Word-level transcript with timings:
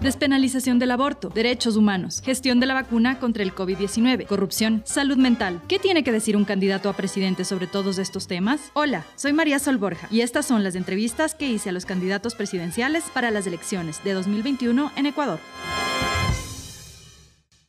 Despenalización 0.00 0.78
del 0.78 0.92
aborto, 0.92 1.28
derechos 1.28 1.76
humanos, 1.76 2.22
gestión 2.22 2.58
de 2.58 2.64
la 2.64 2.72
vacuna 2.72 3.18
contra 3.18 3.42
el 3.42 3.54
COVID-19, 3.54 4.26
corrupción, 4.26 4.80
salud 4.86 5.18
mental. 5.18 5.60
¿Qué 5.68 5.78
tiene 5.78 6.02
que 6.02 6.10
decir 6.10 6.38
un 6.38 6.46
candidato 6.46 6.88
a 6.88 6.94
presidente 6.94 7.44
sobre 7.44 7.66
todos 7.66 7.98
estos 7.98 8.26
temas? 8.26 8.70
Hola, 8.72 9.04
soy 9.16 9.34
María 9.34 9.58
Sol 9.58 9.76
Borja 9.76 10.08
y 10.10 10.22
estas 10.22 10.46
son 10.46 10.64
las 10.64 10.74
entrevistas 10.74 11.34
que 11.34 11.48
hice 11.50 11.68
a 11.68 11.72
los 11.72 11.84
candidatos 11.84 12.34
presidenciales 12.34 13.04
para 13.12 13.30
las 13.30 13.46
elecciones 13.46 14.02
de 14.02 14.14
2021 14.14 14.90
en 14.96 15.04
Ecuador. 15.04 15.38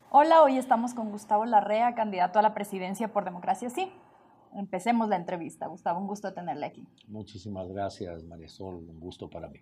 Hola, 0.09 0.41
hoy 0.41 0.57
estamos 0.57 0.93
con 0.93 1.11
Gustavo 1.11 1.43
Larrea, 1.43 1.95
candidato 1.95 2.39
a 2.39 2.41
la 2.41 2.53
presidencia 2.53 3.11
por 3.11 3.25
Democracia 3.25 3.69
Sí. 3.69 3.91
Empecemos 4.53 5.09
la 5.09 5.17
entrevista. 5.17 5.67
Gustavo, 5.67 5.99
un 5.99 6.07
gusto 6.07 6.33
tenerle 6.33 6.65
aquí. 6.65 6.87
Muchísimas 7.07 7.67
gracias, 7.67 8.23
María 8.23 8.47
Sol. 8.47 8.75
Un 8.75 8.99
gusto 9.01 9.29
para 9.29 9.49
mí. 9.49 9.59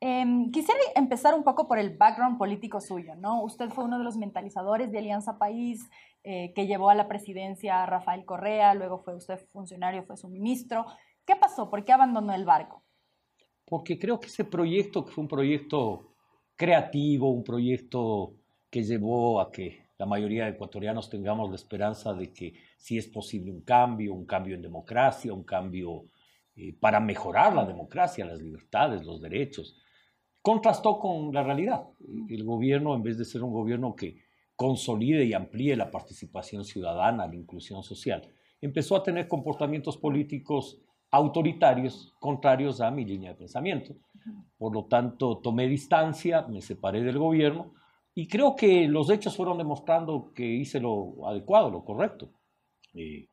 Em, 0.00 0.50
quisiera 0.50 0.78
empezar 0.94 1.34
un 1.34 1.42
poco 1.42 1.66
por 1.66 1.78
el 1.78 1.96
background 1.96 2.36
político 2.36 2.80
suyo, 2.80 3.14
¿no? 3.14 3.42
Usted 3.42 3.70
fue 3.70 3.84
uno 3.84 3.96
de 3.96 4.04
los 4.04 4.18
mentalizadores 4.18 4.92
de 4.92 4.98
Alianza 4.98 5.38
País 5.38 5.88
eh, 6.22 6.52
que 6.54 6.66
llevó 6.66 6.90
a 6.90 6.94
la 6.94 7.08
presidencia 7.08 7.82
a 7.82 7.86
Rafael 7.86 8.26
Correa, 8.26 8.74
luego 8.74 8.98
fue 8.98 9.14
usted 9.14 9.38
funcionario, 9.52 10.04
fue 10.04 10.18
su 10.18 10.28
ministro. 10.28 10.84
¿Qué 11.24 11.34
pasó? 11.34 11.70
¿Por 11.70 11.84
qué 11.84 11.92
abandonó 11.92 12.34
el 12.34 12.44
barco? 12.44 12.84
Porque 13.64 13.98
creo 13.98 14.20
que 14.20 14.26
ese 14.26 14.44
proyecto, 14.44 15.04
que 15.04 15.12
fue 15.12 15.22
un 15.22 15.28
proyecto 15.28 16.12
creativo, 16.54 17.30
un 17.30 17.42
proyecto 17.42 18.34
que 18.68 18.82
llevó 18.82 19.40
a 19.40 19.50
que 19.50 19.86
la 19.96 20.04
mayoría 20.04 20.44
de 20.44 20.50
ecuatorianos 20.50 21.08
tengamos 21.08 21.48
la 21.48 21.56
esperanza 21.56 22.12
de 22.12 22.34
que 22.34 22.52
sí 22.76 22.98
es 22.98 23.08
posible 23.08 23.50
un 23.50 23.62
cambio, 23.62 24.12
un 24.12 24.26
cambio 24.26 24.56
en 24.56 24.62
democracia, 24.62 25.32
un 25.32 25.44
cambio 25.44 26.04
eh, 26.54 26.74
para 26.78 27.00
mejorar 27.00 27.54
la 27.54 27.64
democracia, 27.64 28.26
las 28.26 28.42
libertades, 28.42 29.02
los 29.02 29.22
derechos 29.22 29.74
contrastó 30.46 31.00
con 31.00 31.34
la 31.34 31.42
realidad. 31.42 31.88
El 32.28 32.44
gobierno, 32.44 32.94
en 32.94 33.02
vez 33.02 33.18
de 33.18 33.24
ser 33.24 33.42
un 33.42 33.52
gobierno 33.52 33.96
que 33.96 34.18
consolide 34.54 35.24
y 35.24 35.32
amplíe 35.32 35.74
la 35.74 35.90
participación 35.90 36.64
ciudadana, 36.64 37.26
la 37.26 37.34
inclusión 37.34 37.82
social, 37.82 38.22
empezó 38.60 38.94
a 38.94 39.02
tener 39.02 39.26
comportamientos 39.26 39.96
políticos 39.96 40.80
autoritarios 41.10 42.14
contrarios 42.20 42.80
a 42.80 42.92
mi 42.92 43.04
línea 43.04 43.30
de 43.32 43.38
pensamiento. 43.38 43.96
Por 44.56 44.72
lo 44.72 44.84
tanto, 44.84 45.38
tomé 45.38 45.66
distancia, 45.66 46.42
me 46.42 46.62
separé 46.62 47.02
del 47.02 47.18
gobierno 47.18 47.72
y 48.14 48.28
creo 48.28 48.54
que 48.54 48.86
los 48.86 49.10
hechos 49.10 49.34
fueron 49.34 49.58
demostrando 49.58 50.32
que 50.32 50.46
hice 50.46 50.78
lo 50.78 51.26
adecuado, 51.26 51.72
lo 51.72 51.84
correcto. 51.84 52.30
Eh, 52.94 53.30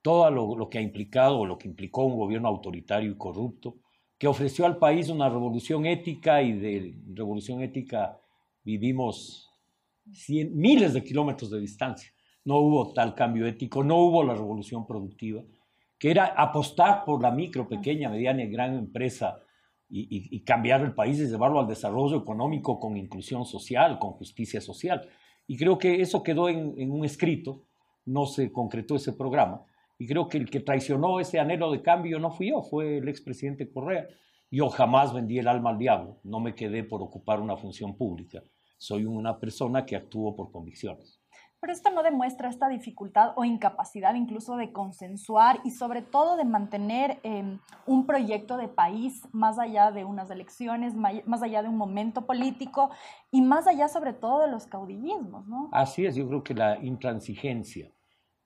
todo 0.00 0.30
lo, 0.30 0.56
lo, 0.56 0.70
que 0.70 0.78
ha 0.78 0.80
implicado, 0.80 1.40
o 1.40 1.44
lo 1.44 1.58
que 1.58 1.68
implicó 1.68 2.06
un 2.06 2.16
gobierno 2.16 2.48
autoritario 2.48 3.10
y 3.12 3.18
corrupto, 3.18 3.76
que 4.18 4.26
ofreció 4.26 4.66
al 4.66 4.78
país 4.78 5.08
una 5.08 5.28
revolución 5.28 5.86
ética 5.86 6.42
y 6.42 6.52
de 6.52 6.94
revolución 7.14 7.62
ética 7.62 8.20
vivimos 8.64 9.48
miles 10.52 10.92
de 10.92 11.04
kilómetros 11.04 11.50
de 11.50 11.60
distancia. 11.60 12.10
No 12.44 12.58
hubo 12.58 12.92
tal 12.92 13.14
cambio 13.14 13.46
ético, 13.46 13.84
no 13.84 13.98
hubo 13.98 14.24
la 14.24 14.34
revolución 14.34 14.86
productiva, 14.86 15.42
que 15.98 16.10
era 16.10 16.26
apostar 16.26 17.04
por 17.04 17.22
la 17.22 17.30
micro, 17.30 17.68
pequeña, 17.68 18.08
mediana 18.08 18.42
y 18.42 18.50
gran 18.50 18.74
empresa 18.74 19.40
y, 19.90 20.40
cambiar 20.40 20.82
el 20.82 20.94
país 20.94 21.18
y 21.18 21.26
llevarlo 21.26 21.60
al 21.60 21.66
desarrollo 21.66 22.18
económico 22.18 22.78
con 22.78 22.96
inclusión 22.96 23.46
social, 23.46 23.98
con 23.98 24.12
justicia 24.12 24.60
social. 24.60 25.08
Y 25.46 25.56
creo 25.56 25.78
que 25.78 26.00
eso 26.02 26.22
quedó 26.22 26.48
en, 26.48 26.74
en 26.76 26.90
un 26.90 27.04
escrito, 27.04 27.62
no 28.04 28.26
se 28.26 28.52
concretó 28.52 28.96
ese 28.96 29.12
programa, 29.12 29.62
y 29.98 30.06
creo 30.06 30.28
que 30.28 30.38
el 30.38 30.48
que 30.48 30.60
traicionó 30.60 31.18
ese 31.18 31.40
anhelo 31.40 31.72
de 31.72 31.82
cambio 31.82 32.20
no 32.20 32.30
fui 32.30 32.50
yo, 32.50 32.62
fue 32.62 32.98
el 32.98 33.08
expresidente 33.08 33.70
Correa. 33.70 34.06
Yo 34.50 34.68
jamás 34.70 35.12
vendí 35.12 35.38
el 35.38 35.48
alma 35.48 35.70
al 35.70 35.78
diablo, 35.78 36.20
no 36.22 36.40
me 36.40 36.54
quedé 36.54 36.84
por 36.84 37.02
ocupar 37.02 37.40
una 37.40 37.56
función 37.56 37.96
pública. 37.96 38.40
Soy 38.78 39.04
una 39.04 39.38
persona 39.38 39.84
que 39.84 39.96
actúo 39.96 40.36
por 40.36 40.52
convicciones. 40.52 41.20
Pero 41.60 41.72
esto 41.72 41.90
no 41.90 42.04
demuestra 42.04 42.48
esta 42.48 42.68
dificultad 42.68 43.32
o 43.34 43.44
incapacidad 43.44 44.14
incluso 44.14 44.56
de 44.56 44.72
consensuar 44.72 45.58
y 45.64 45.72
sobre 45.72 46.02
todo 46.02 46.36
de 46.36 46.44
mantener 46.44 47.18
em, 47.24 47.58
un 47.84 48.06
proyecto 48.06 48.56
de 48.56 48.68
país 48.68 49.22
más 49.32 49.58
allá 49.58 49.90
de 49.90 50.04
unas 50.04 50.30
elecciones, 50.30 50.94
más 50.94 51.42
allá 51.42 51.62
de 51.62 51.68
un 51.68 51.76
momento 51.76 52.26
político 52.26 52.90
y 53.32 53.42
más 53.42 53.66
allá 53.66 53.88
sobre 53.88 54.12
todo 54.12 54.42
de 54.42 54.52
los 54.52 54.66
caudillismos, 54.66 55.48
¿no? 55.48 55.68
Así 55.72 56.06
es, 56.06 56.14
yo 56.14 56.28
creo 56.28 56.44
que 56.44 56.54
la 56.54 56.78
intransigencia, 56.78 57.90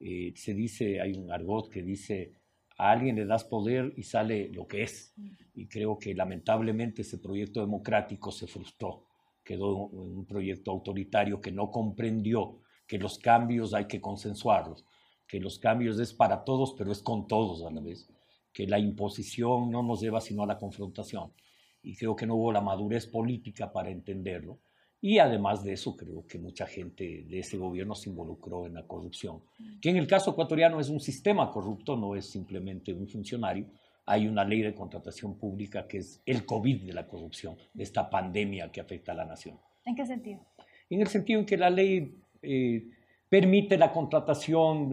eh, 0.04 0.32
se 0.34 0.52
dice, 0.52 1.00
hay 1.00 1.12
un 1.12 1.30
argot 1.30 1.70
que 1.70 1.82
dice, 1.82 2.32
a 2.76 2.90
alguien 2.90 3.14
le 3.14 3.24
das 3.24 3.44
poder 3.44 3.92
y 3.96 4.02
sale 4.02 4.48
lo 4.48 4.66
que 4.66 4.82
es. 4.82 5.14
Y 5.54 5.68
creo 5.68 5.96
que 5.96 6.12
lamentablemente 6.12 7.02
ese 7.02 7.18
proyecto 7.18 7.60
democrático 7.60 8.32
se 8.32 8.48
frustró, 8.48 9.06
quedó 9.44 9.90
en 9.92 10.16
un 10.18 10.26
proyecto 10.26 10.72
autoritario 10.72 11.40
que 11.40 11.52
no 11.52 11.70
comprendió 11.70 12.58
que 12.86 12.98
los 12.98 13.18
cambios 13.18 13.74
hay 13.74 13.86
que 13.86 14.00
consensuarlos, 14.00 14.84
que 15.28 15.38
los 15.38 15.60
cambios 15.60 16.00
es 16.00 16.12
para 16.12 16.42
todos, 16.42 16.74
pero 16.76 16.90
es 16.90 17.00
con 17.00 17.28
todos 17.28 17.64
a 17.64 17.70
la 17.70 17.80
vez, 17.80 18.08
que 18.52 18.66
la 18.66 18.80
imposición 18.80 19.70
no 19.70 19.84
nos 19.84 20.00
lleva 20.00 20.20
sino 20.20 20.42
a 20.42 20.46
la 20.46 20.58
confrontación. 20.58 21.32
Y 21.80 21.94
creo 21.96 22.16
que 22.16 22.26
no 22.26 22.34
hubo 22.34 22.50
la 22.52 22.60
madurez 22.60 23.06
política 23.06 23.72
para 23.72 23.90
entenderlo 23.90 24.58
y 25.04 25.18
además 25.18 25.64
de 25.64 25.72
eso, 25.72 25.96
creo 25.96 26.24
que 26.28 26.38
mucha 26.38 26.64
gente 26.64 27.24
de 27.28 27.40
ese 27.40 27.58
gobierno 27.58 27.92
se 27.96 28.08
involucró 28.08 28.66
en 28.66 28.74
la 28.74 28.86
corrupción, 28.86 29.40
que 29.80 29.90
en 29.90 29.96
el 29.96 30.06
caso 30.06 30.30
ecuatoriano 30.30 30.78
es 30.78 30.88
un 30.88 31.00
sistema 31.00 31.50
corrupto, 31.50 31.96
no 31.96 32.14
es 32.14 32.30
simplemente 32.30 32.92
un 32.92 33.08
funcionario. 33.08 33.66
Hay 34.06 34.28
una 34.28 34.44
ley 34.44 34.62
de 34.62 34.72
contratación 34.72 35.36
pública 35.38 35.88
que 35.88 35.98
es 35.98 36.22
el 36.24 36.46
COVID 36.46 36.84
de 36.84 36.92
la 36.92 37.08
corrupción, 37.08 37.56
de 37.74 37.82
esta 37.82 38.08
pandemia 38.08 38.70
que 38.70 38.80
afecta 38.80 39.10
a 39.10 39.16
la 39.16 39.24
nación. 39.24 39.58
¿En 39.84 39.96
qué 39.96 40.06
sentido? 40.06 40.40
En 40.88 41.00
el 41.00 41.08
sentido 41.08 41.40
en 41.40 41.46
que 41.46 41.56
la 41.56 41.70
ley 41.70 42.14
eh, 42.40 42.84
permite 43.28 43.76
la 43.76 43.90
contratación 43.90 44.88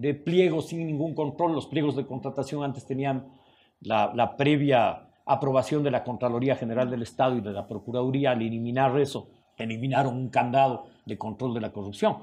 de, 0.00 0.14
pliegos 0.14 0.70
sin 0.70 0.84
ningún 0.84 1.14
control. 1.14 1.54
Los 1.54 1.68
pliegos 1.68 1.94
de 1.94 2.04
contratación 2.04 2.64
antes 2.64 2.84
tenían 2.84 3.28
la, 3.80 4.12
la 4.12 4.36
previa 4.36 5.08
aprobación 5.24 5.84
de 5.84 5.92
la 5.92 6.02
Contraloría 6.02 6.56
General 6.56 6.90
del 6.90 7.02
Estado 7.02 7.36
y 7.36 7.40
de 7.40 7.52
la 7.52 7.68
Procuraduría. 7.68 8.32
Al 8.32 8.42
eliminar 8.42 8.98
eso, 8.98 9.30
eliminaron 9.62 10.16
un 10.16 10.28
candado 10.28 10.86
de 11.06 11.16
control 11.16 11.54
de 11.54 11.60
la 11.60 11.72
corrupción. 11.72 12.18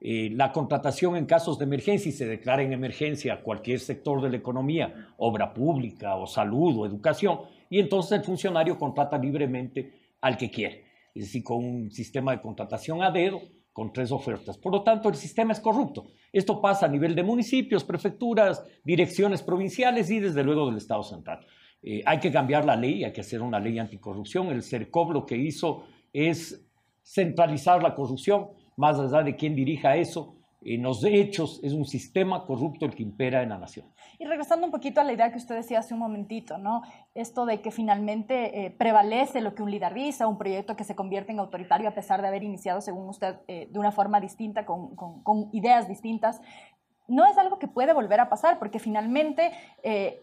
Eh, 0.00 0.30
la 0.32 0.52
contratación 0.52 1.16
en 1.16 1.24
casos 1.24 1.58
de 1.58 1.64
emergencia 1.64 2.10
y 2.10 2.12
se 2.12 2.26
declara 2.26 2.62
en 2.62 2.72
emergencia 2.72 3.42
cualquier 3.42 3.80
sector 3.80 4.20
de 4.20 4.30
la 4.30 4.36
economía, 4.36 5.08
obra 5.16 5.54
pública 5.54 6.16
o 6.16 6.26
salud 6.26 6.76
o 6.78 6.86
educación, 6.86 7.40
y 7.70 7.80
entonces 7.80 8.18
el 8.18 8.24
funcionario 8.24 8.78
contrata 8.78 9.16
libremente 9.16 9.92
al 10.20 10.36
que 10.36 10.50
quiere, 10.50 10.84
es 11.14 11.24
decir, 11.24 11.42
con 11.42 11.64
un 11.64 11.90
sistema 11.90 12.32
de 12.32 12.42
contratación 12.42 13.02
a 13.02 13.10
dedo, 13.10 13.40
con 13.72 13.92
tres 13.92 14.12
ofertas. 14.12 14.56
Por 14.56 14.72
lo 14.72 14.82
tanto, 14.82 15.08
el 15.08 15.16
sistema 15.16 15.52
es 15.52 15.60
corrupto. 15.60 16.06
Esto 16.32 16.60
pasa 16.60 16.86
a 16.86 16.88
nivel 16.88 17.14
de 17.14 17.24
municipios, 17.24 17.82
prefecturas, 17.82 18.64
direcciones 18.84 19.42
provinciales 19.42 20.10
y 20.10 20.20
desde 20.20 20.44
luego 20.44 20.66
del 20.66 20.76
Estado 20.76 21.02
central. 21.02 21.44
Eh, 21.82 22.02
hay 22.06 22.20
que 22.20 22.30
cambiar 22.30 22.64
la 22.64 22.76
ley, 22.76 23.04
hay 23.04 23.12
que 23.12 23.20
hacer 23.20 23.42
una 23.42 23.58
ley 23.58 23.78
anticorrupción. 23.78 24.48
El 24.48 24.62
CERCOV 24.62 25.12
lo 25.12 25.26
que 25.26 25.36
hizo 25.36 25.84
es 26.12 26.63
centralizar 27.04 27.82
la 27.82 27.94
corrupción, 27.94 28.48
más 28.76 28.98
allá 28.98 29.22
de 29.22 29.36
quién 29.36 29.54
dirija 29.54 29.96
eso. 29.96 30.36
En 30.66 30.82
los 30.82 31.04
hechos 31.04 31.60
es 31.62 31.74
un 31.74 31.84
sistema 31.84 32.46
corrupto 32.46 32.86
el 32.86 32.94
que 32.94 33.02
impera 33.02 33.42
en 33.42 33.50
la 33.50 33.58
nación. 33.58 33.86
Y 34.18 34.24
regresando 34.24 34.64
un 34.64 34.72
poquito 34.72 35.00
a 35.02 35.04
la 35.04 35.12
idea 35.12 35.30
que 35.30 35.36
usted 35.36 35.54
decía 35.56 35.80
hace 35.80 35.92
un 35.92 36.00
momentito, 36.00 36.56
¿no? 36.56 36.80
Esto 37.14 37.44
de 37.44 37.60
que 37.60 37.70
finalmente 37.70 38.64
eh, 38.64 38.70
prevalece 38.70 39.42
lo 39.42 39.54
que 39.54 39.62
un 39.62 39.70
líder 39.70 39.94
un 40.26 40.38
proyecto 40.38 40.74
que 40.74 40.84
se 40.84 40.96
convierte 40.96 41.32
en 41.32 41.38
autoritario 41.38 41.86
a 41.86 41.92
pesar 41.94 42.22
de 42.22 42.28
haber 42.28 42.42
iniciado, 42.42 42.80
según 42.80 43.10
usted, 43.10 43.36
eh, 43.46 43.68
de 43.70 43.78
una 43.78 43.92
forma 43.92 44.20
distinta, 44.20 44.64
con, 44.64 44.96
con, 44.96 45.50
ideas 45.52 45.86
distintas, 45.86 46.40
no 47.08 47.26
es 47.26 47.36
algo 47.36 47.58
que 47.58 47.68
puede 47.68 47.92
volver 47.92 48.20
a 48.20 48.30
pasar, 48.30 48.58
porque 48.58 48.78
finalmente, 48.78 49.52
eh, 49.82 50.22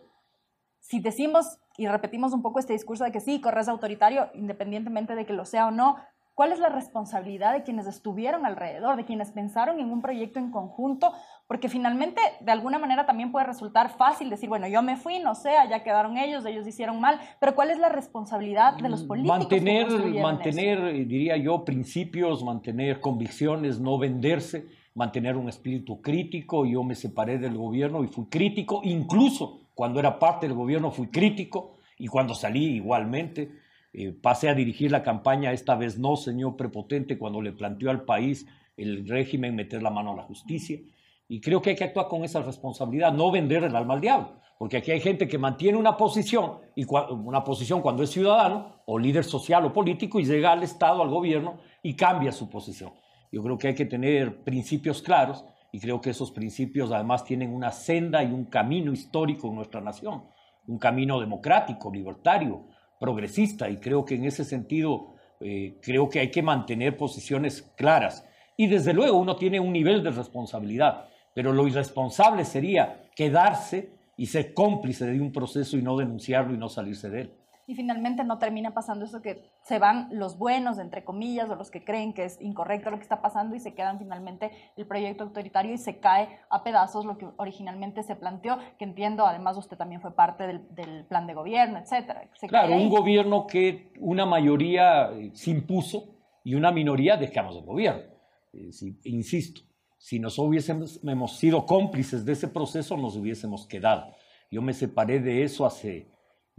si 0.80 1.00
decimos 1.00 1.60
y 1.78 1.88
repetimos 1.88 2.34
un 2.34 2.42
poco 2.42 2.60
este 2.60 2.74
discurso 2.74 3.04
de 3.04 3.12
que 3.12 3.20
sí, 3.20 3.40
corres 3.40 3.68
autoritario, 3.68 4.30
independientemente 4.34 5.16
de 5.16 5.26
que 5.26 5.34
lo 5.34 5.46
sea 5.46 5.68
o 5.68 5.72
no, 5.72 5.98
¿Cuál 6.34 6.54
es 6.54 6.60
la 6.60 6.70
responsabilidad 6.70 7.54
de 7.54 7.64
quienes 7.64 7.88
estuvieron 7.88 8.46
alrededor, 8.46 8.96
de 8.96 9.06
quienes 9.06 9.32
pensaron 9.32 9.80
en 9.80 9.92
un 9.92 10.02
proyecto 10.02 10.40
en 10.40 10.50
conjunto? 10.50 11.12
Porque 11.46 11.68
finalmente, 11.68 12.22
de 12.40 12.52
alguna 12.52 12.80
manera, 12.80 13.06
también 13.06 13.32
puede 13.32 13.46
resultar 13.46 13.90
fácil 13.90 14.30
decir, 14.30 14.48
bueno, 14.48 14.68
yo 14.68 14.82
me 14.82 14.96
fui, 14.96 15.20
no 15.20 15.36
sé, 15.36 15.58
allá 15.58 15.84
quedaron 15.84 16.18
ellos, 16.18 16.46
ellos 16.46 16.66
hicieron 16.66 17.02
mal, 17.02 17.20
pero 17.40 17.54
¿cuál 17.54 17.70
es 17.70 17.80
la 17.80 17.90
responsabilidad 17.90 18.78
de 18.78 18.88
los 18.88 19.04
políticos? 19.04 19.40
Mantener, 19.40 20.22
mantener 20.22 20.80
eh, 20.96 21.06
diría 21.06 21.36
yo, 21.36 21.66
principios, 21.66 22.44
mantener 22.44 23.02
convicciones, 23.02 23.82
no 23.82 23.98
venderse, 23.98 24.68
mantener 24.96 25.36
un 25.36 25.50
espíritu 25.50 26.02
crítico. 26.02 26.66
Yo 26.66 26.84
me 26.84 26.96
separé 26.96 27.40
del 27.40 27.58
gobierno 27.58 28.06
y 28.06 28.08
fui 28.08 28.28
crítico, 28.28 28.80
incluso 28.84 29.60
cuando 29.76 30.00
era 30.00 30.18
parte 30.18 30.48
del 30.48 30.56
gobierno 30.56 30.92
fui 30.92 31.08
crítico 31.08 31.78
y 31.98 32.08
cuando 32.08 32.34
salí 32.34 32.76
igualmente 32.76 33.61
eh, 33.94 34.14
pasé 34.14 34.50
a 34.50 34.54
dirigir 34.54 34.92
la 34.92 35.04
campaña, 35.04 35.52
esta 35.52 35.76
vez 35.76 36.00
no, 36.00 36.16
señor 36.16 36.56
prepotente, 36.56 37.18
cuando 37.18 37.42
le 37.42 37.52
planteó 37.52 37.90
al 37.92 38.04
país 38.04 38.48
el 38.78 39.08
régimen 39.08 39.56
meter 39.56 39.84
la 39.84 39.90
mano 39.90 40.14
a 40.14 40.16
la 40.16 40.24
justicia. 40.24 40.80
Y 41.28 41.42
creo 41.42 41.62
que 41.62 41.72
hay 41.72 41.76
que 41.76 41.84
actuar 41.84 42.08
con 42.08 42.24
esa 42.24 42.42
responsabilidad, 42.42 43.14
no 43.14 43.32
vender 43.32 43.64
el 43.64 43.76
alma 43.76 43.94
al 43.94 44.02
diablo, 44.02 44.42
porque 44.58 44.78
aquí 44.78 44.92
hay 44.92 45.00
gente 45.00 45.28
que 45.28 45.38
mantiene 45.38 45.78
una 45.78 45.98
posición, 45.98 46.60
y 46.76 46.86
una 46.86 47.44
posición 47.44 47.82
cuando 47.82 48.04
es 48.04 48.10
ciudadano 48.12 48.82
o 48.86 48.98
líder 49.00 49.24
social 49.24 49.66
o 49.66 49.74
político 49.74 50.20
y 50.20 50.26
llega 50.26 50.52
al 50.52 50.64
Estado, 50.64 51.02
al 51.02 51.10
gobierno 51.10 51.58
y 51.84 51.96
cambia 51.96 52.32
su 52.32 52.50
posición. 52.50 52.92
Yo 53.32 53.42
creo 53.44 53.58
que 53.58 53.70
hay 53.70 53.76
que 53.76 53.86
tener 53.86 54.44
principios 54.44 55.02
claros 55.02 55.46
y 55.72 55.80
creo 55.80 56.02
que 56.02 56.10
esos 56.10 56.32
principios 56.32 56.92
además 56.92 57.24
tienen 57.24 57.54
una 57.54 57.72
senda 57.72 58.24
y 58.24 58.32
un 58.32 58.46
camino 58.46 58.92
histórico 58.92 59.48
en 59.48 59.56
nuestra 59.56 59.80
nación, 59.80 60.26
un 60.68 60.78
camino 60.78 61.20
democrático, 61.20 61.92
libertario, 61.92 62.66
progresista 63.02 63.68
y 63.68 63.78
creo 63.78 64.06
que 64.06 64.14
en 64.14 64.26
ese 64.26 64.46
sentido 64.46 65.16
eh, 65.40 65.80
creo 65.82 66.08
que 66.08 66.20
hay 66.20 66.30
que 66.30 66.44
mantener 66.44 66.96
posiciones 66.96 67.64
claras 67.76 68.24
y 68.56 68.68
desde 68.68 68.94
luego 68.94 69.18
uno 69.18 69.36
tiene 69.36 69.60
un 69.60 69.74
nivel 69.74 70.04
de 70.04 70.12
responsabilidad, 70.12 71.06
pero 71.34 71.52
lo 71.52 71.68
irresponsable 71.68 72.46
sería 72.46 73.10
quedarse 73.16 73.90
y 74.16 74.28
ser 74.28 74.54
cómplice 74.54 75.08
de 75.08 75.20
un 75.20 75.32
proceso 75.32 75.78
y 75.78 75.82
no 75.82 75.98
denunciarlo 75.98 76.54
y 76.54 76.60
no 76.60 76.70
salirse 76.70 77.10
de 77.10 77.22
él. 77.22 77.34
Y 77.72 77.74
finalmente 77.74 78.26
no 78.26 78.38
termina 78.38 78.74
pasando 78.74 79.06
eso 79.06 79.22
que 79.22 79.50
se 79.64 79.80
van 79.80 80.10
los 80.12 80.38
buenos, 80.38 80.78
entre 80.78 81.06
comillas, 81.06 81.50
o 81.50 81.56
los 81.56 81.72
que 81.72 81.86
creen 81.86 82.14
que 82.14 82.26
es 82.26 82.38
incorrecto 82.42 82.92
lo 82.92 82.98
que 82.98 83.04
está 83.04 83.22
pasando 83.22 83.56
y 83.56 83.62
se 83.62 83.74
quedan 83.74 83.98
finalmente 83.98 84.52
el 84.76 84.86
proyecto 84.86 85.24
autoritario 85.24 85.74
y 85.74 85.78
se 85.78 86.00
cae 86.00 86.28
a 86.50 86.66
pedazos 86.66 87.06
lo 87.06 87.18
que 87.18 87.30
originalmente 87.38 88.04
se 88.04 88.18
planteó, 88.18 88.58
que 88.78 88.84
entiendo, 88.84 89.26
además 89.26 89.56
usted 89.56 89.78
también 89.78 90.02
fue 90.02 90.14
parte 90.14 90.62
del, 90.70 91.06
plan 91.06 91.28
de 91.28 91.34
gobierno, 91.34 91.80
etcétera. 91.80 92.30
claro, 92.50 92.76
un 92.76 92.90
gobierno 92.90 93.48
que 93.48 93.94
una 94.02 94.26
mayoría 94.26 95.10
eh, 95.14 95.32
se 95.34 95.52
impuso 95.52 96.10
y 96.44 96.56
una 96.56 96.74
minoría 96.74 97.16
dejamos 97.16 97.56
el 97.56 97.64
gobierno. 97.64 98.04
Eh, 98.52 98.70
insisto, 99.06 99.62
si 99.98 100.20
nos 100.20 100.38
hubiésemos 100.40 101.38
sido 101.38 101.66
cómplices 101.66 102.26
de 102.26 102.34
ese 102.34 102.50
proceso, 102.50 102.98
nos 102.98 103.16
hubiésemos 103.16 103.66
quedado. 103.66 104.12
Yo 104.52 104.62
me 104.62 104.74
separé 104.74 105.22
de 105.22 105.44
eso 105.44 105.66
hace 105.66 106.11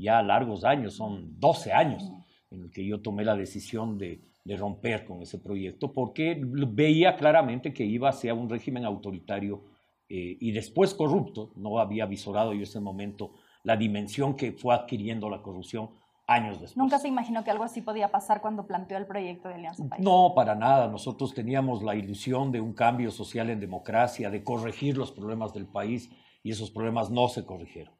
ya 0.02 0.22
largos 0.22 0.64
años, 0.64 0.94
son 0.94 1.38
12 1.38 1.72
años 1.72 2.12
en 2.50 2.64
el 2.64 2.70
que 2.70 2.86
yo 2.86 3.00
tomé 3.00 3.24
la 3.24 3.36
decisión 3.36 3.98
de, 3.98 4.20
romper 4.58 5.04
con 5.04 5.22
ese 5.22 5.38
proyecto, 5.38 5.92
porque 5.92 6.40
veía 6.44 7.16
claramente 7.16 7.72
que 7.72 7.84
iba 7.84 8.08
hacia 8.08 8.34
un 8.34 8.50
régimen 8.50 8.84
autoritario 8.84 9.62
eh, 10.08 10.36
y 10.40 10.50
después 10.50 10.94
corrupto. 10.94 11.52
No 11.54 11.78
había 11.78 12.06
visorado 12.06 12.52
yo 12.52 12.64
ese 12.64 12.80
momento 12.80 13.34
la 13.62 13.76
dimensión 13.76 14.34
que 14.34 14.50
fue 14.50 14.74
adquiriendo 14.74 15.30
la 15.30 15.42
corrupción 15.42 15.90
años 16.26 16.60
después. 16.60 16.76
¿Nunca 16.76 16.98
se 16.98 17.08
imaginó 17.08 17.44
que 17.44 17.50
algo 17.52 17.64
así 17.64 17.82
podía 17.82 18.10
pasar 18.10 18.40
cuando 18.40 18.66
planteó 18.66 18.98
el 18.98 19.06
proyecto 19.06 19.48
de 19.48 19.54
Alianza 19.54 19.88
País? 19.88 20.04
No, 20.04 20.32
para 20.34 20.54
nada. 20.54 20.88
Nosotros 20.88 21.34
teníamos 21.34 21.82
la 21.82 21.94
ilusión 21.94 22.50
de 22.50 22.60
un 22.60 22.72
cambio 22.72 23.10
social 23.10 23.48
en 23.48 23.60
democracia, 23.60 24.30
de 24.30 24.42
corregir 24.42 24.96
los 24.98 25.12
problemas 25.12 25.52
del 25.52 25.66
país 25.66 26.10
y 26.42 26.50
esos 26.50 26.70
problemas 26.70 27.10
no 27.10 27.28
se 27.28 27.44
corrigieron. 27.44 27.94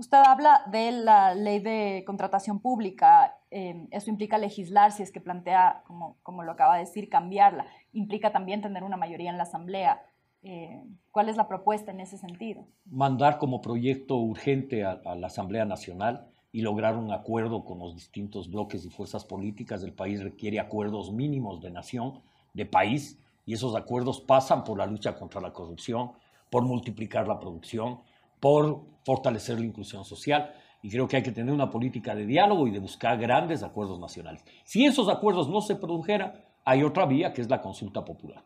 Usted 0.00 0.16
habla 0.16 0.62
de 0.72 0.92
la 0.92 1.34
ley 1.34 1.58
de 1.58 2.04
contratación 2.06 2.58
pública. 2.58 3.36
Eh, 3.50 3.86
eso 3.90 4.08
implica 4.08 4.38
legislar, 4.38 4.92
si 4.92 5.02
es 5.02 5.12
que 5.12 5.20
plantea, 5.20 5.82
como, 5.86 6.16
como 6.22 6.42
lo 6.42 6.52
acaba 6.52 6.76
de 6.76 6.86
decir, 6.86 7.10
cambiarla. 7.10 7.66
Implica 7.92 8.32
también 8.32 8.62
tener 8.62 8.82
una 8.82 8.96
mayoría 8.96 9.28
en 9.28 9.36
la 9.36 9.42
Asamblea. 9.42 10.00
Eh, 10.42 10.82
¿Cuál 11.10 11.28
es 11.28 11.36
la 11.36 11.46
propuesta 11.48 11.90
en 11.90 12.00
ese 12.00 12.16
sentido? 12.16 12.66
Mandar 12.86 13.36
como 13.36 13.60
proyecto 13.60 14.16
urgente 14.16 14.86
a 14.86 15.02
la 15.16 15.26
Asamblea 15.26 15.66
Nacional 15.66 16.30
y 16.50 16.62
lograr 16.62 16.96
un 16.96 17.12
acuerdo 17.12 17.66
con 17.66 17.78
los 17.78 17.94
distintos 17.94 18.48
bloques 18.48 18.86
y 18.86 18.88
fuerzas 18.88 19.26
políticas 19.26 19.82
del 19.82 19.92
país 19.92 20.22
requiere 20.22 20.60
acuerdos 20.60 21.12
mínimos 21.12 21.60
de 21.60 21.72
nación, 21.72 22.22
de 22.54 22.64
país, 22.64 23.20
y 23.44 23.52
esos 23.52 23.76
acuerdos 23.76 24.22
pasan 24.22 24.64
por 24.64 24.78
la 24.78 24.86
lucha 24.86 25.14
contra 25.14 25.42
la 25.42 25.52
corrupción, 25.52 26.12
por 26.48 26.62
multiplicar 26.62 27.28
la 27.28 27.38
producción, 27.38 28.00
por 28.40 28.84
fortalecer 29.04 29.58
la 29.58 29.66
inclusión 29.66 30.04
social. 30.04 30.52
Y 30.82 30.90
creo 30.90 31.06
que 31.06 31.16
hay 31.16 31.22
que 31.22 31.32
tener 31.32 31.52
una 31.52 31.70
política 31.70 32.14
de 32.14 32.26
diálogo 32.26 32.66
y 32.66 32.70
de 32.70 32.78
buscar 32.78 33.18
grandes 33.18 33.62
acuerdos 33.62 34.00
nacionales. 34.00 34.42
Si 34.64 34.86
esos 34.86 35.08
acuerdos 35.08 35.48
no 35.48 35.60
se 35.60 35.76
produjeran, 35.76 36.32
hay 36.64 36.82
otra 36.82 37.06
vía 37.06 37.32
que 37.32 37.42
es 37.42 37.50
la 37.50 37.60
consulta 37.60 38.04
popular. 38.04 38.44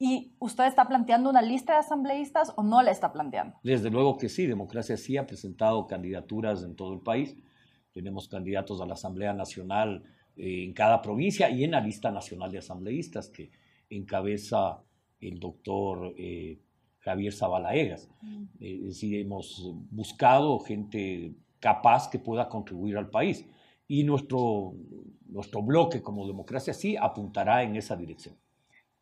¿Y 0.00 0.32
usted 0.38 0.66
está 0.66 0.86
planteando 0.86 1.28
una 1.28 1.42
lista 1.42 1.72
de 1.72 1.80
asambleístas 1.80 2.52
o 2.56 2.62
no 2.62 2.82
la 2.82 2.92
está 2.92 3.12
planteando? 3.12 3.56
Desde 3.64 3.90
luego 3.90 4.16
que 4.16 4.28
sí, 4.28 4.46
Democracia 4.46 4.96
sí 4.96 5.16
ha 5.16 5.26
presentado 5.26 5.86
candidaturas 5.86 6.62
en 6.62 6.76
todo 6.76 6.92
el 6.94 7.00
país. 7.00 7.36
Tenemos 7.92 8.28
candidatos 8.28 8.80
a 8.80 8.86
la 8.86 8.94
Asamblea 8.94 9.32
Nacional 9.32 10.04
eh, 10.36 10.64
en 10.64 10.72
cada 10.72 11.02
provincia 11.02 11.50
y 11.50 11.64
en 11.64 11.72
la 11.72 11.80
lista 11.80 12.12
nacional 12.12 12.52
de 12.52 12.58
asambleístas 12.58 13.28
que 13.28 13.50
encabeza 13.90 14.80
el 15.20 15.40
doctor 15.40 16.14
eh, 16.16 16.60
Javier 17.08 17.32
Zabalaegas. 17.32 18.08
Mm. 18.22 18.42
Eh, 18.60 18.78
es 18.82 18.88
decir, 18.88 19.20
hemos 19.20 19.74
buscado 19.90 20.58
gente 20.60 21.34
capaz 21.60 22.08
que 22.08 22.18
pueda 22.18 22.48
contribuir 22.48 22.96
al 22.96 23.10
país. 23.10 23.46
Y 23.86 24.04
nuestro, 24.04 24.74
nuestro 25.26 25.62
bloque 25.62 26.02
como 26.02 26.26
democracia 26.26 26.74
sí 26.74 26.96
apuntará 26.96 27.62
en 27.62 27.76
esa 27.76 27.96
dirección 27.96 28.36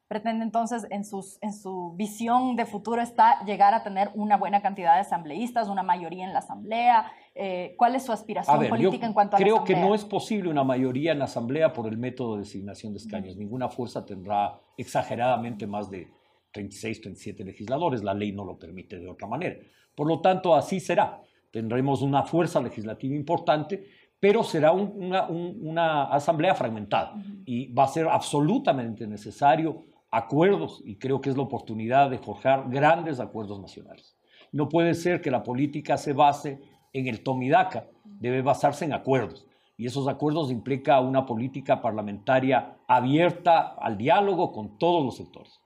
pretende 0.09 0.45
entonces 0.45 0.87
en, 0.91 1.05
sus, 1.05 1.39
en 1.43 1.53
su 1.53 1.93
visión 1.97 2.55
de 2.55 2.65
futuro 2.65 3.03
está 3.03 3.45
llegar 3.45 3.75
a 3.75 3.83
tener 3.83 4.11
una 4.15 4.37
buena 4.37 4.63
cantidad 4.63 4.95
de 4.95 5.01
asambleístas, 5.01 5.69
una 5.69 5.83
mayoría 5.83 6.25
en 6.25 6.33
la 6.33 6.39
asamblea. 6.41 7.11
Eh, 7.35 7.75
¿Cuál 7.77 7.97
es 7.97 8.05
su 8.05 8.13
aspiración 8.13 8.69
política 8.69 9.07
en 9.07 9.13
cuanto 9.13 9.37
a 9.37 9.39
creo 9.39 9.65
que 9.65 9.75
no 9.75 9.95
es 9.95 10.05
posible 10.05 10.49
una 10.49 10.65
mayoría 10.65 11.13
en 11.13 11.19
la 11.19 11.25
asamblea 11.25 11.73
por 11.73 11.89
el 11.89 11.99
método 11.99 12.35
de 12.35 12.43
designación 12.43 12.93
de 12.93 12.99
escaños. 12.99 13.37
Ninguna 13.37 13.69
fuerza 13.69 14.07
tendrá 14.07 14.61
exageradamente 14.77 15.67
más 15.67 15.91
de 15.91 16.09
36, 16.53 17.01
37 17.01 17.45
legisladores. 17.45 18.03
La 18.03 18.15
ley 18.15 18.33
no 18.33 18.45
lo 18.45 18.59
permite 18.59 18.99
de 18.99 19.09
otra 19.09 19.27
manera. 19.27 19.57
Por 19.95 20.07
lo 20.09 20.21
tanto, 20.21 20.55
así 20.55 20.81
será. 20.81 21.23
Tendremos 21.51 22.03
una 22.03 22.23
fuerza 22.23 22.61
legislativa 22.61 23.15
importante, 23.15 23.87
pero 24.21 24.43
será 24.43 24.73
una, 24.73 25.27
una, 25.27 26.05
asamblea 26.05 26.55
fragmentada 26.55 27.15
y 27.45 27.73
va 27.73 27.85
a 27.85 27.89
ser 27.89 28.09
absolutamente 28.09 29.07
necesario 29.07 29.85
acuerdos 30.11 30.83
y 30.85 30.97
creo 30.97 31.21
que 31.21 31.31
es 31.31 31.37
la 31.37 31.43
oportunidad 31.43 32.11
de 32.11 32.19
forjar 32.19 32.69
grandes 32.69 33.21
acuerdos 33.21 33.61
nacionales. 33.61 34.17
No 34.53 34.69
puede 34.69 34.95
ser 34.95 35.21
que 35.21 35.31
la 35.31 35.43
política 35.43 35.97
se 35.97 36.13
base 36.13 36.61
en 36.93 37.07
el 37.07 37.23
tomidaca, 37.23 37.89
debe 38.05 38.43
basarse 38.43 38.85
en 38.85 38.93
acuerdos. 38.93 39.47
Y 39.77 39.87
esos 39.87 40.09
acuerdos 40.09 40.51
implican 40.51 41.05
una 41.05 41.27
política 41.27 41.83
parlamentaria 41.83 42.79
abierta 42.89 43.75
al 43.79 43.99
diálogo 43.99 44.53
con 44.53 44.79
todos 44.79 45.05
los 45.05 45.17
sectores. 45.17 45.61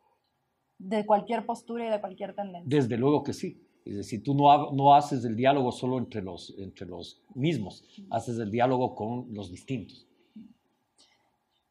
De 0.80 1.06
cualquier 1.06 1.46
postura 1.46 1.86
y 1.86 1.90
de 1.90 2.00
cualquier 2.00 2.34
tendencia. 2.34 2.64
Desde 2.66 2.96
luego 2.96 3.22
que 3.22 3.32
sí. 3.32 3.60
Es 3.84 3.96
decir, 3.96 4.22
tú 4.22 4.34
no, 4.34 4.72
no 4.72 4.94
haces 4.94 5.24
el 5.24 5.36
diálogo 5.36 5.72
solo 5.72 5.98
entre 5.98 6.22
los, 6.22 6.54
entre 6.58 6.86
los 6.86 7.22
mismos, 7.34 7.84
haces 8.10 8.38
el 8.38 8.50
diálogo 8.50 8.94
con 8.94 9.32
los 9.32 9.50
distintos. 9.50 10.06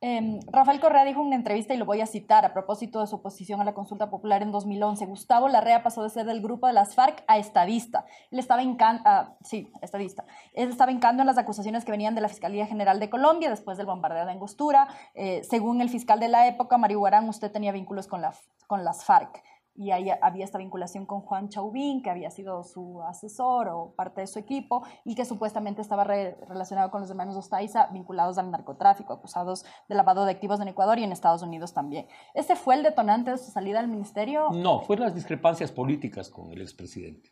Em, 0.01 0.39
Rafael 0.49 0.79
Correa 0.79 1.03
dijo 1.03 1.19
en 1.19 1.27
una 1.27 1.35
entrevista, 1.35 1.73
y 1.73 1.77
lo 1.77 1.85
voy 1.85 1.99
a 1.99 2.05
citar, 2.05 2.45
a 2.45 2.53
propósito 2.53 3.01
de 3.01 3.07
su 3.07 3.17
oposición 3.17 3.59
a 3.59 3.65
la 3.65 3.73
consulta 3.73 4.09
popular 4.09 4.41
en 4.41 4.51
2011, 4.51 5.05
Gustavo 5.05 5.49
Larrea 5.49 5.83
pasó 5.83 6.03
de 6.03 6.09
ser 6.09 6.25
del 6.25 6.41
grupo 6.41 6.67
de 6.67 6.73
las 6.73 6.95
FARC 6.95 7.21
a 7.27 7.37
estadista. 7.37 8.05
Él 8.31 8.39
estaba, 8.39 8.61
ah, 9.03 9.35
sí, 9.43 9.69
estadista. 9.81 10.23
Él 10.53 10.69
estaba 10.69 10.91
en 10.91 10.99
en 11.03 11.25
las 11.25 11.37
acusaciones 11.37 11.83
que 11.83 11.91
venían 11.91 12.15
de 12.15 12.21
la 12.21 12.29
Fiscalía 12.29 12.65
General 12.65 12.99
de 12.99 13.09
Colombia 13.09 13.49
después 13.49 13.77
del 13.77 13.87
bombardeo 13.87 14.25
de 14.25 14.31
Angostura. 14.31 14.87
Eh, 15.15 15.41
según 15.43 15.81
el 15.81 15.89
fiscal 15.89 16.19
de 16.19 16.29
la 16.29 16.47
época, 16.47 16.77
Mario 16.77 16.99
Guarán, 16.99 17.27
usted 17.27 17.51
tenía 17.51 17.73
vínculos 17.73 18.07
con, 18.07 18.21
la, 18.21 18.33
con 18.67 18.85
las 18.85 19.03
FARC 19.03 19.43
y 19.79 19.91
ahí 19.91 20.09
había 20.21 20.43
esta 20.43 20.57
vinculación 20.57 21.05
con 21.05 21.21
Juan 21.21 21.47
Chauvin, 21.47 22.03
que 22.03 22.09
había 22.09 22.29
sido 22.29 22.63
su 22.63 23.01
asesor 23.03 23.69
o 23.69 23.93
parte 23.95 24.19
de 24.19 24.27
su 24.27 24.37
equipo, 24.37 24.85
y 25.05 25.15
que 25.15 25.23
supuestamente 25.23 25.81
estaba 25.81 26.03
relacionado 26.03 26.91
con 26.91 26.99
los 26.99 27.09
hermanos 27.09 27.37
Ostaiza, 27.37 27.87
vinculados 27.87 28.37
al 28.37 28.51
narcotráfico, 28.51 29.13
acusados 29.13 29.63
de 29.87 29.95
lavado 29.95 30.25
de 30.25 30.31
activos 30.31 30.59
en 30.59 30.67
Ecuador 30.67 30.99
y 30.99 31.05
en 31.05 31.13
Estados 31.13 31.43
Unidos 31.43 31.73
también. 31.73 32.07
¿Ese 32.33 32.57
fue 32.57 32.75
el 32.75 32.83
detonante 32.83 33.31
de 33.31 33.37
su 33.37 33.51
salida 33.51 33.79
del 33.79 33.89
ministerio? 33.89 34.49
No, 34.51 34.81
fueron 34.81 35.05
las 35.05 35.15
discrepancias 35.15 35.71
políticas 35.71 36.29
con 36.29 36.51
el 36.51 36.61
expresidente. 36.61 37.31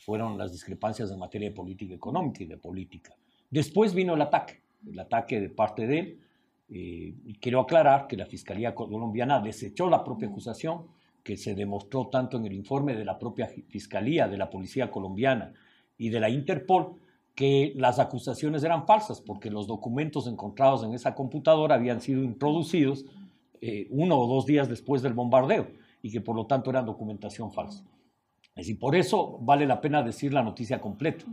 Fueron 0.00 0.36
las 0.36 0.50
discrepancias 0.50 1.12
en 1.12 1.20
materia 1.20 1.50
de 1.50 1.54
política 1.54 1.94
económica 1.94 2.42
y 2.42 2.46
de 2.46 2.56
política. 2.56 3.14
Después 3.48 3.94
vino 3.94 4.14
el 4.14 4.22
ataque, 4.22 4.64
el 4.84 4.98
ataque 4.98 5.40
de 5.40 5.50
parte 5.50 5.86
de 5.86 5.98
él. 6.00 6.20
Eh, 6.68 7.14
quiero 7.40 7.60
aclarar 7.60 8.08
que 8.08 8.16
la 8.16 8.26
Fiscalía 8.26 8.74
colombiana 8.74 9.38
desechó 9.38 9.88
la 9.88 10.02
propia 10.02 10.26
acusación 10.26 10.95
que 11.26 11.36
se 11.36 11.56
demostró 11.56 12.06
tanto 12.06 12.36
en 12.36 12.46
el 12.46 12.52
informe 12.52 12.94
de 12.94 13.04
la 13.04 13.18
propia 13.18 13.48
Fiscalía, 13.48 14.28
de 14.28 14.38
la 14.38 14.48
Policía 14.48 14.92
Colombiana 14.92 15.52
y 15.98 16.08
de 16.08 16.20
la 16.20 16.30
Interpol, 16.30 17.00
que 17.34 17.72
las 17.74 17.98
acusaciones 17.98 18.62
eran 18.62 18.86
falsas, 18.86 19.20
porque 19.20 19.50
los 19.50 19.66
documentos 19.66 20.28
encontrados 20.28 20.84
en 20.84 20.94
esa 20.94 21.16
computadora 21.16 21.74
habían 21.74 22.00
sido 22.00 22.22
introducidos 22.22 23.06
eh, 23.60 23.88
uno 23.90 24.16
o 24.16 24.28
dos 24.28 24.46
días 24.46 24.68
después 24.68 25.02
del 25.02 25.14
bombardeo 25.14 25.66
y 26.00 26.12
que 26.12 26.20
por 26.20 26.36
lo 26.36 26.46
tanto 26.46 26.70
eran 26.70 26.86
documentación 26.86 27.52
falsa. 27.52 27.82
Es 28.50 28.66
decir, 28.68 28.78
por 28.78 28.94
eso 28.94 29.36
vale 29.40 29.66
la 29.66 29.80
pena 29.80 30.04
decir 30.04 30.32
la 30.32 30.44
noticia 30.44 30.80
completa. 30.80 31.24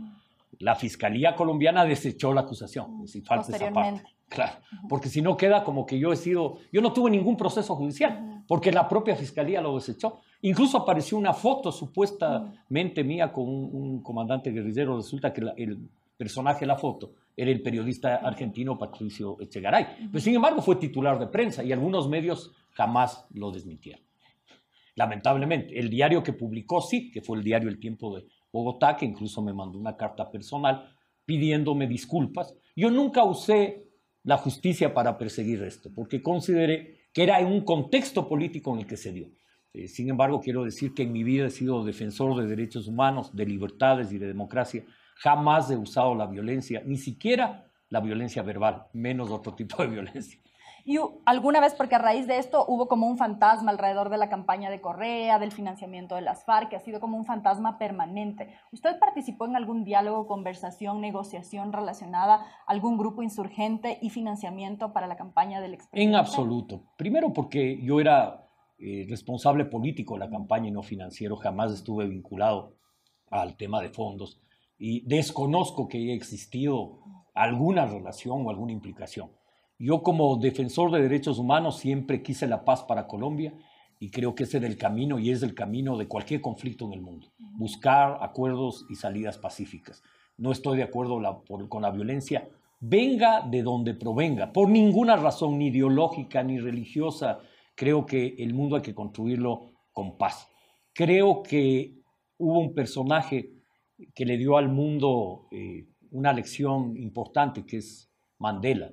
La 0.58 0.74
Fiscalía 0.74 1.36
colombiana 1.36 1.84
desechó 1.84 2.34
la 2.34 2.40
acusación, 2.40 2.96
es 2.96 3.12
decir, 3.12 3.24
falsa 3.24 3.54
esa 3.54 3.70
parte. 3.72 4.02
Claro, 4.34 4.52
porque 4.88 5.08
si 5.08 5.22
no 5.22 5.36
queda 5.36 5.62
como 5.62 5.86
que 5.86 5.98
yo 5.98 6.12
he 6.12 6.16
sido, 6.16 6.58
yo 6.72 6.80
no 6.80 6.92
tuve 6.92 7.10
ningún 7.10 7.36
proceso 7.36 7.76
judicial, 7.76 8.42
porque 8.48 8.72
la 8.72 8.88
propia 8.88 9.14
fiscalía 9.14 9.60
lo 9.60 9.76
desechó 9.76 10.20
Incluso 10.44 10.76
apareció 10.76 11.16
una 11.16 11.32
foto 11.32 11.72
supuestamente 11.72 13.02
mía 13.02 13.32
con 13.32 13.46
un, 13.48 14.02
comandante 14.02 14.50
guerrillero. 14.50 14.98
Resulta 14.98 15.32
que 15.32 15.40
el 15.56 15.88
personaje 16.18 16.60
de 16.60 16.66
la 16.66 16.76
foto 16.76 17.14
era 17.34 17.50
el 17.50 17.62
periodista 17.62 18.16
argentino 18.16 18.76
Patricio 18.76 19.38
Echegaray. 19.40 20.08
Pero 20.12 20.20
sin 20.20 20.34
embargo 20.34 20.60
fue 20.60 20.76
titular 20.76 21.18
de 21.18 21.28
prensa 21.28 21.64
y 21.64 21.72
algunos 21.72 22.10
medios 22.10 22.52
jamás 22.72 23.24
lo 23.32 23.50
desmintieron. 23.50 24.02
Lamentablemente, 24.96 25.78
el 25.78 25.88
diario 25.88 26.22
que 26.22 26.34
publicó 26.34 26.82
sí, 26.82 27.10
que 27.10 27.22
fue 27.22 27.38
el 27.38 27.42
diario 27.42 27.70
El 27.70 27.80
Tiempo 27.80 28.14
de 28.14 28.26
Bogotá, 28.52 28.98
que 28.98 29.06
incluso 29.06 29.40
me 29.40 29.54
mandó 29.54 29.78
una 29.78 29.96
carta 29.96 30.30
personal 30.30 30.94
pidiéndome 31.24 31.86
disculpas. 31.86 32.54
Yo 32.76 32.90
nunca 32.90 33.24
usé 33.24 33.83
la 34.24 34.38
justicia 34.38 34.92
para 34.92 35.16
perseguir 35.16 35.62
esto, 35.62 35.90
porque 35.94 36.22
consideré 36.22 37.08
que 37.12 37.22
era 37.22 37.40
en 37.40 37.46
un 37.46 37.60
contexto 37.60 38.28
político 38.28 38.72
en 38.74 38.80
el 38.80 38.86
que 38.86 38.96
se 38.96 39.12
dio. 39.12 39.28
Eh, 39.72 39.86
sin 39.86 40.08
embargo, 40.08 40.40
quiero 40.40 40.64
decir 40.64 40.94
que 40.94 41.02
en 41.02 41.12
mi 41.12 41.22
vida 41.22 41.46
he 41.46 41.50
sido 41.50 41.84
defensor 41.84 42.40
de 42.40 42.46
derechos 42.46 42.88
humanos, 42.88 43.34
de 43.36 43.46
libertades 43.46 44.12
y 44.12 44.18
de 44.18 44.26
democracia. 44.26 44.84
Jamás 45.16 45.70
he 45.70 45.76
usado 45.76 46.14
la 46.14 46.26
violencia, 46.26 46.82
ni 46.84 46.96
siquiera 46.96 47.70
la 47.90 48.00
violencia 48.00 48.42
verbal, 48.42 48.86
menos 48.92 49.30
otro 49.30 49.54
tipo 49.54 49.82
de 49.82 49.88
violencia. 49.96 50.40
Y 50.86 50.98
alguna 51.24 51.60
vez, 51.60 51.74
porque 51.74 51.94
a 51.94 51.98
raíz 51.98 52.26
de 52.26 52.38
esto 52.38 52.64
hubo 52.68 52.88
como 52.88 53.06
un 53.06 53.16
fantasma 53.16 53.70
alrededor 53.70 54.10
de 54.10 54.18
la 54.18 54.28
campaña 54.28 54.68
de 54.70 54.82
Correa, 54.82 55.38
del 55.38 55.50
financiamiento 55.50 56.14
de 56.14 56.20
las 56.20 56.44
FARC, 56.44 56.68
que 56.68 56.76
ha 56.76 56.80
sido 56.80 57.00
como 57.00 57.16
un 57.16 57.24
fantasma 57.24 57.78
permanente. 57.78 58.54
¿Usted 58.70 58.98
participó 58.98 59.46
en 59.46 59.56
algún 59.56 59.84
diálogo, 59.84 60.26
conversación, 60.26 61.00
negociación 61.00 61.72
relacionada 61.72 62.34
a 62.34 62.46
algún 62.66 62.98
grupo 62.98 63.22
insurgente 63.22 63.98
y 64.02 64.10
financiamiento 64.10 64.92
para 64.92 65.06
la 65.06 65.16
campaña 65.16 65.62
del 65.62 65.72
expresidente? 65.72 66.10
En 66.10 66.16
absoluto. 66.16 66.82
Primero 66.98 67.32
porque 67.32 67.80
yo 67.82 67.98
era 67.98 68.46
eh, 68.78 69.06
responsable 69.08 69.64
político 69.64 70.14
de 70.14 70.20
la 70.20 70.30
campaña 70.30 70.68
y 70.68 70.72
no 70.72 70.82
financiero, 70.82 71.36
jamás 71.36 71.72
estuve 71.72 72.06
vinculado 72.06 72.76
al 73.30 73.56
tema 73.56 73.80
de 73.80 73.88
fondos 73.88 74.42
y 74.76 75.06
desconozco 75.06 75.88
que 75.88 75.98
haya 75.98 76.12
existido 76.12 77.00
alguna 77.32 77.86
relación 77.86 78.44
o 78.44 78.50
alguna 78.50 78.72
implicación. 78.72 79.30
Yo 79.78 80.02
como 80.02 80.36
defensor 80.36 80.92
de 80.92 81.02
derechos 81.02 81.38
humanos 81.38 81.78
siempre 81.78 82.22
quise 82.22 82.46
la 82.46 82.64
paz 82.64 82.84
para 82.84 83.08
Colombia 83.08 83.54
y 83.98 84.10
creo 84.10 84.34
que 84.34 84.44
ese 84.44 84.58
era 84.58 84.68
el 84.68 84.76
camino 84.76 85.18
y 85.18 85.30
es 85.30 85.42
el 85.42 85.54
camino 85.54 85.96
de 85.96 86.06
cualquier 86.06 86.40
conflicto 86.40 86.86
en 86.86 86.92
el 86.92 87.00
mundo. 87.00 87.32
Buscar 87.38 88.18
acuerdos 88.20 88.86
y 88.88 88.94
salidas 88.94 89.38
pacíficas. 89.38 90.02
No 90.36 90.52
estoy 90.52 90.76
de 90.76 90.84
acuerdo 90.84 91.20
con 91.68 91.82
la 91.82 91.90
violencia, 91.90 92.48
venga 92.80 93.40
de 93.40 93.62
donde 93.62 93.94
provenga, 93.94 94.52
por 94.52 94.68
ninguna 94.68 95.16
razón, 95.16 95.58
ni 95.58 95.68
ideológica 95.68 96.42
ni 96.44 96.58
religiosa. 96.58 97.40
Creo 97.74 98.06
que 98.06 98.36
el 98.38 98.54
mundo 98.54 98.76
hay 98.76 98.82
que 98.82 98.94
construirlo 98.94 99.72
con 99.92 100.16
paz. 100.16 100.48
Creo 100.92 101.42
que 101.42 101.98
hubo 102.38 102.60
un 102.60 102.74
personaje 102.74 103.50
que 104.14 104.24
le 104.24 104.36
dio 104.36 104.56
al 104.56 104.68
mundo 104.68 105.48
eh, 105.50 105.86
una 106.12 106.32
lección 106.32 106.96
importante, 106.96 107.64
que 107.66 107.78
es 107.78 108.08
Mandela 108.38 108.92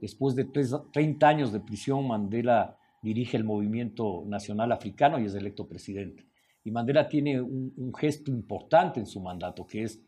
Después 0.00 0.34
de 0.34 0.44
30 0.44 1.28
años 1.28 1.52
de 1.52 1.60
prisión, 1.60 2.06
Mandela 2.06 2.78
dirige 3.02 3.36
el 3.36 3.44
movimiento 3.44 4.24
nacional 4.26 4.72
africano 4.72 5.18
y 5.18 5.24
es 5.24 5.34
electo 5.34 5.66
presidente. 5.68 6.26
Y 6.64 6.70
Mandela 6.70 7.08
tiene 7.08 7.40
un, 7.40 7.92
gesto 7.94 8.30
importante 8.30 8.98
en 8.98 9.06
su 9.06 9.20
mandato, 9.20 9.66
que 9.66 9.84
es 9.84 10.02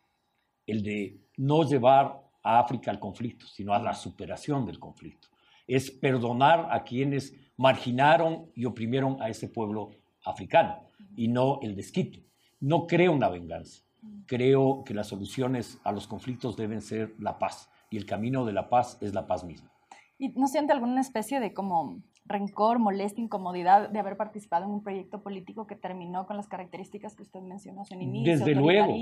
el 0.66 0.82
de 0.82 1.20
no 1.36 1.62
llevar 1.62 2.20
a 2.42 2.58
África 2.58 2.90
al 2.90 2.98
conflicto, 2.98 3.46
sino 3.46 3.72
a 3.72 3.78
la 3.78 3.94
superación 3.94 4.66
del 4.66 4.78
conflicto. 4.78 5.28
Es 5.66 5.90
perdonar 5.90 6.68
a 6.70 6.82
quienes 6.82 7.34
marginaron 7.56 8.50
y 8.54 8.64
oprimieron 8.64 9.22
a 9.22 9.28
ese 9.28 9.48
pueblo 9.48 9.90
africano 10.24 10.88
y 11.16 11.28
no 11.28 11.60
el 11.62 11.76
desquite. 11.76 12.24
No 12.60 12.86
creo 12.86 13.12
una 13.12 13.28
venganza. 13.28 13.84
Creo 14.26 14.82
que 14.84 14.94
las 14.94 15.08
soluciones 15.08 15.78
a 15.84 15.92
los 15.92 16.06
conflictos 16.06 16.56
deben 16.56 16.82
ser 16.82 17.14
la 17.18 17.38
paz 17.38 17.70
y 17.90 17.96
el 17.96 18.06
camino 18.06 18.44
de 18.44 18.52
la 18.52 18.68
paz 18.68 18.98
es 19.00 19.14
la 19.14 19.26
paz 19.26 19.44
misma. 19.44 19.70
¿Y 20.18 20.30
no 20.30 20.48
siente 20.48 20.72
alguna 20.72 21.00
especie 21.00 21.38
de 21.38 21.54
como 21.54 22.02
rencor, 22.24 22.78
molestia, 22.78 23.22
incomodidad 23.22 23.88
de 23.88 23.98
haber 23.98 24.16
participado 24.16 24.64
en 24.64 24.72
un 24.72 24.82
proyecto 24.82 25.22
político 25.22 25.66
que 25.66 25.76
terminó 25.76 26.26
con 26.26 26.36
las 26.36 26.48
características 26.48 27.14
que 27.14 27.22
usted 27.22 27.40
mencionó 27.40 27.82
en 27.90 28.02
inicio? 28.02 28.32
Desde 28.36 28.54
luego, 28.54 28.94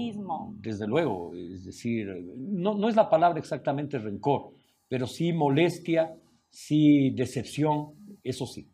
desde 0.60 0.86
luego, 0.86 1.34
es 1.34 1.64
decir, 1.64 2.06
no, 2.36 2.74
no 2.74 2.88
es 2.88 2.96
la 2.96 3.08
palabra 3.08 3.38
exactamente 3.38 3.98
rencor, 3.98 4.50
pero 4.88 5.06
sí 5.06 5.32
molestia, 5.32 6.14
sí 6.50 7.10
decepción, 7.10 7.94
eso 8.22 8.46
sí. 8.46 8.70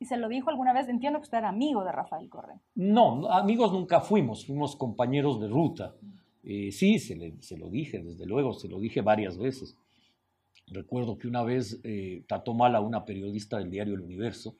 ¿Y 0.00 0.04
se 0.04 0.16
lo 0.16 0.28
dijo 0.28 0.50
alguna 0.50 0.72
vez? 0.72 0.88
Entiendo 0.88 1.18
que 1.20 1.24
usted 1.24 1.38
era 1.38 1.48
amigo 1.48 1.84
de 1.84 1.92
Rafael 1.92 2.28
Correa. 2.28 2.60
No, 2.74 3.30
amigos 3.30 3.72
nunca 3.72 4.00
fuimos, 4.00 4.46
fuimos 4.46 4.76
compañeros 4.76 5.40
de 5.40 5.48
ruta. 5.48 5.94
Eh, 6.44 6.70
sí, 6.72 6.98
se, 6.98 7.36
se 7.40 7.56
lo 7.56 7.68
dije, 7.68 7.98
desde 8.00 8.26
luego, 8.26 8.52
se 8.52 8.68
lo 8.68 8.78
dije 8.78 9.00
varias 9.00 9.38
veces. 9.38 9.76
Recuerdo 10.70 11.18
que 11.18 11.28
una 11.28 11.42
vez 11.42 11.80
eh, 11.84 12.24
trató 12.26 12.54
mal 12.54 12.74
a 12.74 12.80
una 12.80 13.04
periodista 13.04 13.58
del 13.58 13.70
diario 13.70 13.94
El 13.94 14.00
Universo 14.00 14.56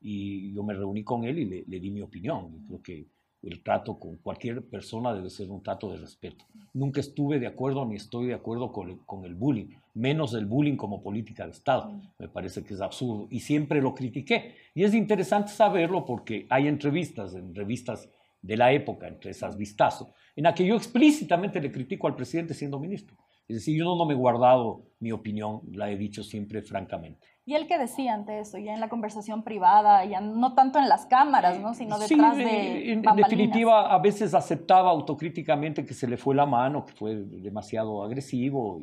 y 0.00 0.52
yo 0.52 0.62
me 0.62 0.74
reuní 0.74 1.04
con 1.04 1.24
él 1.24 1.38
y 1.38 1.64
le, 1.64 1.80
di 1.80 1.90
mi 1.90 2.00
opinión. 2.00 2.64
creo 2.66 2.82
que 2.82 3.06
el 3.42 3.62
trato 3.62 3.98
con 3.98 4.16
cualquier 4.18 4.62
persona 4.62 5.12
debe 5.12 5.28
ser 5.28 5.50
un 5.50 5.62
trato 5.62 5.90
de 5.90 5.98
respeto. 5.98 6.44
Nunca 6.74 7.00
estuve 7.00 7.40
de 7.40 7.48
acuerdo 7.48 7.84
ni 7.84 7.96
estoy 7.96 8.26
de 8.26 8.34
acuerdo 8.34 8.72
con, 8.72 8.98
con, 8.98 9.24
el 9.24 9.34
bullying, 9.34 9.66
menos 9.94 10.34
el 10.34 10.46
bullying 10.46 10.76
como 10.76 11.02
política 11.02 11.44
de 11.44 11.52
Estado. 11.52 11.92
Me 12.18 12.28
parece 12.28 12.62
que 12.62 12.74
es 12.74 12.80
absurdo 12.80 13.26
y 13.30 13.40
siempre 13.40 13.82
lo 13.82 13.94
critiqué. 13.94 14.54
Y 14.74 14.84
es 14.84 14.94
interesante 14.94 15.50
saberlo 15.50 16.04
porque 16.04 16.46
hay 16.50 16.68
entrevistas 16.68 17.34
en 17.34 17.54
revistas 17.54 18.08
de 18.42 18.56
la 18.56 18.72
época, 18.72 19.08
entre 19.08 19.30
esas 19.30 19.56
vistazos, 19.56 20.08
en 20.34 20.44
la 20.44 20.54
que 20.54 20.66
yo 20.66 20.76
explícitamente 20.76 21.60
le 21.60 21.70
critico 21.70 22.08
al 22.08 22.16
presidente 22.16 22.54
siendo 22.54 22.78
ministro. 22.78 23.16
Es 23.48 23.56
decir, 23.56 23.76
yo 23.76 23.84
no, 23.84 24.04
me 24.04 24.14
he 24.14 24.16
guardado 24.16 24.84
mi 25.00 25.12
opinión, 25.12 25.62
la 25.72 25.90
he 25.90 25.96
dicho 25.96 26.22
siempre 26.22 26.62
francamente. 26.62 27.26
¿Y 27.44 27.54
él 27.54 27.66
qué 27.66 27.76
decía 27.76 28.14
ante 28.14 28.38
eso? 28.38 28.56
Ya 28.58 28.72
en 28.72 28.80
la 28.80 28.88
conversación 28.88 29.42
privada, 29.42 30.04
ya 30.04 30.20
no 30.20 30.54
tanto 30.54 30.78
en 30.78 30.88
las 30.88 31.06
cámaras, 31.06 31.58
¿no? 31.58 31.74
sino 31.74 31.98
detrás 31.98 32.36
sí, 32.36 32.44
de. 32.44 32.92
En, 32.92 33.06
en, 33.06 33.16
definitiva, 33.16 33.92
a 33.92 33.98
veces 33.98 34.32
aceptaba 34.32 34.90
autocríticamente 34.90 35.84
que 35.84 35.92
se 35.92 36.06
le 36.06 36.16
fue 36.16 36.36
la 36.36 36.46
mano, 36.46 36.84
que 36.84 36.92
fue 36.92 37.16
demasiado 37.16 38.04
agresivo. 38.04 38.80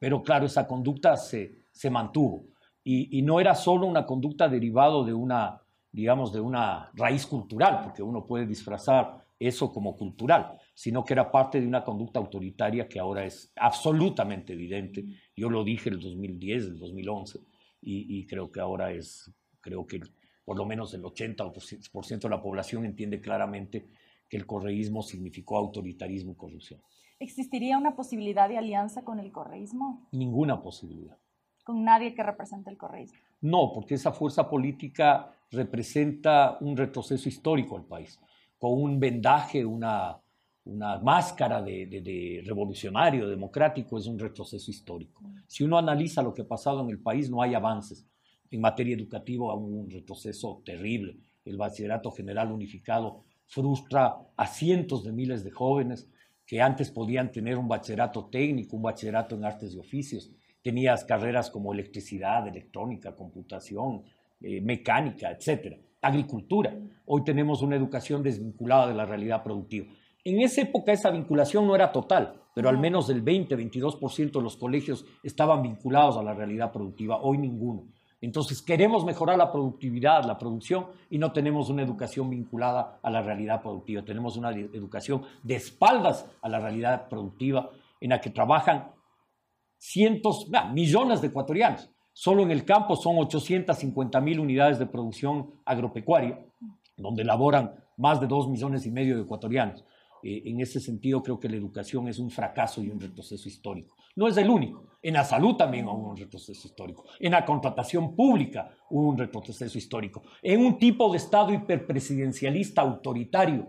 Pero 0.00 0.22
claro, 0.22 0.46
esa 0.46 0.66
conducta 0.66 1.16
se, 1.16 1.66
se 1.70 1.88
mantuvo. 1.88 2.46
Y, 2.82 3.16
y, 3.16 3.22
no 3.22 3.40
era 3.40 3.54
solo 3.54 3.86
una 3.86 4.04
conducta 4.04 4.48
derivado 4.48 5.04
de 5.04 5.14
una, 5.14 5.62
digamos, 5.94 6.32
de 6.32 6.40
una 6.40 6.90
raíz 6.94 7.24
cultural, 7.24 7.80
porque 7.84 8.02
uno 8.02 8.26
puede 8.26 8.46
disfrazar 8.46 9.24
eso 9.38 9.72
como 9.72 9.96
cultural, 9.96 10.58
sino 10.74 11.04
que 11.04 11.12
era 11.12 11.30
parte 11.30 11.60
de 11.60 11.68
una 11.68 11.84
conducta 11.84 12.18
autoritaria 12.18 12.88
que 12.88 12.98
ahora 12.98 13.24
es 13.24 13.52
absolutamente 13.54 14.54
evidente. 14.54 15.04
Yo 15.36 15.48
lo 15.48 15.62
dije 15.62 15.88
en 15.90 15.94
el 15.94 16.00
2010, 16.00 16.64
el 16.64 16.78
2011, 16.80 17.38
y, 17.80 18.18
y 18.18 18.26
creo 18.26 18.50
que 18.50 18.58
ahora 18.58 18.90
es, 18.90 19.32
creo 19.60 19.86
que 19.86 20.00
por 20.44 20.58
lo 20.58 20.66
menos 20.66 20.92
el 20.94 21.02
80% 21.04 22.20
de 22.20 22.28
la 22.28 22.42
población 22.42 22.84
entiende 22.84 23.20
claramente 23.20 23.86
que 24.28 24.36
el 24.36 24.46
correísmo 24.46 25.00
significó 25.00 25.58
autoritarismo 25.58 26.32
y 26.32 26.36
corrupción. 26.36 26.80
¿Existiría 27.20 27.78
una 27.78 27.94
posibilidad 27.94 28.48
de 28.48 28.58
alianza 28.58 29.04
con 29.04 29.20
el 29.20 29.30
correísmo? 29.30 30.08
Ninguna 30.10 30.60
posibilidad. 30.60 31.16
¿Con 31.62 31.84
nadie 31.84 32.14
que 32.14 32.24
represente 32.24 32.68
el 32.68 32.76
correísmo? 32.76 33.18
No, 33.40 33.72
porque 33.72 33.94
esa 33.94 34.10
fuerza 34.10 34.50
política 34.50 35.30
representa 35.54 36.58
un 36.60 36.76
retroceso 36.76 37.28
histórico 37.28 37.76
al 37.76 37.84
país 37.84 38.18
con 38.64 38.80
un 38.80 38.98
vendaje, 38.98 39.62
una, 39.62 40.18
una 40.64 40.98
máscara 40.98 41.60
de, 41.60 42.42
revolucionario, 42.46 43.28
democrático, 43.28 43.98
es 43.98 44.06
un 44.06 44.18
retroceso 44.18 44.70
histórico. 44.70 45.22
Si 45.46 45.64
uno 45.64 45.76
analiza 45.76 46.22
lo 46.22 46.32
que 46.32 46.40
ha 46.40 46.48
pasado 46.48 46.80
en 46.80 46.88
el 46.88 46.98
país, 46.98 47.28
no 47.28 47.42
hay 47.42 47.52
avances. 47.52 48.06
En 48.50 48.62
materia 48.62 48.96
educativa, 48.96 49.52
un 49.54 49.90
retroceso 49.90 50.62
terrible. 50.64 51.18
El 51.44 51.58
bachillerato 51.58 52.10
general 52.10 52.52
unificado 52.52 53.24
frustra 53.44 54.16
a 54.34 54.46
cientos 54.46 55.04
de 55.04 55.12
miles 55.12 55.44
de 55.44 55.50
jóvenes 55.50 56.08
que 56.46 56.62
antes 56.62 56.90
podían 56.90 57.32
tener 57.32 57.58
un 57.58 57.68
bachillerato 57.68 58.30
técnico, 58.30 58.76
un 58.76 58.82
bachillerato 58.82 59.34
en 59.34 59.44
artes 59.44 59.74
y 59.74 59.78
oficios. 59.78 60.30
Tenías 60.62 61.04
carreras 61.04 61.50
como 61.50 61.74
electricidad, 61.74 62.48
electrónica, 62.48 63.14
computación, 63.14 64.04
eh, 64.40 64.60
mecánica, 64.60 65.30
etcétera 65.30 65.78
agricultura. 66.04 66.76
Hoy 67.06 67.24
tenemos 67.24 67.62
una 67.62 67.76
educación 67.76 68.22
desvinculada 68.22 68.88
de 68.88 68.94
la 68.94 69.06
realidad 69.06 69.42
productiva. 69.42 69.86
En 70.24 70.40
esa 70.40 70.62
época 70.62 70.92
esa 70.92 71.10
vinculación 71.10 71.66
no 71.66 71.74
era 71.74 71.92
total, 71.92 72.42
pero 72.54 72.68
al 72.68 72.78
menos 72.78 73.08
del 73.08 73.24
20-22% 73.24 74.32
de 74.32 74.42
los 74.42 74.56
colegios 74.56 75.04
estaban 75.22 75.62
vinculados 75.62 76.16
a 76.16 76.22
la 76.22 76.34
realidad 76.34 76.72
productiva, 76.72 77.20
hoy 77.20 77.38
ninguno. 77.38 77.88
Entonces 78.20 78.62
queremos 78.62 79.04
mejorar 79.04 79.36
la 79.36 79.52
productividad, 79.52 80.24
la 80.24 80.38
producción, 80.38 80.86
y 81.10 81.18
no 81.18 81.32
tenemos 81.32 81.68
una 81.68 81.82
educación 81.82 82.30
vinculada 82.30 82.98
a 83.02 83.10
la 83.10 83.20
realidad 83.20 83.60
productiva. 83.60 84.02
Tenemos 84.02 84.38
una 84.38 84.50
educación 84.50 85.24
de 85.42 85.56
espaldas 85.56 86.26
a 86.40 86.48
la 86.48 86.58
realidad 86.58 87.08
productiva 87.08 87.70
en 88.00 88.10
la 88.10 88.20
que 88.20 88.30
trabajan 88.30 88.92
cientos, 89.76 90.48
millones 90.72 91.20
de 91.20 91.26
ecuatorianos. 91.28 91.90
Solo 92.14 92.42
en 92.42 92.52
el 92.52 92.64
campo 92.64 92.96
son 92.96 93.18
850 93.18 94.20
mil 94.20 94.40
unidades 94.40 94.78
de 94.78 94.86
producción 94.86 95.50
agropecuaria 95.64 96.38
donde 96.96 97.24
laboran 97.24 97.74
más 97.96 98.20
de 98.20 98.26
dos 98.26 98.48
millones 98.48 98.86
y 98.86 98.90
medio 98.90 99.16
de 99.16 99.22
ecuatorianos. 99.22 99.84
Eh, 100.22 100.42
en 100.46 100.60
ese 100.60 100.80
sentido, 100.80 101.22
creo 101.22 101.38
que 101.38 101.48
la 101.48 101.56
educación 101.56 102.08
es 102.08 102.18
un 102.18 102.30
fracaso 102.30 102.82
y 102.82 102.88
un 102.88 103.00
retroceso 103.00 103.48
histórico. 103.48 103.96
No 104.16 104.28
es 104.28 104.36
el 104.36 104.48
único. 104.48 104.86
En 105.02 105.14
la 105.14 105.24
salud 105.24 105.56
también 105.56 105.86
hubo 105.86 106.10
un 106.10 106.16
retroceso 106.16 106.66
histórico. 106.66 107.04
En 107.18 107.32
la 107.32 107.44
contratación 107.44 108.14
pública 108.14 108.70
hubo 108.90 109.08
un 109.08 109.18
retroceso 109.18 109.76
histórico. 109.76 110.22
En 110.40 110.64
un 110.64 110.78
tipo 110.78 111.10
de 111.10 111.18
Estado 111.18 111.52
hiperpresidencialista 111.52 112.80
autoritario 112.80 113.66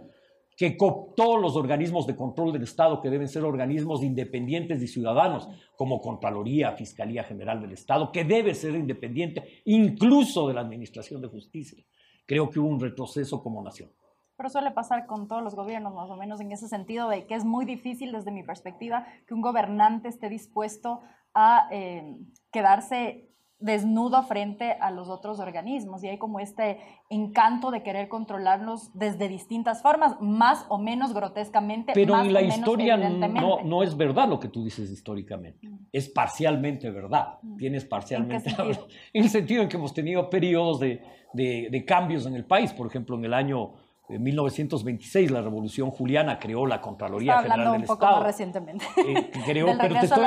que 0.56 0.78
cooptó 0.78 1.38
los 1.38 1.56
organismos 1.56 2.08
de 2.08 2.16
control 2.16 2.54
del 2.54 2.64
Estado, 2.64 3.02
que 3.02 3.10
deben 3.10 3.28
ser 3.28 3.44
organismos 3.44 4.04
independientes 4.04 4.82
y 4.82 4.88
ciudadanos, 4.88 5.50
como 5.76 6.02
Contraloría, 6.02 6.72
Fiscalía 6.74 7.24
General 7.24 7.62
del 7.62 7.74
Estado, 7.74 8.12
que 8.12 8.24
debe 8.24 8.54
ser 8.54 8.76
independiente 8.76 9.62
incluso 9.66 10.48
de 10.48 10.54
la 10.54 10.62
Administración 10.62 11.22
de 11.22 11.28
Justicia. 11.28 11.84
Creo 12.26 12.50
que 12.50 12.60
hubo 12.60 12.70
un 12.70 12.80
retroceso 12.80 13.44
como 13.44 13.62
nación. 13.62 13.92
Pero 14.38 14.50
suele 14.50 14.72
pasar 14.72 15.06
con 15.06 15.28
todos 15.28 15.44
los 15.44 15.56
gobiernos, 15.56 15.94
más 15.94 16.10
o 16.10 16.18
menos 16.18 16.42
en 16.42 16.52
ese 16.52 16.68
sentido, 16.68 17.08
de 17.10 17.26
que 17.26 17.36
es 17.36 17.46
muy 17.46 17.66
difícil 17.66 18.12
desde 18.12 18.32
mi 18.32 18.44
perspectiva 18.44 19.06
que 19.28 19.34
un 19.34 19.42
gobernante 19.42 20.10
esté 20.10 20.30
dispuesto 20.30 21.02
a 21.34 21.68
eh, 21.72 22.18
quedarse 22.52 23.30
desnudo 23.60 24.22
frente 24.24 24.74
a 24.74 24.92
los 24.92 25.10
otros 25.10 25.40
organismos 25.40 26.04
y 26.04 26.10
hay 26.10 26.18
como 26.18 26.40
este 26.40 26.80
encanto 27.10 27.72
de 27.72 27.84
querer 27.84 28.10
controlarlos 28.10 28.92
desde 28.94 29.30
distintas 29.30 29.82
formas, 29.82 30.20
más 30.20 30.66
o 30.70 30.78
menos 30.78 31.14
grotescamente. 31.14 31.94
Pero 31.94 32.20
en 32.20 32.34
la 32.34 32.42
historia 32.42 32.98
no, 32.98 33.62
no, 33.64 33.84
es 33.84 33.96
verdad 33.96 34.28
lo 34.28 34.40
que 34.40 34.50
tú 34.50 34.64
dices 34.64 34.92
históricamente, 34.92 35.68
mm. 35.68 35.88
es 35.92 36.10
parcialmente 36.10 36.92
verdad, 36.92 37.40
mm. 37.42 37.58
tienes 37.58 37.86
parcialmente 37.86 38.50
¿En, 38.50 38.72
en, 39.14 39.24
el 39.24 39.30
sentido 39.30 39.64
en 39.64 39.70
que 39.70 39.78
hemos 39.78 39.94
tenido 39.94 40.30
periodos 40.30 40.80
de, 40.80 41.02
de, 41.34 41.70
de 41.72 41.86
cambios 41.86 42.26
en 42.26 42.36
el 42.36 42.46
país, 42.46 42.74
por 42.74 42.88
ejemplo 42.88 43.16
en 43.16 43.26
el 43.26 43.34
año 43.34 43.85
en 44.10 44.24
1926 44.24 45.32
la 45.32 45.42
Revolución 45.42 45.90
Juliana 45.92 46.40
creó 46.40 46.66
la 46.66 46.82
Contraloría 46.82 47.40
General 47.42 47.72
del 47.72 47.82
un 47.82 47.88
poco 47.88 47.94
Estado. 47.94 48.18
Más 48.18 48.26
recientemente. 48.26 48.86
Eh, 48.98 49.32
creó, 49.46 49.68
pero, 49.80 50.00
te 50.00 50.06
estoy, 50.06 50.26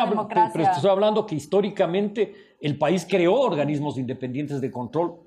pero 0.53 0.65
te 0.65 0.71
estoy 0.71 0.91
hablando 0.91 1.27
que 1.27 1.35
históricamente 1.35 2.57
el 2.61 2.77
país 2.79 3.07
creó 3.09 3.35
organismos 3.35 3.99
independientes 3.99 4.61
de 4.61 4.71
control, 4.71 5.21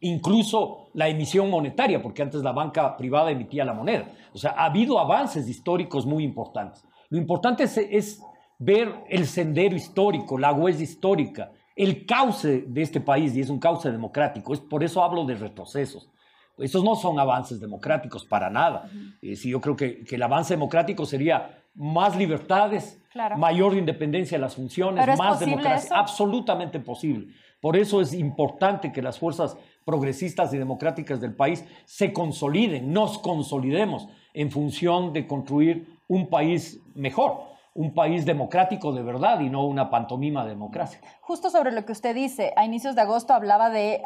incluso 0.00 0.90
la 0.94 1.08
emisión 1.08 1.50
monetaria, 1.50 2.00
porque 2.00 2.22
antes 2.22 2.42
la 2.42 2.52
banca 2.52 2.96
privada 2.96 3.30
emitía 3.30 3.64
la 3.64 3.74
moneda. 3.74 4.08
O 4.32 4.38
sea, 4.38 4.52
ha 4.52 4.66
habido 4.66 4.98
avances 4.98 5.48
históricos 5.48 6.06
muy 6.06 6.24
importantes. 6.24 6.84
Lo 7.10 7.18
importante 7.18 7.64
es, 7.64 7.76
es 7.76 8.22
ver 8.58 9.04
el 9.08 9.26
sendero 9.26 9.76
histórico, 9.76 10.38
la 10.38 10.52
huella 10.52 10.82
histórica, 10.82 11.52
el 11.74 12.06
cauce 12.06 12.64
de 12.66 12.82
este 12.82 13.00
país, 13.00 13.34
y 13.34 13.40
es 13.40 13.50
un 13.50 13.58
cauce 13.58 13.90
democrático. 13.90 14.54
Es, 14.54 14.60
por 14.60 14.84
eso 14.84 15.02
hablo 15.02 15.24
de 15.24 15.34
retrocesos. 15.34 16.11
Estos 16.58 16.84
no 16.84 16.94
son 16.96 17.18
avances 17.18 17.60
democráticos 17.60 18.24
para 18.24 18.50
nada. 18.50 18.90
Eh, 19.20 19.34
yo 19.34 19.60
creo 19.60 19.76
que, 19.76 20.04
el 20.10 20.22
avance 20.22 20.54
democrático 20.54 21.06
sería 21.06 21.62
más 21.74 22.16
libertades, 22.16 23.02
mayor 23.36 23.74
independencia 23.76 24.38
de 24.38 24.42
las 24.42 24.54
funciones, 24.54 25.06
más 25.18 25.40
democracia. 25.40 25.96
Absolutamente 25.96 26.80
posible. 26.80 27.28
Por 27.60 27.76
eso 27.76 28.00
es 28.00 28.12
importante 28.12 28.92
que 28.92 29.02
las 29.02 29.18
fuerzas 29.18 29.56
progresistas 29.84 30.52
y 30.52 30.58
democráticas 30.58 31.20
del 31.20 31.34
país 31.34 31.64
se 31.84 32.12
consoliden, 32.12 32.92
nos 32.92 33.18
consolidemos 33.18 34.08
en 34.34 34.50
función 34.50 35.12
de 35.12 35.26
construir 35.26 35.98
un 36.08 36.28
país 36.28 36.80
mejor 36.94 37.51
un 37.74 37.94
país 37.94 38.26
democrático 38.26 38.92
de 38.92 39.02
verdad 39.02 39.40
y 39.40 39.48
no 39.48 39.64
una 39.64 39.88
pantomima 39.88 40.44
de 40.44 40.50
democracia. 40.50 41.00
Justo 41.22 41.48
sobre 41.48 41.72
lo 41.72 41.86
que 41.86 41.92
usted 41.92 42.14
dice, 42.14 42.52
a 42.56 42.66
inicios 42.66 42.94
de 42.94 43.00
agosto 43.00 43.32
hablaba 43.32 43.70
de 43.70 44.02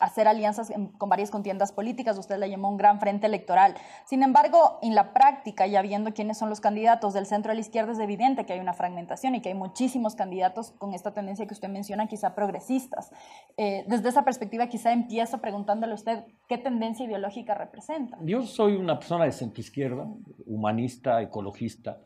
hacer 0.00 0.28
alianzas 0.28 0.70
con 0.98 1.08
varias 1.08 1.30
contiendas 1.30 1.72
políticas, 1.72 2.18
usted 2.18 2.38
le 2.38 2.50
llamó 2.50 2.68
un 2.68 2.76
gran 2.76 3.00
frente 3.00 3.26
electoral. 3.26 3.74
Sin 4.04 4.22
embargo, 4.22 4.78
en 4.82 4.94
la 4.94 5.14
práctica, 5.14 5.66
ya 5.66 5.80
viendo 5.80 6.12
quiénes 6.12 6.36
son 6.36 6.50
los 6.50 6.60
candidatos 6.60 7.14
del 7.14 7.24
centro 7.24 7.52
a 7.52 7.54
la 7.54 7.60
izquierda, 7.60 7.92
es 7.92 7.98
evidente 7.98 8.44
que 8.44 8.52
hay 8.52 8.60
una 8.60 8.74
fragmentación 8.74 9.34
y 9.34 9.40
que 9.40 9.48
hay 9.48 9.54
muchísimos 9.54 10.14
candidatos 10.14 10.72
con 10.72 10.92
esta 10.92 11.14
tendencia 11.14 11.46
que 11.46 11.54
usted 11.54 11.68
menciona, 11.68 12.08
quizá 12.08 12.34
progresistas. 12.34 13.12
Eh, 13.56 13.84
desde 13.88 14.10
esa 14.10 14.24
perspectiva, 14.24 14.66
quizá 14.66 14.92
empiezo 14.92 15.38
preguntándole 15.38 15.92
a 15.92 15.94
usted 15.94 16.24
qué 16.48 16.58
tendencia 16.58 17.06
ideológica 17.06 17.54
representa. 17.54 18.18
Yo 18.20 18.42
soy 18.42 18.76
una 18.76 18.98
persona 18.98 19.24
de 19.24 19.32
centro 19.32 19.60
izquierda, 19.60 20.06
humanista, 20.44 21.22
ecologista 21.22 21.98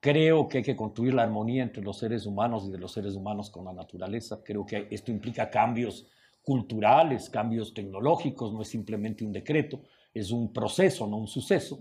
Creo 0.00 0.48
que 0.48 0.58
hay 0.58 0.64
que 0.64 0.76
construir 0.76 1.14
la 1.14 1.24
armonía 1.24 1.62
entre 1.62 1.82
los 1.82 1.98
seres 1.98 2.24
humanos 2.24 2.66
y 2.66 2.70
de 2.70 2.78
los 2.78 2.92
seres 2.92 3.14
humanos 3.14 3.50
con 3.50 3.64
la 3.64 3.72
naturaleza. 3.72 4.40
Creo 4.44 4.64
que 4.64 4.86
esto 4.90 5.10
implica 5.10 5.50
cambios 5.50 6.06
culturales, 6.42 7.28
cambios 7.28 7.74
tecnológicos, 7.74 8.52
no 8.52 8.62
es 8.62 8.68
simplemente 8.68 9.24
un 9.24 9.32
decreto, 9.32 9.80
es 10.14 10.30
un 10.30 10.52
proceso, 10.52 11.06
no 11.06 11.16
un 11.16 11.26
suceso. 11.26 11.78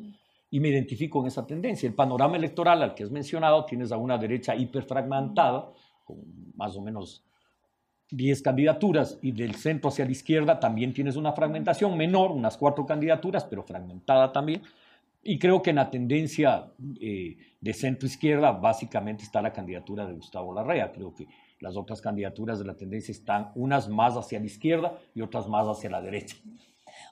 Y 0.49 0.59
me 0.59 0.69
identifico 0.69 1.21
en 1.21 1.27
esa 1.27 1.45
tendencia. 1.45 1.87
El 1.87 1.93
panorama 1.93 2.37
electoral 2.37 2.81
al 2.81 2.95
que 2.95 3.03
has 3.03 3.11
mencionado, 3.11 3.65
tienes 3.65 3.91
a 3.91 3.97
una 3.97 4.17
derecha 4.17 4.55
hiperfragmentada, 4.55 5.71
con 6.03 6.17
más 6.55 6.75
o 6.75 6.81
menos 6.81 7.23
10 8.09 8.41
candidaturas, 8.41 9.19
y 9.21 9.31
del 9.31 9.55
centro 9.55 9.89
hacia 9.89 10.05
la 10.05 10.11
izquierda 10.11 10.59
también 10.59 10.93
tienes 10.93 11.17
una 11.17 11.33
fragmentación 11.33 11.95
menor, 11.95 12.31
unas 12.31 12.57
cuatro 12.57 12.85
candidaturas, 12.85 13.45
pero 13.45 13.63
fragmentada 13.63 14.31
también. 14.31 14.63
Y 15.29 15.39
creo 15.39 15.61
que 15.61 15.71
en 15.71 15.75
la 15.75 15.91
tendencia 15.91 16.71
eh, 17.01 17.35
de 17.59 17.73
centro 17.73 18.07
izquierda 18.07 18.53
básicamente 18.53 19.25
está 19.25 19.41
la 19.41 19.51
candidatura 19.51 20.05
de 20.05 20.13
Gustavo 20.13 20.53
Larrea. 20.53 20.93
Creo 20.93 21.13
que 21.13 21.27
las 21.59 21.75
otras 21.75 21.99
candidaturas 21.99 22.59
de 22.59 22.65
la 22.65 22.77
tendencia 22.77 23.11
están 23.11 23.51
unas 23.55 23.89
más 23.89 24.15
hacia 24.15 24.39
la 24.39 24.45
izquierda 24.45 24.97
y 25.13 25.19
otras 25.19 25.49
más 25.49 25.67
hacia 25.67 25.89
la 25.89 26.01
derecha. 26.01 26.37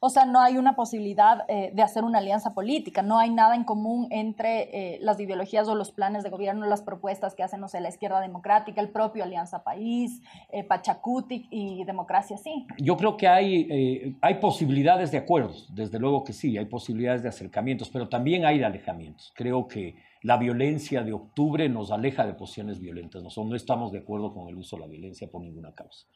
O 0.01 0.09
sea, 0.09 0.25
no 0.25 0.41
hay 0.41 0.57
una 0.57 0.75
posibilidad 0.75 1.45
eh, 1.47 1.71
de 1.73 1.81
hacer 1.81 2.03
una 2.03 2.19
alianza 2.19 2.53
política, 2.53 3.01
no 3.01 3.19
hay 3.19 3.29
nada 3.29 3.55
en 3.55 3.63
común 3.63 4.07
entre 4.11 4.95
eh, 4.95 4.97
las 5.01 5.19
ideologías 5.19 5.67
o 5.67 5.75
los 5.75 5.91
planes 5.91 6.23
de 6.23 6.29
gobierno, 6.29 6.65
las 6.65 6.81
propuestas 6.81 7.35
que 7.35 7.43
hacen, 7.43 7.59
no 7.59 7.67
sé, 7.67 7.79
la 7.81 7.89
izquierda 7.89 8.21
democrática, 8.21 8.81
el 8.81 8.89
propio 8.89 9.23
Alianza 9.23 9.63
País, 9.63 10.21
eh, 10.49 10.63
Pachacutic 10.63 11.47
y 11.49 11.83
Democracia 11.83 12.37
Sí. 12.37 12.65
Yo 12.77 12.97
creo 12.97 13.17
que 13.17 13.27
hay, 13.27 14.17
hay 14.21 14.35
posibilidades 14.35 15.11
de 15.11 15.17
acuerdos, 15.17 15.69
desde 15.73 15.99
luego 15.99 16.23
que 16.23 16.33
sí, 16.33 16.57
hay 16.57 16.65
posibilidades 16.65 17.23
de 17.23 17.29
acercamientos, 17.29 17.89
pero 17.89 18.09
también 18.09 18.45
hay 18.45 18.63
alejamientos. 18.63 19.31
Creo 19.35 19.67
que 19.67 19.95
la 20.21 20.37
violencia 20.37 21.03
de 21.03 21.13
octubre 21.13 21.67
nos 21.69 21.91
aleja 21.91 22.25
de 22.25 22.33
posiciones 22.33 22.79
violentas, 22.79 23.23
no, 23.23 23.43
no 23.43 23.55
estamos 23.55 23.91
de 23.91 23.99
acuerdo 23.99 24.33
con 24.33 24.47
el 24.49 24.55
uso 24.57 24.75
de 24.75 24.81
la 24.81 24.87
violencia 24.87 25.29
por 25.29 25.41
ninguna 25.41 25.73
causa. 25.73 26.07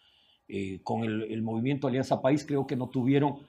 con 0.84 1.04
el 1.04 1.42
movimiento 1.42 1.88
Alianza 1.88 2.22
País 2.22 2.46
creo 2.46 2.66
que 2.66 2.76
no 2.76 2.90
tuvieron 2.90 3.40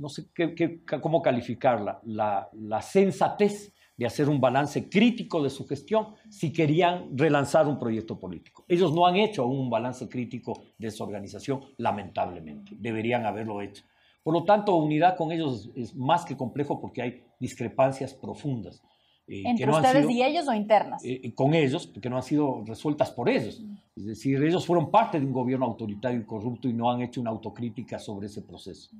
no 0.00 0.08
sé 0.08 0.30
qué, 0.34 0.82
cómo 1.00 1.20
calificarla, 1.20 2.00
la, 2.04 2.48
la, 2.54 2.80
sensatez 2.80 3.74
de 3.96 4.06
hacer 4.06 4.30
un 4.30 4.40
balance 4.40 4.88
crítico 4.88 5.42
de 5.42 5.50
su 5.50 5.66
gestión 5.66 6.14
si 6.30 6.52
querían 6.52 7.16
relanzar 7.18 7.68
un 7.68 7.78
proyecto 7.78 8.18
político. 8.18 8.64
Ellos 8.66 8.94
no 8.94 9.06
han 9.06 9.16
hecho 9.16 9.42
aún 9.42 9.58
un 9.58 9.70
balance 9.70 10.08
crítico 10.08 10.62
de 10.78 10.90
su 10.90 11.02
organización, 11.02 11.60
lamentablemente. 11.76 12.72
Deberían 12.78 13.26
haberlo 13.26 13.60
hecho. 13.60 13.84
Por 14.22 14.32
lo 14.32 14.44
tanto, 14.44 14.74
unidad 14.74 15.16
con 15.16 15.32
ellos 15.32 15.70
es 15.76 15.94
más 15.94 16.24
que 16.24 16.34
complejo 16.34 16.80
porque 16.80 17.02
hay 17.02 17.22
discrepancias 17.38 18.14
profundas. 18.14 18.82
Eh, 19.26 19.42
¿Entre 19.44 19.70
ustedes 19.70 20.08
y 20.08 20.22
ellos 20.22 20.48
o 20.48 20.54
internas? 20.54 21.04
Eh, 21.04 21.20
eh, 21.22 21.34
con 21.34 21.54
ellos, 21.54 21.86
porque 21.86 22.08
no 22.08 22.16
han 22.16 22.22
sido 22.22 22.64
resueltas 22.66 23.10
por 23.10 23.28
ellos. 23.28 23.62
Es 23.94 24.06
decir, 24.06 24.42
ellos 24.42 24.64
fueron 24.64 24.90
parte 24.90 25.20
de 25.20 25.26
un 25.26 25.32
gobierno 25.32 25.66
autoritario 25.66 26.20
y 26.20 26.24
corrupto 26.24 26.68
y 26.68 26.72
no 26.72 26.90
han 26.90 27.02
hecho 27.02 27.20
una 27.20 27.30
autocrítica 27.30 27.98
sobre 27.98 28.28
ese 28.28 28.40
proceso 28.40 28.90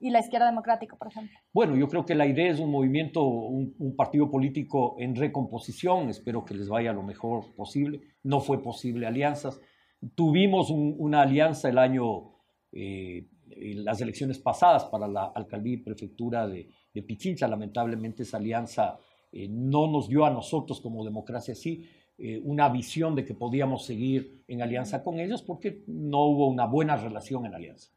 y 0.00 0.10
la 0.10 0.20
izquierda 0.20 0.46
democrática, 0.46 0.96
por 0.96 1.08
ejemplo? 1.08 1.38
Bueno, 1.52 1.76
yo 1.76 1.86
creo 1.86 2.04
que 2.04 2.14
la 2.14 2.26
idea 2.26 2.50
es 2.50 2.58
un 2.58 2.70
movimiento, 2.70 3.22
un, 3.22 3.94
partido 3.96 4.30
político 4.30 4.96
en 4.98 5.14
recomposición. 5.14 6.08
Espero 6.08 6.44
que 6.44 6.54
les 6.54 6.68
vaya 6.68 6.92
lo 6.92 7.02
mejor 7.02 7.54
posible. 7.54 8.00
No 8.22 8.40
fue 8.40 8.62
posible 8.62 9.06
alianzas. 9.06 9.60
Tuvimos 10.14 10.70
una 10.70 11.22
alianza 11.22 11.68
el 11.68 11.76
año, 11.76 12.32
eh, 12.72 13.28
las 13.76 14.00
elecciones 14.00 14.38
pasadas 14.38 14.86
para 14.86 15.06
la 15.06 15.24
alcaldía 15.34 15.74
y 15.74 15.82
prefectura 15.82 16.48
de, 16.48 16.68
Pichincha. 17.06 17.46
Lamentablemente 17.46 18.22
esa 18.22 18.38
alianza 18.38 18.98
eh, 19.30 19.48
no 19.48 19.86
nos 19.86 20.08
dio 20.08 20.24
a 20.24 20.30
nosotros 20.30 20.80
como 20.80 21.04
democracia 21.04 21.54
sí 21.54 21.84
eh, 22.22 22.38
una 22.44 22.68
visión 22.68 23.14
de 23.14 23.24
que 23.24 23.32
podíamos 23.32 23.86
seguir 23.86 24.44
en 24.46 24.60
alianza 24.60 25.02
con 25.02 25.18
ellos 25.18 25.40
porque 25.40 25.84
no 25.86 26.26
hubo 26.26 26.48
una 26.48 26.66
buena 26.66 26.94
relación 26.94 27.46
en 27.46 27.54
alianza. 27.54 27.92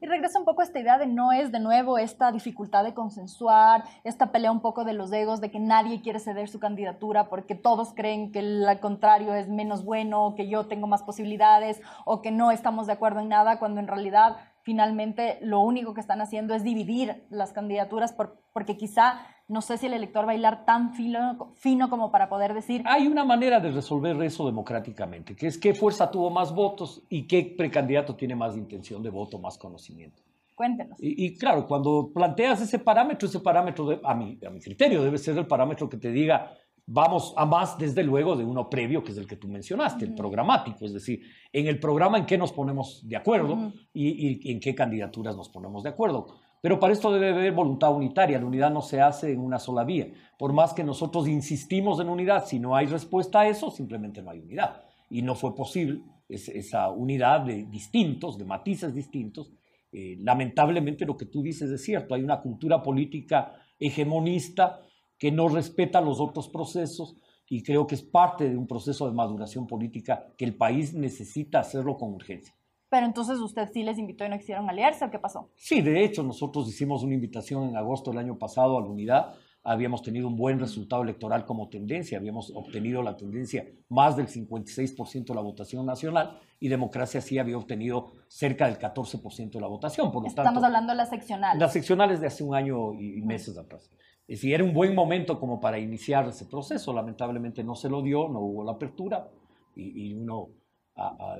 Y 0.00 0.06
regresa 0.06 0.38
un 0.38 0.44
poco 0.44 0.60
a 0.60 0.64
esta 0.64 0.80
idea 0.80 0.98
de 0.98 1.06
no 1.06 1.32
es 1.32 1.50
de 1.50 1.60
nuevo 1.60 1.98
esta 1.98 2.30
dificultad 2.30 2.84
de 2.84 2.94
consensuar, 2.94 3.84
esta 4.04 4.32
pelea 4.32 4.52
un 4.52 4.60
poco 4.60 4.84
de 4.84 4.92
los 4.92 5.12
egos, 5.12 5.40
de 5.40 5.50
que 5.50 5.60
nadie 5.60 6.02
quiere 6.02 6.18
ceder 6.18 6.48
su 6.48 6.60
candidatura 6.60 7.28
porque 7.28 7.54
todos 7.54 7.94
creen 7.94 8.30
que 8.30 8.40
el 8.40 8.66
contrario 8.80 9.34
es 9.34 9.48
menos 9.48 9.84
bueno, 9.84 10.34
que 10.36 10.48
yo 10.48 10.66
tengo 10.66 10.86
más 10.86 11.02
posibilidades 11.02 11.80
o 12.04 12.20
que 12.22 12.30
no 12.30 12.50
estamos 12.50 12.86
de 12.86 12.92
acuerdo 12.92 13.20
en 13.20 13.28
nada, 13.28 13.58
cuando 13.58 13.80
en 13.80 13.88
realidad 13.88 14.36
finalmente 14.62 15.38
lo 15.42 15.60
único 15.60 15.94
que 15.94 16.00
están 16.00 16.20
haciendo 16.20 16.54
es 16.54 16.64
dividir 16.64 17.26
las 17.30 17.52
candidaturas 17.52 18.14
porque 18.52 18.76
quizá 18.76 19.20
no 19.48 19.60
sé 19.60 19.76
si 19.76 19.86
el 19.86 19.92
elector 19.92 20.20
va 20.20 20.24
a 20.24 20.26
bailar 20.34 20.64
tan 20.64 20.94
fino, 20.94 21.52
fino 21.56 21.90
como 21.90 22.10
para 22.10 22.28
poder 22.28 22.54
decir... 22.54 22.82
Hay 22.86 23.06
una 23.06 23.24
manera 23.24 23.60
de 23.60 23.70
resolver 23.70 24.20
eso 24.22 24.46
democráticamente, 24.46 25.36
que 25.36 25.46
es 25.46 25.58
qué 25.58 25.74
fuerza 25.74 26.10
tuvo 26.10 26.30
más 26.30 26.54
votos 26.54 27.02
y 27.08 27.26
qué 27.26 27.54
precandidato 27.56 28.16
tiene 28.16 28.34
más 28.34 28.56
intención 28.56 29.02
de 29.02 29.10
voto, 29.10 29.38
más 29.38 29.58
conocimiento. 29.58 30.22
Cuéntenos. 30.54 30.96
Y, 31.00 31.36
claro, 31.36 31.66
cuando 31.66 32.12
planteas 32.14 32.60
ese 32.60 32.78
parámetro, 32.78 33.28
ese 33.28 33.40
parámetro, 33.40 34.00
a, 34.04 34.14
mi, 34.14 34.38
a 34.46 34.50
mi 34.50 34.60
criterio, 34.60 35.02
debe 35.02 35.18
ser 35.18 35.36
el 35.36 35.48
parámetro 35.48 35.88
que 35.88 35.96
te 35.96 36.12
diga, 36.12 36.52
vamos 36.86 37.32
a 37.36 37.46
más 37.46 37.78
desde 37.78 38.02
luego 38.02 38.36
de 38.36 38.44
uno 38.44 38.68
previo, 38.68 39.02
que 39.02 39.12
es 39.12 39.18
el 39.18 39.26
que 39.26 39.36
tú 39.36 39.48
mencionaste, 39.48 40.04
el 40.04 40.14
programático, 40.14 40.84
es 40.84 40.92
decir, 40.92 41.22
en 41.52 41.66
el 41.66 41.80
programa 41.80 42.18
en 42.18 42.26
qué 42.26 42.36
nos 42.36 42.52
ponemos 42.52 43.06
de 43.06 43.16
acuerdo 43.16 43.72
y, 43.92 44.50
en 44.50 44.60
qué 44.60 44.74
candidaturas 44.74 45.36
nos 45.36 45.48
ponemos 45.48 45.82
de 45.82 45.90
acuerdo. 45.90 46.36
Pero 46.64 46.80
para 46.80 46.94
esto 46.94 47.12
debe 47.12 47.28
haber 47.28 47.52
voluntad 47.52 47.94
unitaria, 47.94 48.38
la 48.38 48.46
unidad 48.46 48.70
no 48.70 48.80
se 48.80 48.98
hace 48.98 49.30
en 49.30 49.40
una 49.40 49.58
sola 49.58 49.84
vía. 49.84 50.10
Por 50.38 50.54
más 50.54 50.72
que 50.72 50.82
nosotros 50.82 51.28
insistimos 51.28 52.00
en 52.00 52.08
unidad, 52.08 52.46
si 52.46 52.58
no 52.58 52.74
hay 52.74 52.86
respuesta 52.86 53.40
a 53.40 53.48
eso, 53.48 53.70
simplemente 53.70 54.22
no 54.22 54.30
hay 54.30 54.38
unidad. 54.38 54.82
Y 55.10 55.20
no 55.20 55.34
fue 55.34 55.54
posible 55.54 56.00
esa 56.26 56.88
unidad 56.88 57.42
de 57.42 57.64
distintos, 57.64 58.38
de 58.38 58.46
matices 58.46 58.94
distintos, 58.94 59.52
eh, 59.92 60.16
lamentablemente 60.20 61.04
lo 61.04 61.18
que 61.18 61.26
tú 61.26 61.42
dices 61.42 61.70
es 61.70 61.84
cierto, 61.84 62.14
hay 62.14 62.22
una 62.22 62.40
cultura 62.40 62.82
política 62.82 63.52
hegemonista 63.78 64.80
que 65.18 65.30
no 65.30 65.48
respeta 65.48 66.00
los 66.00 66.18
otros 66.18 66.48
procesos 66.48 67.18
y 67.46 67.62
creo 67.62 67.86
que 67.86 67.96
es 67.96 68.02
parte 68.02 68.48
de 68.48 68.56
un 68.56 68.66
proceso 68.66 69.06
de 69.06 69.12
maduración 69.12 69.66
política 69.66 70.32
que 70.38 70.46
el 70.46 70.56
país 70.56 70.94
necesita 70.94 71.58
hacerlo 71.58 71.98
con 71.98 72.14
urgencia. 72.14 72.54
Pero 72.94 73.06
entonces 73.06 73.40
usted 73.40 73.68
sí 73.72 73.82
les 73.82 73.98
invitó 73.98 74.24
y 74.24 74.28
no 74.28 74.38
quisieron 74.38 74.70
aliarse, 74.70 75.04
¿o 75.04 75.10
qué 75.10 75.18
pasó? 75.18 75.50
Sí, 75.56 75.80
de 75.82 76.04
hecho 76.04 76.22
nosotros 76.22 76.68
hicimos 76.68 77.02
una 77.02 77.14
invitación 77.14 77.68
en 77.68 77.76
agosto 77.76 78.12
del 78.12 78.20
año 78.20 78.38
pasado 78.38 78.78
a 78.78 78.80
la 78.80 78.86
unidad 78.86 79.34
habíamos 79.64 80.02
tenido 80.02 80.28
un 80.28 80.36
buen 80.36 80.60
resultado 80.60 81.02
electoral 81.02 81.44
como 81.44 81.68
tendencia, 81.68 82.18
habíamos 82.18 82.52
obtenido 82.54 83.02
la 83.02 83.16
tendencia 83.16 83.66
más 83.88 84.14
del 84.14 84.28
56% 84.28 85.24
de 85.24 85.34
la 85.34 85.40
votación 85.40 85.84
nacional 85.84 86.38
y 86.60 86.68
Democracia 86.68 87.20
sí 87.20 87.36
había 87.36 87.58
obtenido 87.58 88.12
cerca 88.28 88.66
del 88.66 88.78
14% 88.78 89.50
de 89.50 89.60
la 89.60 89.66
votación. 89.66 90.12
Por 90.12 90.24
Estamos 90.26 90.62
hablando 90.62 90.92
de 90.92 90.96
las 90.98 91.08
seccionales. 91.08 91.60
Las 91.60 91.72
seccionales 91.72 92.20
de 92.20 92.28
hace 92.28 92.44
un 92.44 92.54
año 92.54 92.92
y 92.92 93.22
meses 93.22 93.58
atrás. 93.58 93.90
Es 94.28 94.38
decir, 94.38 94.54
era 94.54 94.62
un 94.62 94.72
buen 94.72 94.94
momento 94.94 95.40
como 95.40 95.58
para 95.60 95.80
iniciar 95.80 96.28
ese 96.28 96.44
proceso, 96.44 96.92
lamentablemente 96.92 97.64
no 97.64 97.74
se 97.74 97.88
lo 97.88 98.02
dio, 98.02 98.28
no 98.28 98.38
hubo 98.38 98.62
la 98.62 98.72
apertura 98.72 99.28
y, 99.76 100.14
uno, 100.14 100.50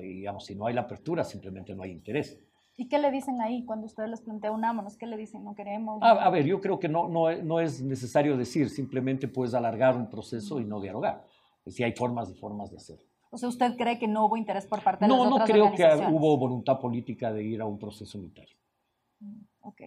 digamos, 0.01 0.45
si 0.45 0.55
no 0.55 0.67
hay 0.67 0.73
la 0.73 0.81
apertura, 0.81 1.23
simplemente 1.23 1.73
no 1.73 1.83
hay 1.83 1.91
interés. 1.91 2.39
¿Y 2.77 2.89
qué 2.89 2.99
le 2.99 3.09
dicen 3.09 3.41
ahí 3.41 3.63
cuando 3.63 3.85
ustedes 3.85 4.09
les 4.09 4.21
plantean 4.21 4.53
unámonos? 4.53 4.97
¿Qué 4.97 5.07
le 5.07 5.15
dicen? 5.15 5.43
¿No 5.45 5.55
queremos? 5.55 5.99
A, 6.01 6.29
ver, 6.29 6.45
yo 6.45 6.59
creo 6.59 6.77
que 6.77 6.89
no, 6.89 7.07
no, 7.07 7.31
no, 7.41 7.59
es 7.61 7.81
necesario 7.81 8.35
decir, 8.35 8.69
simplemente 8.69 9.29
puedes 9.29 9.53
alargar 9.53 9.95
un 9.95 10.09
proceso 10.09 10.59
y 10.59 10.65
no 10.65 10.81
dialogar. 10.81 11.25
Si 11.67 11.83
hay 11.83 11.93
formas 11.93 12.29
y 12.29 12.35
formas 12.35 12.71
de 12.71 12.77
hacerlo. 12.77 13.05
O 13.31 13.37
sea, 13.37 13.49
¿usted 13.49 13.75
cree 13.77 13.97
que 13.97 14.07
no 14.07 14.25
hubo 14.25 14.37
interés 14.37 14.65
por 14.65 14.83
parte 14.83 15.05
de 15.05 15.09
no, 15.09 15.23
las 15.23 15.33
otras 15.33 15.49
No, 15.49 15.55
no 15.55 15.73
creo 15.73 15.97
que 15.97 16.05
hubo 16.07 16.37
voluntad 16.37 16.79
política 16.79 17.31
de 17.31 17.43
ir 17.43 17.61
a 17.61 17.65
un 17.65 17.79
proceso 17.79 18.17
unitario. 18.17 18.57
Mm, 19.19 19.41
ok. 19.61 19.81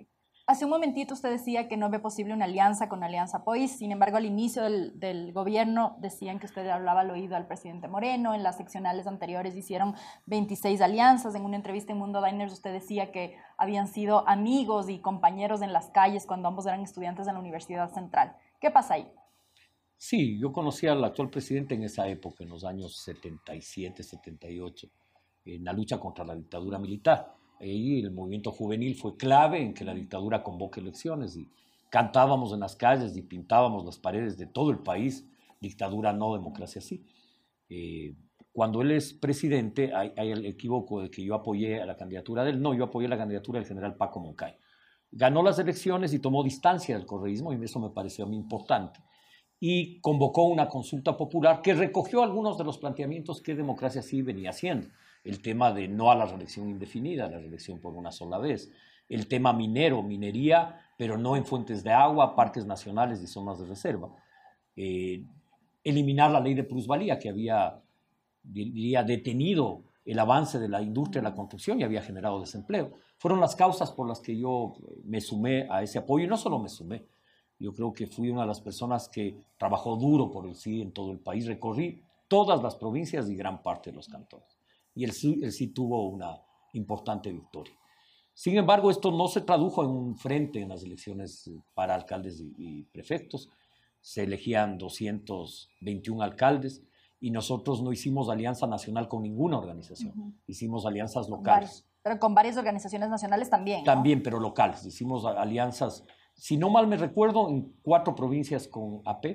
Hace 0.49 0.65
un 0.65 0.71
momentito 0.71 1.13
usted 1.13 1.29
decía 1.29 1.69
que 1.69 1.77
no 1.77 1.91
ve 1.91 1.99
posible 1.99 2.33
una 2.33 2.47
alianza 2.47 2.89
con 2.89 3.03
Alianza 3.03 3.45
Pois, 3.45 3.71
sin 3.71 3.93
embargo 3.93 4.17
al 4.17 4.25
inicio 4.25 4.63
del, 4.63 5.31
gobierno 5.35 5.99
decían 6.01 6.39
que 6.39 6.47
usted 6.47 6.67
hablaba 6.69 7.03
al 7.03 7.11
oído 7.11 7.37
al 7.37 7.47
presidente 7.47 7.87
Moreno, 7.87 8.35
en 8.35 8.43
las 8.43 8.57
seccionales 8.57 9.07
anteriores 9.07 9.55
hicieron 9.55 9.95
26 10.25 10.81
alianzas, 10.81 11.35
en 11.35 11.45
una 11.45 11.57
entrevista 11.57 11.93
en 11.93 11.99
Mundo 11.99 12.25
Diners 12.25 12.55
usted 12.55 12.73
decía 12.73 13.13
que 13.13 13.37
habían 13.59 13.89
sido 13.89 14.27
amigos 14.27 14.89
y 14.89 15.01
compañeros 15.01 15.61
en 15.61 15.75
las 15.75 15.91
calles 15.91 16.25
cuando 16.25 16.49
ambos 16.49 16.65
eran 16.65 16.81
estudiantes 16.81 17.27
de 17.27 17.35
la 17.35 17.41
Universidad 17.41 17.93
Central. 17.93 18.35
¿Qué 18.59 18.71
pasa 18.71 18.95
ahí? 18.95 19.07
Sí, 19.99 20.41
yo 20.41 20.51
conocí 20.51 20.87
al 20.87 21.05
actual 21.05 21.29
presidente 21.29 21.75
en 21.75 21.83
esa 21.83 22.09
época, 22.09 22.43
en 22.43 22.49
los 22.49 22.65
años 22.65 22.97
77, 23.03 24.03
78, 24.03 24.89
en 25.45 25.63
la 25.63 25.75
lucha 25.75 26.01
contra 26.01 26.25
la 26.25 26.35
dictadura 26.35 26.79
militar 26.79 27.37
Ahí 27.61 28.01
el 28.01 28.13
movimiento 28.13 28.53
juvenil 28.53 28.95
fue 28.95 29.17
clave 29.17 29.61
en 29.61 29.75
que 29.75 29.85
la 29.85 29.95
dictadura 29.95 30.43
convoque 30.43 30.81
elecciones 30.81 31.37
y 31.37 31.49
cantábamos 31.91 32.53
en 32.53 32.61
las 32.61 32.77
calles 32.77 33.17
y 33.17 33.23
pintábamos 33.23 33.85
las 33.85 33.99
paredes 33.99 34.37
de 34.37 34.47
todo 34.47 34.71
el 34.71 34.79
país, 34.79 35.27
dictadura 35.61 36.13
no, 36.13 36.35
democracia 36.35 36.81
sí. 36.81 37.05
Eh, 37.69 38.15
cuando 38.53 38.83
él 38.83 38.93
es 38.93 39.13
presidente, 39.13 39.93
hay, 39.95 40.13
el 40.17 40.47
equivoco 40.47 41.03
de 41.03 41.11
que 41.11 41.23
yo 41.23 41.35
apoyé 41.35 41.81
a 41.81 41.87
la 41.87 41.97
candidatura 41.97 42.45
de 42.45 42.51
él. 42.51 42.63
No, 42.63 42.75
yo 42.75 42.85
apoyé 42.85 43.07
la 43.07 43.19
candidatura 43.19 43.61
del 43.61 43.69
general 43.69 43.97
Paco 43.97 44.21
Moncay. 44.21 44.57
Ganó 45.11 45.43
las 45.43 45.59
elecciones 45.59 46.13
y 46.13 46.19
tomó 46.19 46.43
distancia 46.43 46.97
del 46.97 47.07
correísmo, 47.07 47.53
y 47.53 47.65
eso 47.65 47.79
me 47.79 47.91
pareció 47.91 48.25
a 48.25 48.29
mí 48.29 48.37
importante. 48.37 49.01
Y 49.61 50.01
convocó 50.01 50.45
una 50.45 50.69
consulta 50.69 51.17
popular 51.17 51.63
que 51.63 51.75
recogió 51.75 52.23
algunos 52.23 52.59
de 52.59 52.65
los 52.65 52.79
planteamientos 52.79 53.41
que 53.43 53.55
Democracia 53.55 54.03
sí 54.03 54.23
venía 54.23 54.51
haciendo 54.51 54.89
el 55.29 55.43
tema 55.43 55.73
de 55.73 55.89
no 55.89 56.11
a 56.11 56.15
la 56.15 56.25
reelección 56.25 56.71
indefinida, 56.71 57.29
la 57.29 57.39
reelección 57.39 57.79
por 57.81 57.95
una 57.95 58.11
sola 58.11 58.39
vez, 58.39 58.73
el 59.11 59.29
tema 59.29 59.53
minero, 59.53 60.03
minería, 60.03 60.81
pero 60.97 61.19
no 61.19 61.37
en 61.37 61.45
fuentes 61.45 61.85
de 61.85 61.91
agua, 61.91 62.35
parques 62.35 62.65
nacionales 62.65 63.23
y 63.23 63.27
zonas 63.27 63.59
de 63.59 63.67
reserva, 63.67 64.09
eh, 64.75 65.23
eliminar 65.85 66.31
la 66.31 66.41
ley 66.41 66.55
de 66.55 66.65
plusvalía 66.65 67.19
que 67.19 67.29
había, 67.29 67.83
detenido 68.43 69.83
el 70.07 70.19
avance 70.19 70.59
de 70.59 70.69
la 70.71 70.81
industria 70.81 71.21
de 71.21 71.29
la 71.29 71.35
construcción 71.35 71.79
y 71.79 71.85
había 71.85 72.01
generado 72.01 72.41
desempleo. 72.41 72.93
Fueron 73.19 73.39
las 73.39 73.55
causas 73.55 73.93
por 73.93 74.09
las 74.09 74.21
que 74.21 74.35
yo 74.35 74.77
me 75.05 75.21
sumé 75.21 75.67
a 75.71 75.83
ese 75.83 75.99
apoyo. 75.99 76.25
Y 76.25 76.29
no 76.29 76.39
solo 76.39 76.59
me 76.59 76.71
sumé, 76.71 77.05
yo 77.59 77.75
creo 77.75 77.93
que 77.93 78.07
fui 78.07 78.31
una 78.31 78.43
de 78.43 78.47
las 78.47 78.63
personas 78.63 79.11
que 79.11 79.37
trabajó 79.59 79.97
duro 79.97 80.31
por 80.31 80.47
el 80.47 80.55
sí 80.55 80.81
en 80.81 80.93
todo 80.93 81.13
el 81.13 81.19
país, 81.19 81.47
recorrí 81.47 82.01
todas 82.29 82.63
las 82.63 82.77
provincias 82.77 83.29
y 83.29 83.37
gran 83.37 83.63
parte 83.63 83.91
de 83.91 83.97
los 83.97 84.09
cantones 84.09 84.58
y 84.99 85.05
él 85.05 85.13
sí, 85.13 85.69
tuvo 85.69 86.09
una 86.09 86.43
importante 86.73 87.31
victoria. 87.31 87.73
Sin 88.35 88.57
embargo, 88.57 88.91
esto 88.91 89.13
no 89.13 89.29
se 89.29 89.43
tradujo 89.43 89.85
en 89.85 89.91
un 89.91 90.17
frente 90.17 90.61
en 90.61 90.71
las 90.71 90.83
elecciones 90.83 91.47
eh, 91.47 91.57
para 91.73 91.95
alcaldes 91.95 92.41
y, 92.41 92.83
prefectos. 92.83 93.49
Se 94.01 94.25
elegían 94.25 94.77
221 94.77 96.21
alcaldes 96.21 96.83
y 97.21 97.31
nosotros 97.31 97.81
no 97.81 97.93
hicimos 97.93 98.29
alianza 98.29 98.67
nacional 98.67 99.07
con 99.07 99.23
ninguna 99.23 99.59
organización. 99.59 100.37
Hicimos 100.49 100.85
alianzas 100.85 101.29
locales. 101.29 101.87
pero 102.03 102.19
con 102.19 102.35
varias 102.35 102.57
organizaciones 102.57 103.09
nacionales 103.09 103.49
también. 103.51 103.85
También, 103.85 104.21
pero 104.21 104.41
locales. 104.41 104.85
Hicimos 104.85 105.25
alianzas, 105.25 106.05
si 106.35 106.57
no 106.57 106.71
mal 106.71 106.89
me 106.89 106.97
recuerdo, 106.97 107.49
en 107.51 107.73
cuatro 107.83 108.17
provincias 108.17 108.67
con 108.67 109.01
AP 109.05 109.27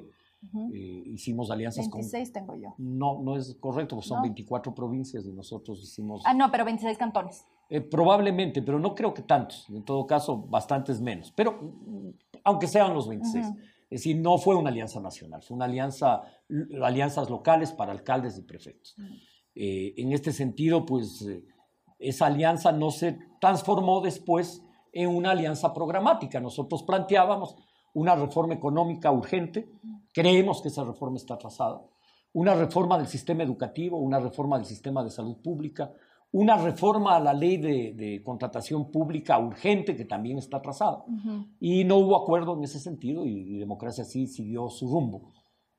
eh, 0.73 1.03
hicimos 1.07 1.49
alianzas 1.49 1.89
26 1.89 2.31
tengo 2.31 2.55
yo. 2.55 2.75
No, 2.77 3.21
no 3.21 3.37
es 3.37 3.55
correcto, 3.59 3.95
pues 3.95 4.07
son 4.07 4.21
24 4.21 4.73
provincias 4.73 5.25
y 5.25 5.31
nosotros 5.31 5.81
hicimos... 5.81 6.21
Ah, 6.25 6.33
no, 6.33 6.51
pero 6.51 6.65
26 6.65 6.97
cantones. 6.97 7.45
Eh, 7.69 7.81
probablemente, 7.81 8.61
pero 8.61 8.79
no 8.79 8.93
creo 8.93 9.13
que 9.13 9.23
tantos. 9.23 9.67
En 9.69 9.83
todo 9.83 10.05
caso, 10.05 10.37
bastantes 10.37 11.01
menos. 11.01 11.31
Pero 11.31 11.53
mm, 11.61 12.09
aunque 12.43 12.67
sean 12.67 12.93
los 12.93 13.07
26. 13.07 13.45
Es 13.45 13.55
decir, 13.89 14.17
no 14.17 14.37
fue 14.37 14.55
una 14.55 14.69
alianza 14.69 14.99
nacional, 14.99 15.41
fue 15.43 15.55
una 15.55 15.65
alianza, 15.65 16.23
alianzas 16.81 17.29
locales 17.29 17.71
para 17.71 17.91
alcaldes 17.91 18.37
y 18.37 18.41
prefectos. 18.41 18.95
Eh, 19.53 19.93
en 19.97 20.13
este 20.13 20.31
sentido, 20.31 20.85
pues 20.85 21.25
esa 21.99 22.25
alianza 22.25 22.71
no 22.71 22.91
se 22.91 23.19
transformó 23.39 24.01
después 24.01 24.63
en 24.91 25.09
una 25.09 25.31
alianza 25.31 25.73
programática. 25.73 26.39
Nosotros 26.39 26.83
planteábamos 26.83 27.55
una 27.93 28.15
reforma 28.15 28.53
económica 28.53 29.11
urgente, 29.11 29.69
creemos 30.13 30.61
que 30.61 30.69
esa 30.69 30.83
reforma 30.83 31.17
está 31.17 31.33
atrasada, 31.33 31.81
una 32.33 32.55
reforma 32.55 32.97
del 32.97 33.07
sistema 33.07 33.43
educativo, 33.43 33.97
una 33.97 34.19
reforma 34.19 34.57
del 34.57 34.65
sistema 34.65 35.03
de 35.03 35.09
salud 35.09 35.37
pública, 35.41 35.91
una 36.31 36.57
reforma 36.57 37.15
a 37.15 37.19
la 37.19 37.33
ley 37.33 37.57
de, 37.57 38.21
contratación 38.23 38.89
pública 38.89 39.37
urgente 39.37 39.95
que 39.95 40.05
también 40.05 40.39
está 40.39 40.57
atrasada. 40.57 41.03
Y 41.59 41.83
no 41.83 41.97
hubo 41.97 42.15
acuerdo 42.15 42.57
en 42.57 42.63
ese 42.63 42.79
sentido 42.79 43.25
y, 43.25 43.59
Democracia 43.59 44.03
sí 44.03 44.27
siguió 44.27 44.67
su 44.69 44.87
rumbo. 44.87 45.31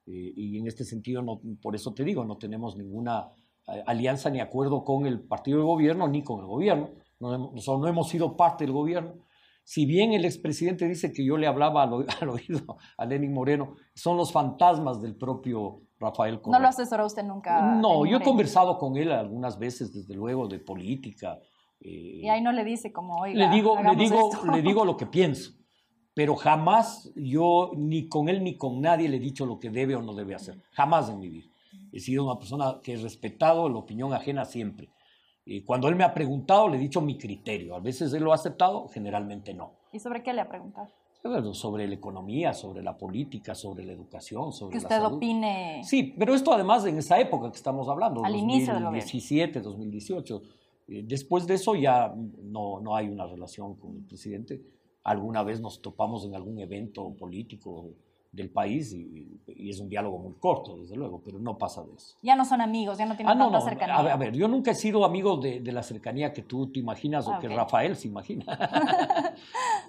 Eh, 0.06 0.32
y 0.36 0.58
en 0.58 0.68
este 0.68 0.84
sentido, 0.84 1.22
no, 1.22 1.40
por 1.60 1.74
eso 1.74 1.92
te 1.92 2.04
digo, 2.04 2.24
no 2.24 2.36
tenemos 2.36 2.76
ninguna 2.76 3.30
eh, 3.66 3.82
alianza 3.86 4.30
ni 4.30 4.38
acuerdo 4.38 4.84
con 4.84 5.06
el 5.06 5.20
partido 5.20 5.58
de 5.58 5.64
gobierno 5.64 6.06
ni 6.06 6.22
con 6.22 6.40
el 6.40 6.46
gobierno. 6.46 6.90
No, 7.18 7.52
no 7.52 7.88
hemos 7.88 8.08
sido 8.08 8.36
parte 8.36 8.64
del 8.64 8.72
gobierno 8.72 9.24
si 9.64 9.86
bien 9.86 10.12
el 10.12 10.26
expresidente 10.26 10.86
dice 10.86 11.12
que 11.12 11.24
yo 11.24 11.38
le 11.38 11.46
hablaba 11.46 11.82
al, 11.82 11.92
oído 12.28 12.76
a 12.96 13.04
Lenin 13.06 13.32
Moreno, 13.32 13.74
son 13.94 14.16
los 14.16 14.30
fantasmas 14.30 15.00
del 15.00 15.16
propio 15.16 15.80
Rafael 15.98 16.40
Correa. 16.40 16.58
¿No 16.58 16.62
lo 16.62 16.68
asesoró 16.68 17.06
usted 17.06 17.24
nunca? 17.24 17.74
No, 17.74 18.04
yo 18.04 18.18
he 18.18 18.22
conversado 18.22 18.78
con 18.78 18.96
él 18.96 19.10
algunas 19.10 19.58
veces, 19.58 19.92
desde 19.92 20.14
luego, 20.14 20.46
de 20.48 20.58
política. 20.58 21.38
Eh, 21.80 22.20
y 22.22 22.28
ahí 22.28 22.42
no 22.42 22.52
le 22.52 22.62
dice 22.62 22.92
como, 22.92 23.16
oiga, 23.16 23.38
le 23.38 23.54
digo, 23.54 23.76
le 23.82 23.96
digo, 23.96 24.30
le 24.52 24.62
digo 24.62 24.84
lo 24.84 24.96
que 24.96 25.06
pienso, 25.18 25.52
pero 26.14 26.36
jamás 26.36 27.10
yo, 27.16 27.72
ni 27.74 28.08
con 28.08 28.28
él 28.28 28.44
ni 28.44 28.56
con 28.56 28.82
nadie, 28.82 29.08
le 29.08 29.16
he 29.16 29.20
dicho 29.20 29.46
lo 29.46 29.58
que 29.58 29.70
debe 29.70 29.96
o 29.96 30.02
no 30.02 30.14
debe 30.14 30.34
hacer. 30.34 30.62
Jamás 30.72 31.08
en 31.08 31.18
mi 31.18 31.30
vida. 31.30 31.48
He 31.90 32.00
sido 32.00 32.24
una 32.24 32.38
persona 32.38 32.80
que 32.82 32.94
he 32.94 32.96
respetado 32.96 33.68
la 33.68 33.78
opinión 33.78 34.12
ajena 34.12 34.44
siempre. 34.44 34.90
Y 35.46 35.62
cuando 35.62 35.88
él 35.88 35.96
me 35.96 36.04
ha 36.04 36.14
preguntado, 36.14 36.68
le 36.68 36.76
he 36.76 36.80
dicho 36.80 37.00
mi 37.00 37.18
criterio. 37.18 37.74
A 37.74 37.80
veces 37.80 38.12
él 38.14 38.22
lo 38.24 38.32
ha 38.32 38.36
aceptado, 38.36 38.88
generalmente 38.88 39.52
no. 39.52 39.72
¿Y 39.92 39.98
sobre 39.98 40.22
qué 40.22 40.32
le 40.32 40.40
ha 40.40 40.48
preguntado? 40.48 40.88
sobre 41.54 41.88
la 41.88 41.94
economía, 41.94 42.52
sobre 42.52 42.82
la 42.82 42.98
política, 42.98 43.54
sobre 43.54 43.82
la 43.86 43.92
educación, 43.92 44.52
sobre 44.52 44.72
que 44.72 44.78
usted 44.78 45.02
opine. 45.02 45.80
Sí, 45.82 46.14
pero 46.18 46.34
esto 46.34 46.52
además 46.52 46.84
en 46.84 46.98
esa 46.98 47.18
época 47.18 47.50
que 47.50 47.56
estamos 47.56 47.88
hablando, 47.88 48.22
al 48.22 48.32
2017, 48.32 48.44
inicio 48.44 49.54
del 49.54 49.62
2018, 49.62 50.42
Eh, 50.86 51.02
después 51.02 51.46
de 51.46 51.54
eso 51.54 51.74
ya 51.74 52.14
no, 52.42 52.78
no 52.80 52.94
hay 52.94 53.08
una 53.08 53.26
relación 53.26 53.74
con 53.76 53.96
el 53.96 54.04
presidente. 54.04 54.60
Alguna 55.02 55.42
vez 55.42 55.58
nos 55.62 55.80
topamos 55.80 56.26
en 56.26 56.34
algún 56.34 56.58
evento 56.58 57.14
político 57.14 57.94
del 58.34 58.50
país 58.50 58.92
y, 58.92 59.40
es 59.46 59.80
un 59.80 59.88
diálogo 59.88 60.18
muy 60.18 60.34
corto, 60.34 60.76
desde 60.78 60.96
luego, 60.96 61.22
pero 61.24 61.38
no 61.38 61.56
pasa 61.56 61.82
de 61.84 61.94
eso. 61.94 62.16
Ya 62.22 62.36
no 62.36 62.44
son 62.44 62.60
amigos, 62.60 62.98
ya 62.98 63.06
no 63.06 63.16
tienen 63.16 63.34
ah, 63.34 63.38
tanta 63.38 63.60
cercanía. 63.60 63.96
A 63.96 64.16
ver, 64.16 64.34
yo 64.34 64.48
nunca 64.48 64.72
he 64.72 64.74
sido 64.74 65.04
amigo 65.04 65.36
de, 65.36 65.60
de 65.60 65.72
la 65.72 65.82
cercanía 65.82 66.32
que 66.32 66.42
tú 66.42 66.70
te 66.70 66.80
imaginas 66.80 67.26
o 67.28 67.34
ah, 67.34 67.38
que 67.40 67.48
Rafael 67.48 67.96
se 67.96 68.08
imagina. 68.08 68.44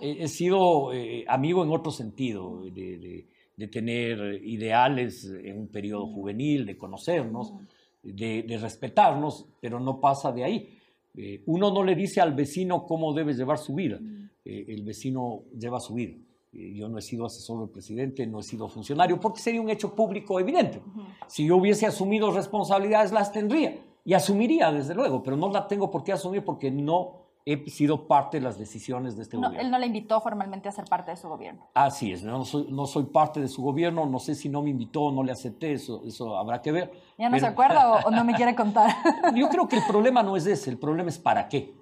he, 0.01 0.27
sido 0.27 0.93
eh, 0.93 1.25
amigo 1.27 1.63
en 1.63 1.71
otro 1.71 1.91
sentido, 1.91 2.63
de, 2.65 3.25
de, 3.57 3.67
tener 3.67 4.41
ideales 4.43 5.25
en 5.25 5.57
un 5.57 5.67
periodo 5.67 6.07
mm. 6.07 6.13
juvenil, 6.13 6.65
de 6.65 6.77
conocernos, 6.77 7.53
mm. 7.53 8.09
de, 8.13 8.57
respetarnos, 8.61 9.45
pero 9.61 9.79
no 9.79 9.99
pasa 9.99 10.31
de 10.31 10.43
ahí. 10.43 10.77
Eh, 11.17 11.41
uno 11.45 11.71
no 11.71 11.83
le 11.83 11.95
dice 11.95 12.21
al 12.21 12.33
vecino 12.33 12.85
cómo 12.85 13.13
debe 13.13 13.33
llevar 13.33 13.57
su 13.57 13.73
vida, 13.73 13.97
mm. 13.99 14.29
eh, 14.45 14.65
el 14.69 14.83
vecino 14.83 15.43
lleva 15.57 15.79
su 15.79 15.93
vida. 15.93 16.15
Eh, 16.55 16.73
yo 16.73 16.87
no 16.87 16.97
he 16.97 17.01
sido 17.01 17.25
asesor 17.25 17.59
del 17.59 17.69
presidente, 17.69 18.25
no 18.25 18.39
he 18.39 18.43
sido 18.43 18.67
funcionario, 18.67 19.19
porque 19.19 19.41
sería 19.41 19.61
un 19.61 19.69
hecho 19.69 19.93
público 19.93 20.39
evidente. 20.39 20.81
Si 21.27 21.45
yo 21.45 21.57
hubiese 21.57 21.85
asumido 21.85 22.31
responsabilidades, 22.31 23.11
las 23.11 23.31
tendría 23.31 23.77
y 24.05 24.13
asumiría, 24.13 24.71
desde 24.71 24.93
luego, 24.93 25.21
pero 25.23 25.35
no 25.35 25.51
la 25.51 25.67
tengo 25.67 25.91
por 25.91 26.03
qué 26.03 26.13
asumir 26.13 26.45
porque 26.45 26.71
no 26.71 27.25
he 27.43 27.69
sido 27.69 28.07
parte 28.07 28.37
de 28.37 28.43
las 28.43 28.57
decisiones 28.57 29.15
de 29.15 29.23
este 29.23 29.37
gobierno. 29.37 29.59
Él 29.59 29.69
no 29.69 29.77
le 29.77 29.85
invitó 29.85 30.19
formalmente 30.21 30.69
a 30.69 30.71
ser 30.71 30.85
parte 30.85 31.11
de 31.11 31.17
su 31.17 31.27
gobierno. 31.27 31.67
Así 31.73 32.11
es, 32.11 32.23
no 32.23 32.43
soy, 32.45 32.67
no 32.69 32.85
soy 32.85 33.03
parte 33.05 33.39
de 33.39 33.47
su 33.47 33.61
gobierno, 33.61 34.05
no 34.05 34.19
sé 34.19 34.33
si 34.33 34.49
no 34.49 34.61
me 34.63 34.69
invitó 34.69 35.03
o 35.03 35.11
no 35.11 35.23
le 35.23 35.31
acepté, 35.31 35.73
eso, 35.73 36.03
eso 36.05 36.37
habrá 36.37 36.61
que 36.61 36.71
ver. 36.71 36.91
¿Ya 37.17 37.29
no 37.29 37.37
se 37.37 37.45
acuerda 37.45 38.05
o, 38.05 38.11
no 38.11 38.23
me 38.23 38.33
quiere 38.35 38.55
contar? 38.55 38.91
yo 39.35 39.49
creo 39.49 39.67
que 39.67 39.77
el 39.77 39.83
problema 39.87 40.23
no 40.23 40.37
es 40.37 40.47
ese, 40.47 40.69
el 40.69 40.77
problema 40.77 41.09
es 41.09 41.19
para 41.19 41.47
qué. 41.49 41.75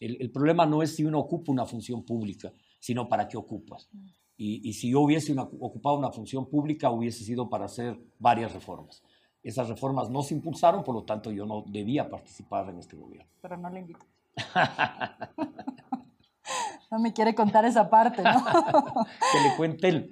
El, 0.00 0.16
el 0.20 0.30
problema 0.30 0.66
no 0.66 0.82
es 0.82 0.94
si 0.94 1.04
uno 1.04 1.18
ocupa 1.18 1.52
una 1.52 1.66
función 1.66 2.02
pública 2.02 2.52
sino 2.78 3.08
para 3.08 3.28
qué 3.28 3.36
ocupas. 3.36 3.88
Y, 4.36 4.72
si 4.74 4.90
yo 4.90 5.00
hubiese 5.00 5.34
ocupado 5.36 5.98
una 5.98 6.12
función 6.12 6.48
pública, 6.48 6.90
hubiese 6.90 7.24
sido 7.24 7.50
para 7.50 7.64
hacer 7.64 7.98
varias 8.20 8.52
reformas. 8.52 9.02
Esas 9.42 9.68
reformas 9.68 10.10
no 10.10 10.22
se 10.22 10.34
impulsaron, 10.34 10.84
por 10.84 10.94
lo 10.94 11.02
tanto 11.02 11.32
yo 11.32 11.44
no 11.44 11.64
debía 11.66 12.08
participar 12.08 12.68
en 12.68 12.78
este 12.78 12.96
gobierno. 12.96 13.28
Pero 13.42 13.56
no 13.56 13.68
le 13.68 13.80
invito. 13.80 14.06
no 16.90 16.98
me 16.98 17.12
quiere 17.12 17.34
contar 17.34 17.64
esa 17.64 17.90
parte, 17.90 18.22
¿no? 18.22 18.44
que 19.32 19.48
le 19.48 19.56
cuente 19.56 19.88
él. 19.88 20.10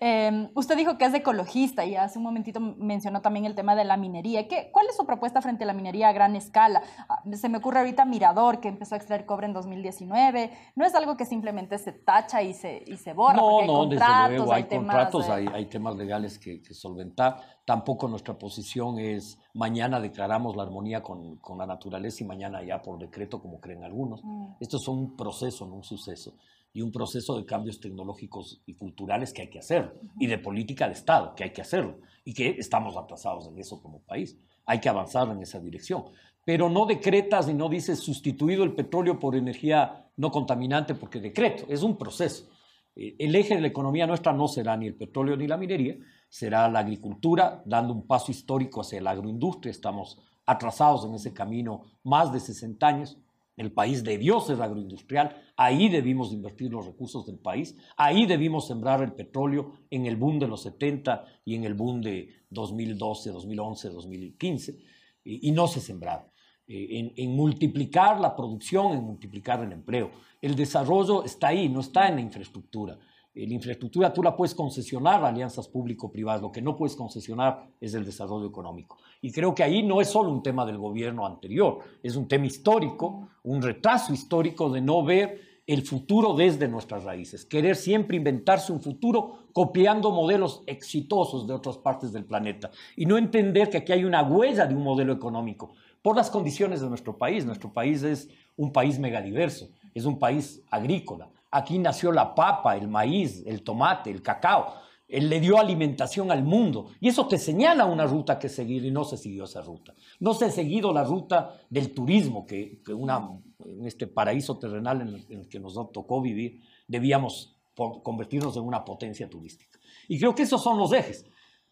Em, 0.00 0.48
usted 0.54 0.76
dijo 0.76 0.96
que 0.96 1.06
es 1.06 1.14
ecologista 1.14 1.84
y 1.84 1.96
hace 1.96 2.18
un 2.18 2.24
momentito 2.24 2.60
mencionó 2.60 3.20
también 3.20 3.46
el 3.46 3.56
tema 3.56 3.74
de 3.74 3.82
la 3.82 3.96
minería. 3.96 4.46
¿Qué, 4.46 4.70
¿Cuál 4.72 4.86
es 4.88 4.96
su 4.96 5.04
propuesta 5.04 5.42
frente 5.42 5.64
a 5.64 5.66
la 5.66 5.72
minería 5.72 6.08
a 6.08 6.12
gran 6.12 6.36
escala? 6.36 6.82
Ah, 7.08 7.20
se 7.32 7.48
me 7.48 7.58
ocurre 7.58 7.80
ahorita 7.80 8.04
Mirador, 8.04 8.60
que 8.60 8.68
empezó 8.68 8.94
a 8.94 8.98
extraer 8.98 9.26
cobre 9.26 9.46
en 9.46 9.54
2019. 9.54 10.52
No 10.76 10.86
es 10.86 10.94
algo 10.94 11.16
que 11.16 11.24
simplemente 11.24 11.78
se 11.78 11.90
tacha 11.90 12.44
y 12.44 12.54
se, 12.54 12.84
y 12.86 12.96
se 12.96 13.12
borra. 13.12 13.38
No, 13.38 13.66
no, 13.66 13.86
desde 13.86 14.04
luego 14.28 14.52
hay, 14.52 14.64
contratos, 14.64 15.28
hay, 15.28 15.48
hay, 15.52 15.66
temas 15.66 15.96
legales 15.96 16.38
que, 16.38 16.62
solventar. 16.72 17.40
Tampoco 17.64 18.06
nuestra 18.06 18.38
posición 18.38 19.00
es 19.00 19.36
mañana 19.52 19.98
declaramos 19.98 20.54
la 20.54 20.62
armonía 20.62 21.02
con, 21.02 21.38
con, 21.38 21.58
la 21.58 21.66
naturaleza 21.66 22.22
y 22.22 22.26
mañana 22.26 22.62
ya 22.62 22.80
por 22.80 23.00
decreto, 23.00 23.42
como 23.42 23.58
creen 23.58 23.82
algunos. 23.82 24.22
Mm. 24.22 24.54
Esto 24.60 24.76
es 24.76 24.86
un 24.86 25.16
proceso, 25.16 25.66
no 25.66 25.74
un 25.74 25.82
suceso 25.82 26.34
y 26.72 26.82
un 26.82 26.92
proceso 26.92 27.36
de 27.36 27.44
cambios 27.44 27.80
tecnológicos 27.80 28.62
y 28.66 28.74
culturales 28.74 29.32
que 29.32 29.42
hay 29.42 29.50
que 29.50 29.58
hacer, 29.58 29.98
y 30.18 30.26
de 30.26 30.38
política 30.38 30.86
de 30.86 30.92
Estado 30.92 31.34
que 31.34 31.44
hay 31.44 31.50
que 31.50 31.62
hacerlo, 31.62 31.98
y 32.24 32.34
que 32.34 32.50
estamos 32.50 32.96
atrasados 32.96 33.48
en 33.48 33.58
eso 33.58 33.80
como 33.80 34.00
país. 34.00 34.38
Hay 34.66 34.80
que 34.80 34.88
avanzar 34.88 35.28
en 35.28 35.40
esa 35.40 35.58
dirección. 35.58 36.04
Pero 36.44 36.68
no 36.68 36.86
decretas 36.86 37.48
y 37.48 37.54
no 37.54 37.68
dices 37.68 37.98
sustituido 37.98 38.64
el 38.64 38.74
petróleo 38.74 39.18
por 39.18 39.34
energía 39.34 40.06
no 40.16 40.30
contaminante, 40.30 40.94
porque 40.94 41.20
decreto, 41.20 41.64
es 41.68 41.82
un 41.82 41.96
proceso. 41.96 42.48
Eh, 42.94 43.16
el 43.18 43.34
eje 43.34 43.54
de 43.54 43.60
la 43.60 43.68
economía 43.68 44.06
nuestra 44.06 44.32
no 44.32 44.48
será 44.48 44.76
ni 44.76 44.86
el 44.86 44.94
petróleo 44.94 45.36
ni 45.36 45.46
la 45.46 45.56
minería, 45.56 45.96
será 46.28 46.68
la 46.68 46.80
agricultura, 46.80 47.62
dando 47.64 47.94
un 47.94 48.06
paso 48.06 48.30
histórico 48.30 48.80
hacia 48.80 49.00
la 49.00 49.10
agroindustria. 49.10 49.70
Estamos 49.70 50.18
atrasados 50.44 51.04
en 51.04 51.14
ese 51.14 51.32
camino 51.32 51.82
más 52.02 52.32
de 52.32 52.40
60 52.40 52.86
años 52.86 53.18
el 53.58 53.72
país 53.72 54.04
debió 54.04 54.40
ser 54.40 54.62
agroindustrial, 54.62 55.36
ahí 55.56 55.88
debimos 55.88 56.32
invertir 56.32 56.70
los 56.70 56.86
recursos 56.86 57.26
del 57.26 57.38
país, 57.38 57.76
ahí 57.96 58.24
debimos 58.24 58.66
sembrar 58.66 59.02
el 59.02 59.12
petróleo 59.12 59.72
en 59.90 60.06
el 60.06 60.16
boom 60.16 60.38
de 60.38 60.48
los 60.48 60.62
70 60.62 61.24
y 61.44 61.56
en 61.56 61.64
el 61.64 61.74
boom 61.74 62.00
de 62.00 62.30
2012, 62.50 63.30
2011, 63.30 63.90
2015, 63.90 64.78
y, 65.24 65.50
no 65.50 65.66
se 65.66 65.80
sembraron. 65.80 66.26
Eh, 66.66 67.12
en, 67.16 67.36
multiplicar 67.36 68.20
la 68.20 68.34
producción, 68.34 68.92
en 68.92 69.02
multiplicar 69.02 69.62
el 69.62 69.72
empleo. 69.72 70.10
El 70.40 70.54
desarrollo 70.54 71.24
está 71.24 71.48
ahí, 71.48 71.68
no 71.68 71.80
está 71.80 72.08
en 72.08 72.14
la 72.14 72.20
infraestructura. 72.20 72.98
La 73.46 73.54
infraestructura 73.54 74.12
tú 74.12 74.22
la 74.22 74.34
puedes 74.34 74.54
concesionar 74.54 75.24
a 75.24 75.28
alianzas 75.28 75.68
público-privadas, 75.68 76.42
lo 76.42 76.50
que 76.50 76.60
no 76.60 76.76
puedes 76.76 76.96
concesionar 76.96 77.68
es 77.80 77.94
el 77.94 78.04
desarrollo 78.04 78.46
económico. 78.46 78.98
Y 79.20 79.30
creo 79.30 79.54
que 79.54 79.62
ahí 79.62 79.82
no 79.82 80.00
es 80.00 80.08
solo 80.08 80.30
un 80.30 80.42
tema 80.42 80.66
del 80.66 80.78
gobierno 80.78 81.24
anterior, 81.24 81.78
es 82.02 82.16
un 82.16 82.26
tema 82.26 82.46
histórico, 82.46 83.28
un 83.44 83.62
retraso 83.62 84.12
histórico 84.12 84.70
de 84.70 84.80
no 84.80 85.04
ver 85.04 85.40
el 85.68 85.82
futuro 85.82 86.34
desde 86.34 86.66
nuestras 86.66 87.04
raíces, 87.04 87.44
querer 87.44 87.76
siempre 87.76 88.16
inventarse 88.16 88.72
un 88.72 88.80
futuro 88.80 89.48
copiando 89.52 90.10
modelos 90.10 90.62
exitosos 90.66 91.46
de 91.46 91.52
otras 91.52 91.76
partes 91.76 92.10
del 92.10 92.24
planeta 92.24 92.70
y 92.96 93.06
no 93.06 93.18
entender 93.18 93.68
que 93.68 93.76
aquí 93.76 93.92
hay 93.92 94.04
una 94.04 94.22
huella 94.22 94.66
de 94.66 94.74
un 94.74 94.82
modelo 94.82 95.12
económico 95.12 95.74
por 96.00 96.16
las 96.16 96.30
condiciones 96.30 96.80
de 96.80 96.88
nuestro 96.88 97.18
país. 97.18 97.44
Nuestro 97.44 97.72
país 97.72 98.02
es 98.02 98.30
un 98.56 98.72
país 98.72 98.98
megadiverso, 98.98 99.68
es 99.94 100.06
un 100.06 100.18
país 100.18 100.62
agrícola 100.70 101.28
Aquí 101.50 101.78
nació 101.78 102.12
la 102.12 102.34
papa, 102.34 102.76
el 102.76 102.88
maíz, 102.88 103.42
el 103.46 103.62
tomate, 103.62 104.10
el 104.10 104.22
cacao. 104.22 104.74
Él 105.08 105.30
le 105.30 105.40
dio 105.40 105.58
alimentación 105.58 106.30
al 106.30 106.44
mundo. 106.44 106.90
Y 107.00 107.08
eso 107.08 107.26
te 107.26 107.38
señala 107.38 107.86
una 107.86 108.04
ruta 108.04 108.38
que 108.38 108.50
seguir 108.50 108.84
y 108.84 108.90
no 108.90 109.04
se 109.04 109.16
siguió 109.16 109.44
esa 109.44 109.62
ruta. 109.62 109.94
No 110.20 110.34
se 110.34 110.44
ha 110.44 110.50
seguido 110.50 110.92
la 110.92 111.04
ruta 111.04 111.58
del 111.70 111.94
turismo, 111.94 112.46
que, 112.46 112.82
en 112.86 113.86
este 113.86 114.06
paraíso 114.06 114.58
terrenal 114.58 115.00
en 115.00 115.38
el, 115.38 115.48
que 115.48 115.58
nos 115.58 115.74
tocó 115.92 116.20
vivir, 116.20 116.60
debíamos 116.86 117.56
convertirnos 117.74 118.56
en 118.58 118.64
una 118.64 118.84
potencia 118.84 119.30
turística. 119.30 119.78
Y 120.08 120.18
creo 120.18 120.34
que 120.34 120.42
esos 120.42 120.62
son 120.62 120.76
los 120.76 120.92
ejes, 120.92 121.24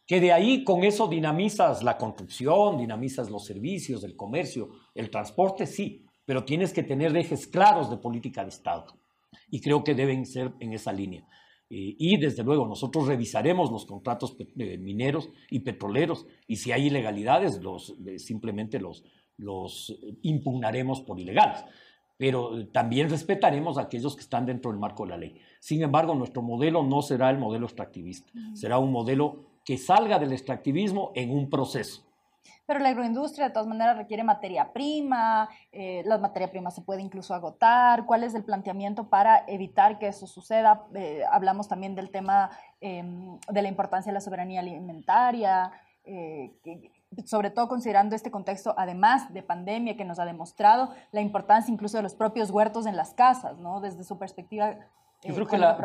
que 0.07 0.21
de 0.21 0.33
ahí 0.33 0.65
con 0.65 0.85
eso 0.85 1.09
dinamizas 1.09 1.83
la 1.83 1.99
construcción, 1.99 2.79
dinamizas 2.79 3.29
los 3.29 3.45
servicios, 3.45 4.05
el 4.05 4.17
comercio, 4.17 4.71
el 4.95 5.11
transporte, 5.11 5.67
sí, 5.67 6.07
pero 6.25 6.45
tienes 6.45 6.73
que 6.73 6.85
tener 6.85 7.15
ejes 7.17 7.47
claros 7.47 7.91
de 7.91 7.97
política 7.99 8.43
de 8.45 8.51
Estado 8.51 8.87
y 9.51 9.61
creo 9.61 9.85
que 9.85 9.95
deben 9.95 10.27
ser 10.27 10.53
en 10.61 10.73
esa 10.73 10.93
línea. 10.93 11.27
Eh, 11.69 11.97
y 11.99 12.17
desde 12.19 12.45
luego 12.45 12.67
nosotros 12.67 13.09
revisaremos 13.09 13.73
los 13.73 13.87
contratos 13.87 14.37
eh, 14.39 14.79
mineros 14.79 15.31
y 15.51 15.61
petroleros 15.61 16.27
y 16.47 16.57
si 16.57 16.71
hay 16.71 16.87
ilegalidades 16.87 17.61
los, 17.61 17.97
eh, 18.07 18.21
simplemente 18.21 18.79
los, 18.79 19.05
los 19.37 19.99
impugnaremos 20.23 21.01
por 21.01 21.19
ilegales. 21.19 21.65
Pero 22.19 22.67
también 22.69 23.11
respetaremos 23.11 23.77
a 23.77 23.83
aquellos 23.83 24.15
que 24.15 24.23
están 24.23 24.47
dentro 24.47 24.71
del 24.71 24.81
marco 24.81 25.05
de 25.05 25.11
la 25.11 25.19
ley. 25.19 25.37
Sin 25.61 25.83
embargo, 25.83 26.15
nuestro 26.15 26.41
modelo 26.41 26.83
no 26.83 27.03
será 27.03 27.29
el 27.29 27.39
modelo 27.39 27.67
extractivista, 27.67 28.33
será 28.55 28.79
un 28.79 28.91
modelo 28.91 29.45
que 29.65 29.77
salga 29.77 30.19
del 30.19 30.33
extractivismo 30.33 31.13
en 31.15 31.31
un 31.31 31.51
proceso 31.51 32.07
pero 32.67 32.81
la 32.81 32.91
agroindustria 32.91 33.47
de 33.47 33.53
todas 33.53 33.69
maneras 33.69 33.97
requiere 33.97 34.25
materia 34.25 34.73
prima, 34.73 35.49
eh, 35.73 36.03
la 36.05 36.19
materia 36.19 36.51
prima 36.51 36.71
se 36.71 36.83
puede 36.83 37.03
incluso 37.03 37.35
agotar. 37.35 38.07
¿Cuál 38.07 38.25
es 38.25 38.35
el 38.35 38.45
planteamiento 38.45 39.09
para 39.09 39.45
evitar 39.47 39.99
que 39.99 40.09
eso 40.09 40.27
suceda? 40.27 40.87
Eh, 40.95 41.23
hablamos 41.31 41.69
también 41.69 41.95
del 41.95 42.11
tema 42.11 42.51
em, 42.81 43.39
de 43.49 43.63
la 43.63 43.69
importancia 43.69 44.11
de 44.11 44.15
la 44.15 44.21
soberanía 44.21 44.61
alimentaria, 44.61 45.73
eh, 46.05 46.53
sobre 47.25 47.51
todo 47.51 47.69
considerando 47.69 48.15
este 48.15 48.31
contexto, 48.31 48.75
además 48.77 49.33
de 49.33 49.43
pandemia, 49.43 49.97
que 49.97 50.05
nos 50.05 50.19
ha 50.19 50.25
demostrado 50.25 50.91
la 51.13 51.21
importancia 51.21 51.73
incluso 51.73 51.97
de 51.97 52.03
los 52.03 52.15
propios 52.15 52.51
huertos 52.51 52.87
en 52.87 52.97
las 52.97 53.15
casas, 53.15 53.59
¿no? 53.59 53.81
Desde 53.81 54.05
su 54.05 54.19
perspectiva. 54.19 54.77
Yo 55.23 55.35
creo 55.35 55.47
que, 55.47 55.59
la, 55.59 55.77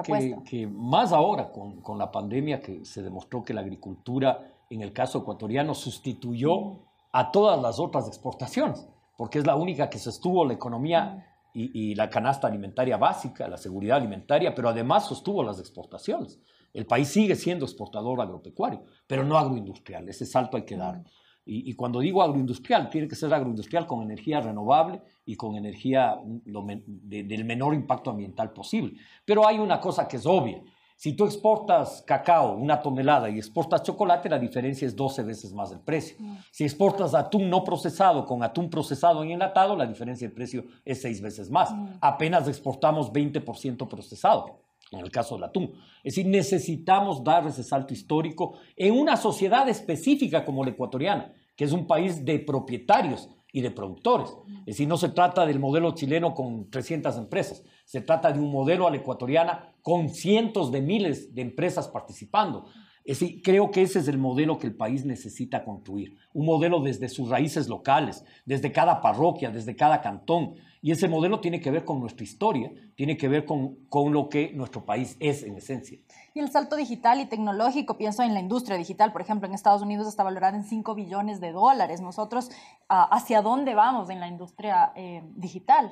que, 0.46 0.68
más 0.68 1.14
ahora 1.14 1.52
con, 1.52 1.82
con 1.82 1.98
la 1.98 2.12
pandemia 2.12 2.62
que 2.62 2.86
se 2.86 3.02
demostró 3.02 3.44
que 3.44 3.54
la 3.54 3.62
agricultura 3.62 4.52
en 4.72 4.82
el 4.82 4.94
caso 4.94 5.20
ecuatoriano, 5.20 5.76
sustituyó 5.76 6.80
a 7.12 7.32
todas 7.32 7.62
las 7.62 7.80
otras 7.80 8.08
exportaciones, 8.08 8.88
porque 9.18 9.40
es 9.40 9.46
la 9.46 9.56
única 9.56 9.90
que 9.90 10.00
sostuvo 10.00 10.46
la 10.46 10.54
economía 10.54 11.28
y, 11.54 11.94
la 11.96 12.10
canasta 12.10 12.48
alimentaria 12.48 12.96
básica, 12.96 13.48
la 13.50 13.58
seguridad 13.58 13.98
alimentaria, 13.98 14.56
pero 14.56 14.70
además 14.70 15.06
sostuvo 15.08 15.44
las 15.44 15.60
exportaciones. 15.60 16.40
El 16.74 16.86
país 16.86 17.10
sigue 17.10 17.36
siendo 17.36 17.66
exportador 17.66 18.22
agropecuario, 18.22 18.86
pero 19.06 19.26
no 19.26 19.38
agroindustrial. 19.38 20.08
Ese 20.08 20.26
salto 20.26 20.56
hay 20.56 20.64
que 20.64 20.78
dar. 20.78 21.04
Y, 21.44 21.74
cuando 21.74 22.00
digo 22.00 22.22
agroindustrial, 22.22 22.90
tiene 22.90 23.10
que 23.10 23.16
ser 23.16 23.34
agroindustrial 23.34 23.86
con 23.86 24.02
energía 24.04 24.40
renovable 24.40 25.02
y 25.26 25.36
con 25.36 25.56
energía 25.56 26.16
del 26.24 27.44
menor 27.44 27.74
impacto 27.74 28.12
ambiental 28.12 28.54
posible. 28.54 28.94
Pero 29.26 29.46
hay 29.46 29.60
una 29.60 29.82
cosa 29.82 30.08
que 30.08 30.18
es 30.18 30.26
obvia 30.26 30.62
Si 31.02 31.14
tú 31.14 31.26
exportas 31.26 32.04
cacao, 32.06 32.56
una 32.56 32.80
tonelada, 32.80 33.28
y 33.28 33.40
exportas 33.40 33.82
chocolate, 33.82 34.30
la 34.30 34.38
diferencia 34.38 34.88
es 34.88 34.96
12 34.96 35.24
veces 35.24 35.52
más 35.52 35.72
el 35.72 35.80
precio. 35.80 36.16
Mm. 36.20 36.38
Si 36.52 36.64
exportas 36.64 37.16
atún 37.16 37.50
no 37.50 37.64
procesado 37.64 38.24
con 38.24 38.44
atún 38.44 38.70
procesado 38.70 39.26
y 39.26 39.32
enlatado, 39.32 39.76
la 39.76 39.88
diferencia 39.88 40.28
de 40.28 40.36
precio 40.36 40.64
es 40.86 41.02
6 41.02 41.22
veces 41.24 41.50
más. 41.50 41.72
Mm. 41.72 41.88
Apenas 42.02 42.48
exportamos 42.48 43.12
20% 43.12 43.88
procesado, 43.88 44.62
en 44.92 45.00
el 45.00 45.10
caso 45.10 45.34
del 45.34 45.46
atún. 45.46 45.74
Es 46.04 46.14
decir, 46.14 46.28
necesitamos 46.28 47.24
dar 47.24 47.48
ese 47.48 47.64
salto 47.64 47.96
histórico 47.96 48.60
en 48.76 48.94
una 48.94 49.18
sociedad 49.18 49.68
específica 49.70 50.46
como 50.46 50.64
la 50.64 50.70
ecuatoriana, 50.70 51.34
que 51.56 51.64
es 51.64 51.72
un 51.72 51.88
país 51.88 52.24
de 52.24 52.38
propietarios 52.38 53.28
y 53.52 53.62
de 53.62 53.72
productores. 53.72 54.38
Es 54.60 54.78
decir, 54.78 54.88
no 54.88 54.98
se 54.98 55.10
trata 55.10 55.48
del 55.48 55.60
modelo 55.60 55.96
chileno 55.96 56.36
con 56.36 56.70
300 56.70 57.18
empresas, 57.18 57.64
se 57.92 58.00
trata 58.00 58.32
de 58.32 58.40
un 58.40 58.50
modelo 58.50 58.88
a 58.88 58.90
la 58.90 58.96
ecuatoriana 58.96 59.74
con 59.82 60.08
cientos 60.08 60.72
de 60.72 60.80
miles 60.80 61.36
de 61.36 61.42
empresas 61.42 61.90
participando. 61.90 62.68
Es 63.04 63.20
decir, 63.20 63.42
creo 63.42 63.70
que 63.70 63.82
ese 63.82 64.00
es 64.00 64.08
el 64.08 64.18
modelo 64.18 64.58
que 64.58 64.68
el 64.68 64.78
país 64.78 65.04
necesita 65.04 65.66
construir, 65.66 66.16
un 66.34 66.46
modelo 66.46 66.80
desde 66.80 67.10
sus 67.10 67.28
raíces 67.28 67.68
locales, 67.68 68.24
desde 68.46 68.72
cada 68.72 69.02
parroquia, 69.02 69.52
desde 69.52 69.76
cada 69.76 70.00
cantón. 70.00 70.54
Y 70.82 70.92
ese 70.92 71.10
modelo 71.10 71.42
tiene 71.42 71.60
que 71.60 71.70
ver 71.70 71.84
con 71.84 72.00
nuestra 72.00 72.24
historia, 72.24 72.72
tiene 72.96 73.18
que 73.18 73.28
ver 73.28 73.44
con, 73.44 73.76
con 73.90 74.14
lo 74.14 74.30
que 74.30 74.54
nuestro 74.54 74.86
país 74.86 75.18
es 75.20 75.44
en 75.44 75.58
esencia. 75.58 76.00
Y 76.34 76.40
el 76.40 76.50
salto 76.50 76.78
digital 76.78 77.20
y 77.20 77.26
tecnológico, 77.26 77.98
pienso 77.98 78.24
en 78.24 78.34
la 78.34 78.40
industria 78.40 78.78
digital, 78.78 79.12
por 79.12 79.20
ejemplo, 79.20 79.50
en 79.50 79.54
Estados 79.54 79.82
Unidos 79.82 80.08
está 80.08 80.24
valorada 80.24 80.56
en 80.56 80.64
5 80.64 80.96
billones 80.96 81.42
de 81.42 81.52
dólares. 81.52 82.00
Nosotros, 82.00 82.52
ah, 82.88 83.10
¿hacia 83.12 83.42
dónde 83.42 83.76
vamos 83.76 84.10
en 84.10 84.22
la 84.22 84.30
industria 84.30 84.94
eh, 84.96 85.24
digital? 85.36 85.92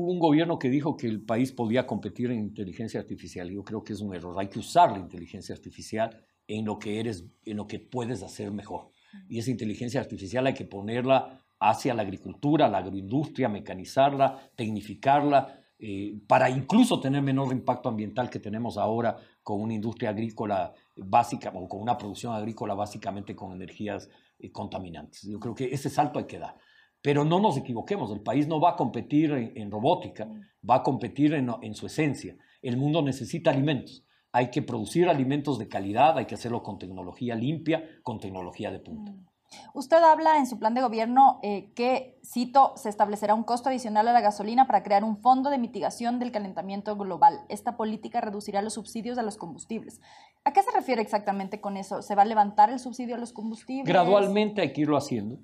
Hubo 0.00 0.12
un 0.12 0.20
gobierno 0.20 0.60
que 0.60 0.70
dijo 0.70 0.96
que 0.96 1.08
el 1.08 1.22
país 1.22 1.50
podía 1.50 1.84
competir 1.84 2.30
en 2.30 2.38
inteligencia 2.38 3.00
artificial. 3.00 3.50
Yo 3.50 3.64
creo 3.64 3.82
que 3.82 3.94
es 3.94 4.00
un 4.00 4.14
error. 4.14 4.32
Hay 4.38 4.46
que 4.46 4.60
usar 4.60 4.92
la 4.92 4.98
inteligencia 4.98 5.52
artificial 5.52 6.24
en 6.46 6.64
lo 6.66 6.78
que 6.78 7.00
eres, 7.00 7.24
en 7.44 7.56
lo 7.56 7.66
que 7.66 7.80
puedes 7.80 8.22
hacer 8.22 8.52
mejor. 8.52 8.92
Y 9.28 9.40
esa 9.40 9.50
inteligencia 9.50 10.00
artificial 10.00 10.46
hay 10.46 10.54
que 10.54 10.66
ponerla 10.66 11.42
hacia 11.58 11.94
la 11.94 12.02
agricultura, 12.02 12.68
la 12.68 12.78
agroindustria, 12.78 13.48
mecanizarla, 13.48 14.52
tecnificarla, 14.54 15.64
eh, 15.80 16.16
para 16.28 16.48
incluso 16.48 17.00
tener 17.00 17.20
menor 17.22 17.52
impacto 17.52 17.88
ambiental 17.88 18.30
que 18.30 18.38
tenemos 18.38 18.78
ahora 18.78 19.16
con 19.42 19.60
una 19.60 19.74
industria 19.74 20.10
agrícola 20.10 20.72
básica 20.94 21.50
o 21.52 21.66
con 21.66 21.80
una 21.80 21.98
producción 21.98 22.34
agrícola 22.34 22.74
básicamente 22.74 23.34
con 23.34 23.52
energías 23.52 24.08
eh, 24.38 24.52
contaminantes. 24.52 25.22
Yo 25.22 25.40
creo 25.40 25.56
que 25.56 25.74
ese 25.74 25.90
salto 25.90 26.20
hay 26.20 26.26
que 26.26 26.38
dar. 26.38 26.54
Pero 27.02 27.24
no 27.24 27.40
nos 27.40 27.56
equivoquemos, 27.56 28.10
el 28.10 28.20
país 28.20 28.48
no 28.48 28.60
va 28.60 28.70
a 28.70 28.76
competir 28.76 29.32
en, 29.32 29.70
robótica, 29.70 30.28
va 30.68 30.76
a 30.76 30.82
competir 30.82 31.34
en, 31.34 31.50
en 31.62 31.74
su 31.74 31.86
esencia. 31.86 32.36
El 32.60 32.76
mundo 32.76 33.02
necesita 33.02 33.50
alimentos. 33.50 34.04
Hay 34.32 34.50
que 34.50 34.62
producir 34.62 35.08
alimentos 35.08 35.58
de 35.58 35.68
calidad, 35.68 36.18
hay 36.18 36.26
que 36.26 36.34
hacerlo 36.34 36.62
con 36.62 36.78
tecnología 36.78 37.34
limpia, 37.34 37.84
con 38.02 38.18
tecnología 38.18 38.70
de 38.70 38.80
punta. 38.80 39.12
Mm. 39.12 39.26
Usted 39.74 39.96
habla 39.96 40.38
en 40.38 40.46
su 40.46 40.58
plan 40.58 40.74
de 40.74 40.82
gobierno 40.82 41.40
eh, 41.42 41.72
que, 41.74 42.20
cito, 42.24 42.74
se 42.76 42.88
establecerá 42.88 43.34
un 43.34 43.44
costo 43.44 43.68
adicional 43.68 44.06
a 44.08 44.12
la 44.12 44.20
gasolina 44.20 44.66
para 44.66 44.82
crear 44.82 45.04
un 45.04 45.18
fondo 45.18 45.50
de 45.50 45.58
mitigación 45.58 46.18
del 46.18 46.32
calentamiento 46.32 46.96
global. 46.96 47.40
Esta 47.48 47.76
política 47.76 48.20
reducirá 48.20 48.60
los 48.62 48.74
subsidios 48.74 49.18
a 49.18 49.22
los 49.22 49.36
combustibles. 49.36 50.00
¿A 50.44 50.52
qué 50.52 50.62
se 50.62 50.70
refiere 50.72 51.00
exactamente 51.00 51.60
con 51.60 51.76
eso? 51.76 52.02
¿Se 52.02 52.14
va 52.14 52.22
a 52.22 52.26
levantar 52.26 52.70
el 52.70 52.78
subsidio 52.78 53.14
a 53.14 53.18
los 53.18 53.32
combustibles? 53.32 53.86
Gradualmente 53.86 54.60
hay 54.60 54.72
que 54.72 54.82
irlo 54.82 54.96
haciendo. 54.96 55.38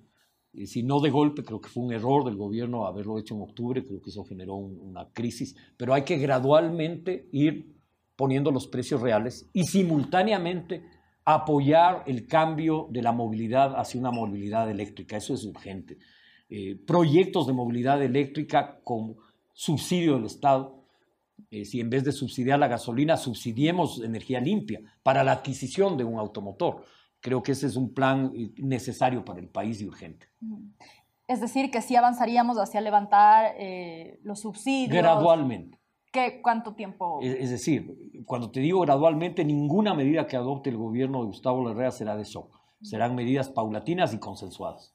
Y 0.55 0.67
si 0.67 0.83
no 0.83 1.01
de 1.01 1.11
golpe, 1.11 1.43
creo 1.43 1.61
que 1.61 1.69
fue 1.69 1.83
un 1.83 1.93
error 1.93 2.25
del 2.25 2.37
gobierno 2.37 2.87
haberlo 2.87 3.19
hecho 3.19 3.35
en 3.35 3.43
octubre, 3.43 3.85
creo 3.85 4.01
que 4.01 4.11
eso 4.11 4.25
generó 4.25 4.55
una 4.55 5.09
crisis, 5.13 5.57
pero 5.77 5.95
hay 5.95 6.03
que 6.03 6.17
gradualmente 6.19 7.29
ir 7.33 7.75
poniendo 8.17 8.51
los 8.51 8.69
precios 8.69 9.01
reales 9.01 9.49
y 9.53 9.65
simultáneamente 9.65 10.85
apoyar 11.25 12.05
el 12.07 12.27
cambio 12.27 12.89
de 12.91 13.03
la 13.03 13.13
movilidad 13.13 13.75
hacia 13.77 14.01
una 14.01 14.11
movilidad 14.11 14.71
eléctrica. 14.71 15.17
Eso 15.17 15.35
es 15.35 15.45
urgente. 15.45 15.99
Eh, 16.49 16.77
proyectos 16.87 17.47
de 17.47 17.53
movilidad 17.53 18.03
eléctrica 18.03 18.81
con 18.85 19.17
subsidio 19.53 20.15
del 20.15 20.27
Estado. 20.27 20.85
Eh, 21.51 21.65
si 21.65 21.81
en 21.81 21.91
vez 21.91 22.05
de 22.05 22.13
subsidiar 22.13 22.59
la 22.59 22.69
gasolina, 22.69 23.17
subsidiemos 23.17 24.03
energía 24.03 24.41
limpia 24.41 24.81
para 25.03 25.25
la 25.25 25.33
adquisición 25.33 25.97
de 25.97 26.05
un 26.05 26.19
automotor. 26.19 26.85
Creo 27.25 27.43
que 27.43 27.53
ese 27.53 27.67
es 27.67 27.77
un 27.77 27.95
plan 27.95 28.33
eh, 28.37 28.53
necesario 28.59 29.25
para 29.25 29.41
el 29.41 29.49
país 29.49 29.81
y 29.81 29.87
urgente. 29.87 30.29
Es 31.27 31.41
decir, 31.41 31.71
que 31.71 31.81
sí 31.81 31.97
avanzaríamos 31.97 32.59
hacia 32.59 32.83
levantar 32.83 33.55
los 34.23 34.41
subsidios. 34.41 34.93
Gradualmente. 34.93 35.81
¿Qué, 36.13 36.43
¿Cuánto 36.43 36.75
tiempo? 36.75 37.21
Es, 37.23 37.49
decir, 37.49 38.23
cuando 38.27 38.51
te 38.51 38.61
digo 38.61 38.83
gradualmente, 38.83 39.43
ninguna 39.43 39.95
medida 39.95 40.27
que 40.27 40.37
adopte 40.37 40.69
el 40.69 40.77
gobierno 40.77 41.21
de 41.21 41.29
Gustavo 41.29 41.67
Larrea 41.67 41.91
será 41.91 42.15
de 42.15 42.25
shock. 42.25 42.61
Serán 42.83 43.15
medidas 43.15 43.49
paulatinas 43.49 44.13
y 44.13 44.19
consensuadas. 44.19 44.95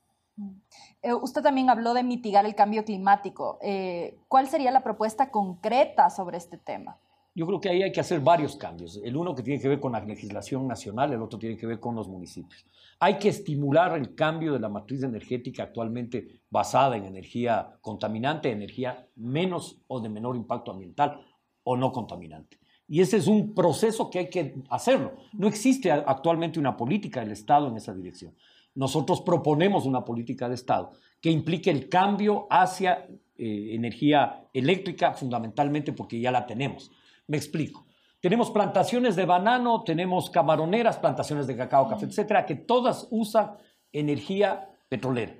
Eh, 1.01 1.13
usted 1.13 1.41
también 1.41 1.69
habló 1.69 1.93
de 1.93 2.03
mitigar 2.03 2.45
el 2.45 2.55
cambio 2.55 2.85
climático. 2.85 3.57
Eh, 3.61 4.19
¿Cuál 4.27 4.47
sería 4.47 4.71
la 4.71 4.83
propuesta 4.83 5.31
concreta 5.31 6.09
sobre 6.09 6.37
este 6.37 6.57
tema? 6.57 6.99
Yo 7.35 7.45
creo 7.45 7.61
que 7.61 7.69
ahí 7.69 7.83
hay 7.83 7.91
que 7.91 7.99
hacer 7.99 8.19
varios 8.19 8.55
cambios. 8.55 8.99
El 9.03 9.15
uno 9.15 9.35
que 9.35 9.43
tiene 9.43 9.61
que 9.61 9.69
ver 9.69 9.79
con 9.79 9.91
la 9.91 10.03
legislación 10.03 10.67
nacional, 10.67 11.13
el 11.13 11.21
otro 11.21 11.37
tiene 11.37 11.55
que 11.55 11.67
ver 11.67 11.79
con 11.79 11.95
los 11.95 12.07
municipios. 12.07 12.65
Hay 12.99 13.17
que 13.17 13.29
estimular 13.29 13.95
el 13.97 14.15
cambio 14.15 14.53
de 14.53 14.59
la 14.59 14.67
matriz 14.67 15.03
energética 15.03 15.63
actualmente 15.63 16.41
basada 16.49 16.97
en 16.97 17.05
energía 17.05 17.77
contaminante, 17.81 18.51
energía 18.51 19.07
menos 19.15 19.81
o 19.87 20.01
de 20.01 20.09
menor 20.09 20.35
impacto 20.35 20.71
ambiental 20.71 21.21
o 21.63 21.77
no 21.77 21.91
contaminante. 21.91 22.59
Y 22.87 23.01
ese 23.01 23.17
es 23.17 23.27
un 23.27 23.53
proceso 23.53 24.09
que 24.09 24.19
hay 24.19 24.29
que 24.29 24.55
hacerlo. 24.69 25.13
No 25.33 25.47
existe 25.47 25.91
actualmente 25.91 26.59
una 26.59 26.75
política 26.75 27.19
del 27.19 27.31
Estado 27.31 27.67
en 27.67 27.77
esa 27.77 27.93
dirección. 27.93 28.33
Nosotros 28.73 29.21
proponemos 29.21 29.85
una 29.85 30.03
política 30.03 30.49
de 30.49 30.55
Estado 30.55 30.91
que 31.21 31.29
implique 31.29 31.69
el 31.69 31.87
cambio 31.87 32.47
hacia 32.49 33.07
eh, 33.37 33.75
energía 33.75 34.47
eléctrica 34.53 35.13
fundamentalmente 35.13 35.93
porque 35.93 36.19
ya 36.19 36.31
la 36.31 36.47
tenemos. 36.47 36.91
Me 37.29 37.37
explico. 37.37 37.85
Tenemos 38.19 38.49
plantaciones 38.49 39.15
de 39.15 39.25
banano, 39.25 39.83
tenemos 39.83 40.31
camaroneras, 40.31 40.97
plantaciones 40.97 41.45
de 41.45 41.55
cacao, 41.55 41.87
café, 41.87 42.07
etcétera, 42.07 42.43
que 42.43 42.55
todas 42.55 43.07
usan 43.11 43.51
energía 43.91 44.67
petrolera. 44.89 45.35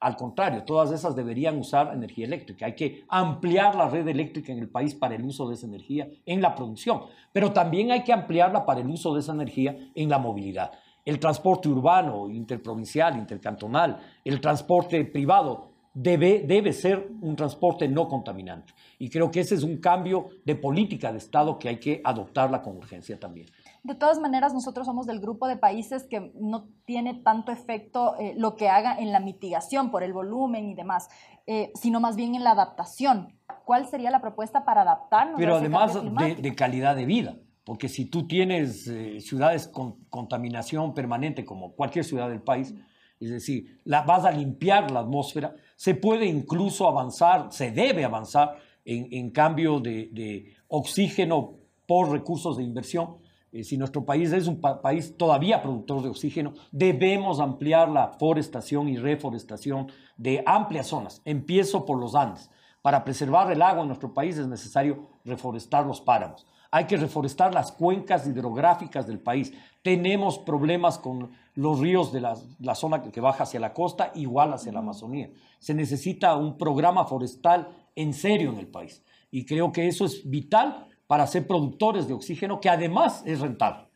Al 0.00 0.16
contrario, 0.16 0.64
todas 0.64 0.90
esas 0.92 1.16
deberían 1.16 1.58
usar 1.58 1.94
energía 1.94 2.26
eléctrica. 2.26 2.66
Hay 2.66 2.74
que 2.74 3.04
ampliar 3.08 3.74
la 3.74 3.88
red 3.88 4.06
eléctrica 4.06 4.52
en 4.52 4.58
el 4.58 4.68
país 4.68 4.94
para 4.94 5.14
el 5.14 5.24
uso 5.24 5.48
de 5.48 5.54
esa 5.54 5.66
energía 5.66 6.06
en 6.26 6.42
la 6.42 6.54
producción, 6.54 7.04
pero 7.32 7.52
también 7.52 7.90
hay 7.90 8.04
que 8.04 8.12
ampliarla 8.12 8.66
para 8.66 8.80
el 8.80 8.88
uso 8.88 9.14
de 9.14 9.20
esa 9.20 9.32
energía 9.32 9.74
en 9.94 10.10
la 10.10 10.18
movilidad. 10.18 10.72
El 11.06 11.18
transporte 11.18 11.70
urbano, 11.70 12.28
interprovincial, 12.28 13.16
intercantonal, 13.16 13.98
el 14.24 14.42
transporte 14.42 15.02
privado, 15.06 15.73
debe, 15.94 16.40
debe 16.40 16.72
ser 16.72 17.08
un 17.22 17.36
transporte 17.36 17.88
no 17.88 18.08
contaminante. 18.08 18.74
Y 18.98 19.08
creo 19.08 19.30
que 19.30 19.40
ese 19.40 19.54
es 19.54 19.62
un 19.62 19.78
cambio 19.78 20.28
de 20.44 20.56
política 20.56 21.12
de 21.12 21.18
Estado 21.18 21.58
que 21.58 21.68
hay 21.68 21.78
que 21.78 22.00
adoptarla 22.04 22.62
con 22.62 22.76
urgencia 22.76 23.18
también. 23.18 23.46
De 23.84 23.94
todas 23.94 24.18
maneras, 24.18 24.52
nosotros 24.52 24.86
somos 24.86 25.06
del 25.06 25.20
grupo 25.20 25.46
de 25.46 25.56
países 25.56 26.04
que 26.04 26.32
no 26.34 26.68
tiene 26.84 27.14
tanto 27.14 27.52
efecto 27.52 28.16
eh, 28.18 28.34
lo 28.36 28.56
que 28.56 28.68
haga 28.68 28.96
en 28.98 29.12
la 29.12 29.20
mitigación 29.20 29.90
por 29.90 30.02
el 30.02 30.12
volumen 30.12 30.68
y 30.68 30.74
demás, 30.74 31.08
eh, 31.46 31.70
sino 31.74 32.00
más 32.00 32.16
bien 32.16 32.34
en 32.34 32.42
la 32.42 32.50
adaptación. 32.50 33.38
¿Cuál 33.64 33.86
sería 33.86 34.10
la 34.10 34.20
propuesta 34.20 34.64
para 34.64 34.82
adaptarnos? 34.82 35.36
Pero 35.38 35.56
además 35.56 35.94
de, 35.94 36.54
calidad 36.54 36.96
de 36.96 37.06
vida, 37.06 37.36
porque 37.64 37.88
si 37.88 38.06
tú 38.06 38.26
tienes 38.26 38.88
eh, 38.88 39.20
ciudades 39.20 39.68
con 39.68 40.04
contaminación 40.08 40.92
permanente, 40.92 41.44
como 41.44 41.74
cualquier 41.74 42.04
ciudad 42.04 42.28
del 42.28 42.42
país, 42.42 42.74
es 43.20 43.30
decir, 43.30 43.80
la, 43.84 44.02
vas 44.02 44.24
a 44.24 44.30
limpiar 44.30 44.90
la 44.90 45.00
atmósfera, 45.00 45.54
se 45.84 45.94
puede 45.94 46.24
incluso 46.24 46.88
avanzar, 46.88 47.48
se 47.50 47.70
debe 47.70 48.06
avanzar 48.06 48.56
en, 48.86 49.28
cambio 49.32 49.80
de, 49.80 50.54
oxígeno 50.66 51.56
por 51.84 52.10
recursos 52.10 52.56
de 52.56 52.62
inversión. 52.62 53.18
Eh, 53.52 53.64
si 53.64 53.76
nuestro 53.76 54.02
país 54.02 54.32
es 54.32 54.46
un 54.46 54.62
país 54.62 55.14
todavía 55.18 55.62
productor 55.62 56.00
de 56.00 56.08
oxígeno, 56.08 56.54
debemos 56.72 57.38
ampliar 57.38 57.90
la 57.90 58.08
forestación 58.18 58.88
y 58.88 58.96
reforestación 58.96 59.92
de 60.16 60.42
amplias 60.46 60.86
zonas. 60.86 61.20
Empiezo 61.26 61.84
por 61.84 62.00
los 62.00 62.14
Andes. 62.14 62.50
Para 62.80 63.04
preservar 63.04 63.52
el 63.52 63.60
agua 63.60 63.82
en 63.82 63.88
nuestro 63.88 64.14
país 64.14 64.38
es 64.38 64.46
necesario 64.46 65.10
reforestar 65.22 65.84
los 65.84 66.00
páramos. 66.00 66.46
Hay 66.70 66.86
que 66.86 66.96
reforestar 66.96 67.52
las 67.52 67.72
cuencas 67.72 68.26
hidrográficas 68.26 69.06
del 69.06 69.20
país. 69.20 69.52
Tenemos 69.82 70.38
problemas 70.38 70.96
con 70.96 71.32
los 71.54 71.80
ríos 71.80 72.12
de 72.12 72.20
la, 72.20 72.36
la 72.60 72.74
zona 72.74 73.02
que 73.02 73.20
baja 73.20 73.44
hacia 73.44 73.60
la 73.60 73.72
costa, 73.72 74.10
igual 74.14 74.52
hacia 74.52 74.72
la 74.72 74.80
Amazonía. 74.80 75.30
Se 75.58 75.74
necesita 75.74 76.36
un 76.36 76.58
programa 76.58 77.04
forestal 77.06 77.68
en 77.94 78.12
serio 78.12 78.50
en 78.50 78.58
el 78.58 78.66
país. 78.66 79.02
Y 79.30 79.44
creo 79.44 79.72
que 79.72 79.86
eso 79.86 80.04
es 80.04 80.28
vital 80.28 80.88
para 81.06 81.26
ser 81.26 81.46
productores 81.46 82.08
de 82.08 82.14
oxígeno, 82.14 82.60
que 82.60 82.70
además 82.70 83.22
es 83.26 83.40
rentable. 83.40 83.86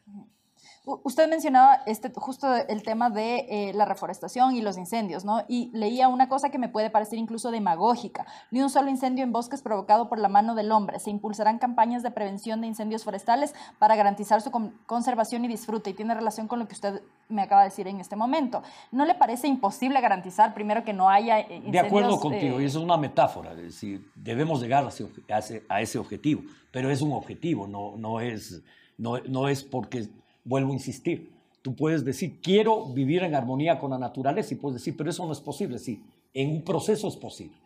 Usted 1.02 1.28
mencionaba 1.28 1.82
este, 1.86 2.10
justo 2.14 2.54
el 2.54 2.82
tema 2.82 3.10
de 3.10 3.46
eh, 3.48 3.72
la 3.74 3.84
reforestación 3.84 4.54
y 4.54 4.62
los 4.62 4.78
incendios, 4.78 5.24
¿no? 5.24 5.44
Y 5.48 5.70
leía 5.74 6.08
una 6.08 6.28
cosa 6.28 6.50
que 6.50 6.58
me 6.58 6.68
puede 6.68 6.88
parecer 6.88 7.18
incluso 7.18 7.50
demagógica. 7.50 8.26
Ni 8.50 8.62
un 8.62 8.70
solo 8.70 8.88
incendio 8.88 9.24
en 9.24 9.32
bosques 9.32 9.60
provocado 9.60 10.08
por 10.08 10.18
la 10.18 10.28
mano 10.28 10.54
del 10.54 10.72
hombre. 10.72 10.98
Se 10.98 11.10
impulsarán 11.10 11.58
campañas 11.58 12.02
de 12.02 12.10
prevención 12.10 12.60
de 12.60 12.68
incendios 12.68 13.04
forestales 13.04 13.54
para 13.78 13.96
garantizar 13.96 14.40
su 14.40 14.50
conservación 14.86 15.44
y 15.44 15.48
disfrute. 15.48 15.90
Y 15.90 15.94
tiene 15.94 16.14
relación 16.14 16.48
con 16.48 16.58
lo 16.58 16.66
que 16.66 16.74
usted 16.74 17.02
me 17.28 17.42
acaba 17.42 17.62
de 17.62 17.68
decir 17.68 17.86
en 17.86 18.00
este 18.00 18.16
momento. 18.16 18.62
¿No 18.90 19.04
le 19.04 19.14
parece 19.14 19.46
imposible 19.48 20.00
garantizar, 20.00 20.54
primero, 20.54 20.84
que 20.84 20.92
no 20.92 21.10
haya 21.10 21.40
incendios? 21.40 21.72
De 21.72 21.78
acuerdo 21.80 22.18
contigo, 22.18 22.60
y 22.60 22.64
eso 22.64 22.78
es 22.78 22.84
una 22.84 22.96
metáfora. 22.96 23.52
Es 23.52 23.58
decir, 23.58 24.10
debemos 24.14 24.60
llegar 24.60 24.84
a 24.84 25.38
ese, 25.38 25.62
a 25.68 25.80
ese 25.80 25.98
objetivo, 25.98 26.42
pero 26.70 26.90
es 26.90 27.02
un 27.02 27.12
objetivo, 27.12 27.66
no, 27.66 27.94
no, 27.96 28.20
es, 28.20 28.62
no, 28.96 29.18
no 29.18 29.48
es 29.48 29.62
porque 29.62 30.08
vuelvo 30.48 30.70
a 30.70 30.74
insistir, 30.74 31.30
tú 31.62 31.76
puedes 31.76 32.04
decir, 32.04 32.40
quiero 32.40 32.86
vivir 32.86 33.22
en 33.22 33.34
armonía 33.34 33.78
con 33.78 33.90
la 33.90 33.98
naturaleza 33.98 34.54
y 34.54 34.56
puedes 34.56 34.80
decir, 34.80 34.96
pero 34.96 35.10
eso 35.10 35.26
no 35.26 35.32
es 35.32 35.40
posible. 35.40 35.78
Sí, 35.78 36.02
en 36.32 36.50
un 36.50 36.62
proceso 36.62 37.08
es 37.08 37.16
posible. 37.16 37.56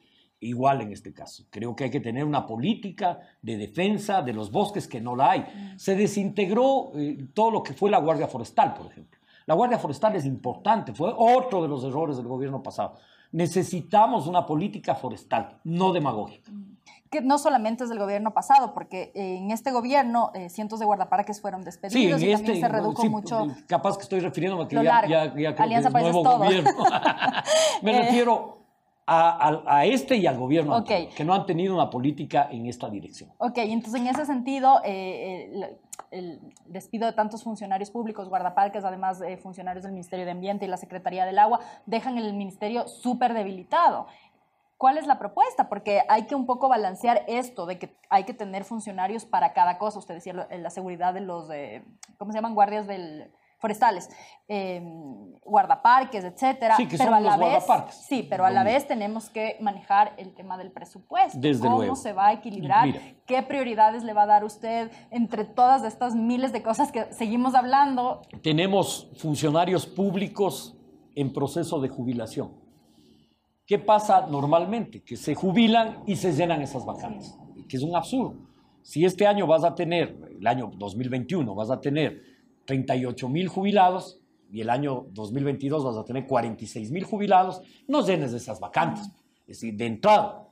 Igual 0.40 0.80
en 0.80 0.92
este 0.92 1.12
caso. 1.12 1.44
Creo 1.50 1.76
que 1.76 1.84
hay 1.84 1.90
que 1.90 2.00
tener 2.00 2.24
una 2.24 2.44
política 2.44 3.20
de 3.40 3.56
defensa 3.56 4.22
de 4.22 4.32
los 4.32 4.50
bosques 4.50 4.88
que 4.88 5.00
no 5.00 5.14
la 5.14 5.30
hay. 5.30 5.74
Se 5.76 5.94
desintegró 5.94 6.90
eh, 6.96 7.28
todo 7.32 7.52
lo 7.52 7.62
que 7.62 7.74
fue 7.74 7.90
la 7.90 7.98
Guardia 7.98 8.26
Forestal, 8.26 8.74
por 8.74 8.86
ejemplo. 8.86 9.20
La 9.46 9.54
Guardia 9.54 9.78
Forestal 9.78 10.16
es 10.16 10.26
importante, 10.26 10.92
fue 10.92 11.12
otro 11.16 11.62
de 11.62 11.68
los 11.68 11.84
errores 11.84 12.16
del 12.16 12.26
gobierno 12.26 12.60
pasado. 12.60 12.96
Necesitamos 13.30 14.26
una 14.26 14.44
política 14.44 14.96
forestal, 14.96 15.60
no 15.64 15.92
demagógica 15.92 16.50
que 17.12 17.20
no 17.20 17.36
solamente 17.36 17.84
es 17.84 17.90
del 17.90 17.98
gobierno 17.98 18.32
pasado, 18.32 18.72
porque 18.72 19.12
en 19.14 19.50
este 19.50 19.70
gobierno 19.70 20.30
eh, 20.32 20.48
cientos 20.48 20.80
de 20.80 20.86
guardaparques 20.86 21.42
fueron 21.42 21.62
despedidos 21.62 21.92
sí, 21.94 22.26
y 22.26 22.32
también 22.32 22.40
este, 22.40 22.60
se 22.60 22.68
redujo 22.68 23.04
mucho. 23.04 23.48
Capaz 23.68 23.98
que 23.98 24.04
estoy 24.04 24.20
refiriéndome 24.20 24.64
a 24.64 24.68
que 24.68 24.76
ya, 24.76 25.06
ya, 25.06 25.24
ya 25.26 25.54
creo 25.54 25.64
Alianza 25.64 25.90
que 25.90 25.98
es 25.98 26.02
nuevo 26.04 26.38
gobierno. 26.38 26.70
Me 27.82 27.94
eh, 27.94 28.02
refiero 28.02 28.62
a, 29.06 29.62
a, 29.66 29.84
este 29.84 30.16
y 30.16 30.26
al 30.26 30.38
gobierno 30.38 30.76
okay. 30.78 31.08
que 31.08 31.22
no 31.22 31.34
han 31.34 31.44
tenido 31.44 31.74
una 31.74 31.90
política 31.90 32.48
en 32.50 32.66
esta 32.66 32.88
dirección. 32.88 33.30
Ok, 33.36 33.58
entonces 33.58 34.00
en 34.00 34.06
ese 34.06 34.24
sentido, 34.24 34.80
eh, 34.82 35.50
el, 35.52 35.66
el, 36.12 36.40
despido 36.66 37.06
de 37.06 37.12
tantos 37.12 37.42
funcionarios 37.42 37.90
públicos, 37.90 38.28
guardaparques, 38.30 38.84
además 38.84 39.18
de 39.18 39.36
funcionarios 39.36 39.82
del 39.82 39.92
Ministerio 39.92 40.24
de 40.24 40.30
Ambiente 40.30 40.64
y 40.64 40.68
la 40.68 40.78
Secretaría 40.78 41.26
del 41.26 41.38
Agua, 41.38 41.60
dejan 41.84 42.16
el 42.16 42.32
ministerio 42.32 42.88
súper 42.88 43.34
debilitado. 43.34 44.06
¿Cuál 44.82 44.98
es 44.98 45.06
la 45.06 45.16
propuesta? 45.16 45.68
Porque 45.68 46.02
hay 46.08 46.24
que 46.24 46.34
un 46.34 46.44
poco 46.44 46.68
balancear 46.68 47.22
esto 47.28 47.66
de 47.66 47.78
que 47.78 47.96
hay 48.10 48.24
que 48.24 48.34
tener 48.34 48.64
funcionarios 48.64 49.24
para 49.24 49.52
cada 49.52 49.78
cosa. 49.78 50.00
Usted 50.00 50.14
decía 50.14 50.48
la 50.50 50.70
seguridad 50.70 51.14
de 51.14 51.20
los, 51.20 51.46
¿cómo 52.18 52.32
se 52.32 52.38
llaman? 52.38 52.56
Guardias 52.56 52.88
del, 52.88 53.30
forestales, 53.58 54.10
em, 54.48 55.34
guardaparques, 55.44 56.24
etcétera. 56.24 56.76
Sí, 56.76 56.88
que 56.88 56.98
pero 56.98 57.10
son 57.10 57.14
a 57.14 57.20
la 57.20 57.36
vez, 57.36 57.64
Sí, 57.90 58.26
pero 58.28 58.44
a 58.44 58.50
la 58.50 58.64
vez 58.64 58.88
tenemos 58.88 59.30
que 59.30 59.56
manejar 59.60 60.14
el 60.16 60.34
tema 60.34 60.58
del 60.58 60.72
presupuesto. 60.72 61.38
Desde 61.38 61.68
¿Cómo 61.68 61.94
se 61.94 62.12
va 62.12 62.26
a 62.26 62.32
equilibrar? 62.32 62.88
¿Qué 63.24 63.40
prioridades 63.44 64.02
le 64.02 64.14
va 64.14 64.24
a 64.24 64.26
dar 64.26 64.42
usted 64.42 64.90
entre 65.12 65.44
todas 65.44 65.84
estas 65.84 66.16
miles 66.16 66.52
de 66.52 66.60
cosas 66.64 66.90
que 66.90 67.04
seguimos 67.12 67.54
hablando? 67.54 68.22
Tenemos 68.42 69.12
funcionarios 69.16 69.86
públicos 69.86 70.76
en 71.14 71.32
proceso 71.32 71.80
de 71.80 71.88
jubilación 71.88 72.61
¿Qué 73.72 73.78
pasa 73.78 74.26
normalmente? 74.26 75.00
Que 75.00 75.16
se 75.16 75.34
jubilan 75.34 76.02
y 76.06 76.16
se 76.16 76.34
llenan 76.34 76.60
esas 76.60 76.84
vacantes, 76.84 77.34
que 77.66 77.78
es 77.78 77.82
un 77.82 77.96
absurdo. 77.96 78.34
Si 78.82 79.02
este 79.02 79.26
año 79.26 79.46
vas 79.46 79.64
a 79.64 79.74
tener, 79.74 80.14
el 80.38 80.46
año 80.46 80.70
2021, 80.76 81.54
vas 81.54 81.70
a 81.70 81.80
tener 81.80 82.22
38 82.66 83.30
mil 83.30 83.48
jubilados 83.48 84.20
y 84.52 84.60
el 84.60 84.68
año 84.68 85.06
2022 85.12 85.84
vas 85.86 85.96
a 85.96 86.04
tener 86.04 86.26
46 86.26 86.90
mil 86.90 87.04
jubilados, 87.04 87.62
no 87.88 88.06
llenes 88.06 88.34
esas 88.34 88.60
vacantes. 88.60 89.06
Es 89.46 89.60
decir, 89.60 89.74
de 89.74 89.86
entrada, 89.86 90.50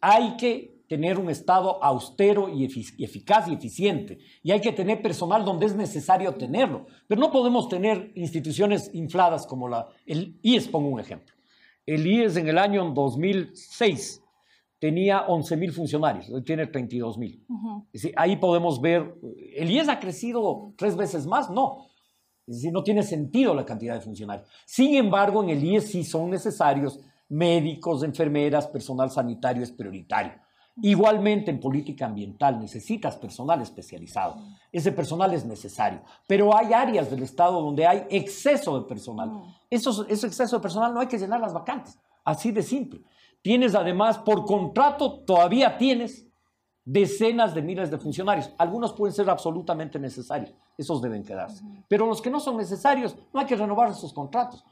hay 0.00 0.36
que 0.36 0.84
tener 0.86 1.18
un 1.18 1.28
Estado 1.28 1.82
austero 1.82 2.48
y 2.48 2.66
eficaz 2.66 3.48
y 3.48 3.54
eficiente. 3.54 4.18
Y 4.44 4.52
hay 4.52 4.60
que 4.60 4.70
tener 4.70 5.02
personal 5.02 5.44
donde 5.44 5.66
es 5.66 5.74
necesario 5.74 6.36
tenerlo. 6.36 6.86
Pero 7.08 7.20
no 7.20 7.32
podemos 7.32 7.68
tener 7.68 8.12
instituciones 8.14 8.92
infladas 8.94 9.44
como 9.44 9.68
la, 9.68 9.88
el 10.06 10.38
IES, 10.42 10.68
pongo 10.68 10.88
un 10.88 11.00
ejemplo. 11.00 11.34
El 11.86 12.06
IES 12.06 12.36
en 12.36 12.48
el 12.48 12.58
año 12.58 12.90
2006 12.90 14.22
tenía 14.78 15.22
11 15.22 15.56
mil 15.56 15.72
funcionarios, 15.72 16.30
hoy 16.30 16.42
tiene 16.42 16.66
32 16.66 17.18
mil. 17.18 17.46
ahí 18.16 18.36
podemos 18.36 18.80
ver, 18.80 19.14
¿el 19.54 19.70
IES 19.70 19.88
ha 19.88 20.00
crecido 20.00 20.72
tres 20.76 20.96
veces 20.96 21.26
más? 21.26 21.50
No. 21.50 21.86
Es 22.46 22.56
decir, 22.56 22.72
no 22.72 22.82
tiene 22.82 23.02
sentido 23.02 23.54
la 23.54 23.64
cantidad 23.64 23.94
de 23.94 24.00
funcionarios. 24.00 24.48
Sin 24.66 24.94
embargo, 24.94 25.42
en 25.42 25.50
el 25.50 25.62
IES 25.62 25.88
sí 25.88 26.04
son 26.04 26.30
necesarios 26.30 26.98
médicos, 27.28 28.02
enfermeras, 28.02 28.66
personal 28.66 29.10
sanitario 29.10 29.62
es 29.62 29.70
prioritario. 29.70 30.32
Igualmente 30.82 31.50
en 31.50 31.60
política 31.60 32.06
ambiental 32.06 32.58
necesitas 32.58 33.16
personal 33.16 33.60
especializado. 33.60 34.36
Ese 34.72 34.92
personal 34.92 35.34
es 35.34 35.44
necesario. 35.44 36.02
Pero 36.26 36.56
hay 36.56 36.72
áreas 36.72 37.10
del 37.10 37.22
Estado 37.22 37.60
donde 37.60 37.86
hay 37.86 38.06
exceso 38.10 38.80
de 38.80 38.86
personal. 38.86 39.30
ese 39.68 40.26
exceso 40.26 40.56
de 40.56 40.62
personal 40.62 40.94
no 40.94 41.00
hay 41.00 41.06
que 41.06 41.18
llenar 41.18 41.40
las 41.40 41.52
vacantes. 41.52 41.98
Así 42.24 42.52
de 42.52 42.62
simple. 42.62 43.02
Tienes 43.42 43.74
además, 43.74 44.18
por 44.18 44.44
contrato, 44.44 45.20
todavía 45.24 45.76
tienes 45.76 46.26
decenas 46.84 47.54
de 47.54 47.62
miles 47.62 47.90
de 47.90 47.98
funcionarios. 47.98 48.50
Algunos 48.58 48.92
pueden 48.92 49.14
ser 49.14 49.28
absolutamente 49.28 49.98
necesarios. 49.98 50.54
Esos 50.78 51.02
deben 51.02 51.24
quedarse. 51.24 51.62
Pero 51.88 52.06
los 52.06 52.22
que 52.22 52.30
no 52.30 52.40
son 52.40 52.56
necesarios, 52.56 53.16
no 53.32 53.40
hay 53.40 53.46
que 53.46 53.56
renovar 53.56 53.90
esos 53.90 54.12
contratos. 54.12 54.64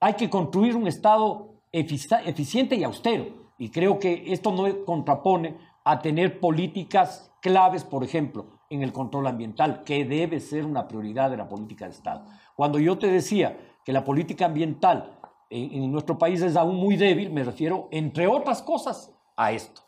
Hay 0.00 0.14
que 0.14 0.30
construir 0.30 0.76
un 0.76 0.86
Estado 0.86 1.54
eficiente 1.72 2.76
y 2.76 2.84
austero 2.84 3.47
y 3.58 3.70
creo 3.70 3.98
que 3.98 4.32
esto 4.32 4.52
no 4.52 4.84
contrapone 4.84 5.56
a 5.84 6.00
tener 6.00 6.40
políticas 6.40 7.32
claves, 7.40 7.84
por 7.84 8.04
ejemplo, 8.04 8.46
en 8.70 8.82
el 8.82 8.92
control 8.92 9.26
ambiental, 9.26 9.82
que 9.84 10.04
debe 10.04 10.40
ser 10.40 10.64
una 10.64 10.86
prioridad 10.86 11.30
de 11.30 11.36
la 11.36 11.48
política 11.48 11.86
de 11.86 11.92
Estado. 11.92 12.24
Cuando 12.54 12.78
yo 12.78 12.98
te 12.98 13.08
decía 13.08 13.58
que 13.84 13.92
la 13.92 14.04
política 14.04 14.46
ambiental 14.46 15.18
en, 15.50 15.90
nuestro 15.90 16.18
país 16.18 16.42
es 16.42 16.56
aún 16.56 16.76
muy 16.76 16.96
débil, 16.96 17.30
me 17.30 17.42
refiero, 17.42 17.88
entre 17.90 18.26
otras 18.26 18.62
cosas, 18.62 19.12
a 19.36 19.52
esto. 19.52 19.80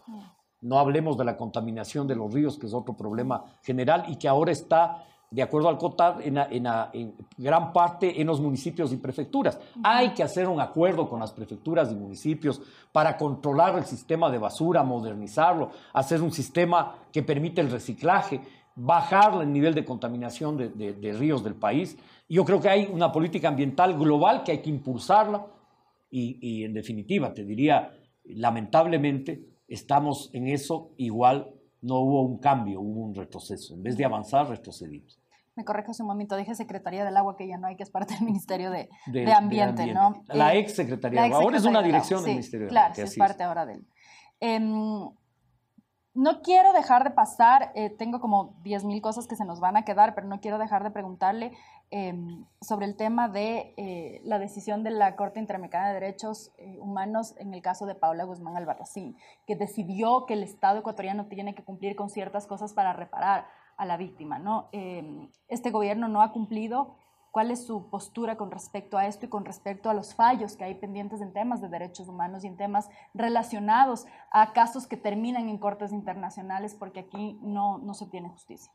No 0.63 0.79
hablemos 0.79 1.17
de 1.17 1.25
la 1.25 1.37
contaminación 1.37 2.07
de 2.07 2.17
los 2.17 2.33
ríos, 2.33 2.59
que 2.59 2.67
es 2.67 2.75
otro 2.75 2.97
problema 2.97 3.45
general 3.63 4.05
y 4.09 4.17
que 4.17 4.29
ahora 4.29 4.53
está 4.53 5.05
de 5.31 5.43
acuerdo 5.43 5.69
al 5.69 5.79
COTAD, 5.79 6.23
en, 6.23 7.15
gran 7.39 7.73
parte 7.73 8.21
en 8.21 8.27
los 8.27 8.41
municipios 8.41 8.93
y 8.93 8.97
prefecturas. 8.97 9.61
Hay 9.83 10.11
que 10.11 10.25
hacer 10.25 10.49
un 10.49 10.61
acuerdo 10.61 11.09
con 11.09 11.21
las 11.21 11.33
prefecturas 11.33 11.93
y 11.93 11.95
municipios 11.95 12.61
para 12.91 13.17
controlar 13.17 13.79
el 13.79 13.85
sistema 13.85 14.29
de 14.29 14.39
basura, 14.39 14.83
modernizarlo, 14.83 15.71
hacer 15.93 16.21
un 16.21 16.33
sistema 16.33 16.97
que 17.13 17.23
permite 17.23 17.61
el 17.61 17.71
reciclaje, 17.71 18.41
bajar 18.75 19.41
el 19.41 19.53
nivel 19.53 19.73
de 19.75 19.85
contaminación 19.85 20.57
de, 20.57 21.13
ríos 21.17 21.45
del 21.45 21.55
país. 21.55 21.97
Yo 22.29 22.45
creo 22.45 22.61
que 22.61 22.69
hay 22.69 22.91
una 22.93 23.13
política 23.13 23.49
ambiental 23.49 23.97
global 23.97 24.43
que 24.43 24.53
hay 24.53 24.63
que 24.63 24.71
impulsarla 24.71 25.47
y, 26.11 26.39
y 26.41 26.65
en 26.65 26.75
definitiva, 26.75 27.33
te 27.33 27.45
diría, 27.45 27.93
lamentablemente, 28.25 29.47
estamos 29.69 30.31
en 30.33 30.49
eso 30.49 30.91
igual 30.97 31.55
no 31.83 32.01
hubo 32.01 32.23
un 32.23 32.39
cambio, 32.39 32.81
hubo 32.81 33.01
un 33.01 33.15
retroceso. 33.15 33.75
En 33.75 33.83
vez 33.83 33.97
de 33.97 34.05
avanzar, 34.05 34.49
retrocedimos 34.49 35.20
me 35.61 35.65
corrijo 35.65 35.91
hace 35.91 36.03
un 36.03 36.09
momento, 36.09 36.37
dije 36.37 36.55
Secretaría 36.55 37.05
del 37.05 37.17
Agua, 37.17 37.37
que 37.37 37.47
ya 37.47 37.59
no 37.59 37.67
hay, 37.67 37.77
que 37.77 37.83
es 37.83 37.91
parte 37.91 38.15
del 38.15 38.25
Ministerio 38.25 38.71
de, 38.71 38.89
de, 39.07 39.33
ambiente, 39.33 39.93
¿no? 39.93 40.25
La 40.29 40.55
eh, 40.55 40.61
ex 40.61 40.75
Secretaría 40.75 41.23
del 41.23 41.33
Agua, 41.33 41.45
ahora 41.45 41.59
es 41.59 41.65
una 41.65 41.83
dirección 41.83 42.23
del 42.23 42.33
Ministerio 42.33 42.67
de 42.67 42.79
Agua. 42.79 42.93
Claro, 42.95 43.09
es 43.09 43.17
parte 43.17 43.43
ahora 43.43 43.67
del... 43.67 43.87
Em, 44.41 45.11
no 46.13 46.43
quiero 46.43 46.73
dejar 46.73 47.05
de 47.05 47.11
pasar, 47.11 47.71
eh, 47.75 47.91
tengo 47.91 48.21
como 48.21 48.61
10.000 48.65 49.01
cosas 49.01 49.29
que 49.29 49.37
se 49.37 49.45
nos 49.45 49.61
van 49.61 49.77
a 49.77 49.85
quedar, 49.85 50.15
pero 50.15 50.27
no 50.27 50.41
quiero 50.41 50.59
dejar 50.59 50.83
de 50.83 50.91
preguntarle 50.91 51.53
em, 51.91 52.45
sobre 52.61 52.87
el 52.87 52.97
tema 52.97 53.29
de 53.29 53.75
eh, 53.77 54.21
la 54.25 54.39
decisión 54.39 54.83
de 54.83 54.91
la 54.91 55.15
Corte 55.15 55.39
Interamericana 55.39 55.89
de 55.89 55.95
Derechos 55.95 56.53
Humanos 56.81 57.35
en 57.39 57.55
el 57.55 57.63
caso 57.63 57.87
de 57.87 57.95
Paula 57.95 58.25
Guzmán 58.25 58.57
Albarracín, 58.57 59.17
que 59.47 59.55
decidió 59.55 60.25
que 60.27 60.35
el 60.35 60.43
Estado 60.43 60.81
ecuatoriano 60.81 61.27
tiene 61.27 61.55
que 61.55 61.63
cumplir 61.63 61.95
con 61.95 62.11
ciertas 62.11 62.47
cosas 62.47 62.73
para 62.73 62.93
reparar 62.93 63.47
a 63.81 63.87
la 63.87 63.97
víctima. 63.97 64.39
¿no? 64.39 64.69
Em, 64.73 65.31
este 65.49 65.71
gobierno 65.71 66.07
no 66.07 66.21
ha 66.23 66.33
cumplido. 66.33 66.97
¿Cuál 67.31 67.51
es 67.51 67.65
su 67.65 67.89
postura 67.89 68.37
con 68.37 68.51
respecto 68.51 68.99
a 68.99 69.07
esto 69.07 69.25
y 69.25 69.29
con 69.29 69.45
respecto 69.45 69.89
a 69.89 69.95
los 69.95 70.15
fallos 70.15 70.57
que 70.57 70.65
hay 70.65 70.75
pendientes 70.75 71.21
en 71.21 71.33
temas 71.33 71.63
de 71.63 71.69
derechos 71.69 72.09
humanos 72.09 72.45
y 72.45 72.49
en 72.49 72.57
temas 72.57 72.91
relacionados 73.15 74.05
a 74.33 74.53
casos 74.53 74.89
que 74.89 74.97
terminan 74.97 75.49
en 75.49 75.59
cortes 75.59 75.93
internacionales 75.93 76.75
porque 76.79 77.01
aquí 77.01 77.39
no, 77.41 77.79
no 77.79 77.95
se 77.95 78.05
obtiene 78.05 78.29
justicia? 78.29 78.73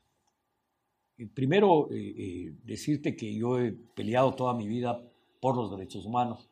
Eh, 1.18 1.28
primero, 1.28 1.92
eh, 1.92 2.16
eh, 2.18 2.54
decirte 2.64 3.16
que 3.16 3.36
yo 3.36 3.60
he 3.60 3.74
peleado 3.74 4.34
toda 4.34 4.54
mi 4.54 4.68
vida 4.68 5.02
por 5.42 5.58
los 5.58 5.70
derechos 5.70 6.06
humanos. 6.06 6.50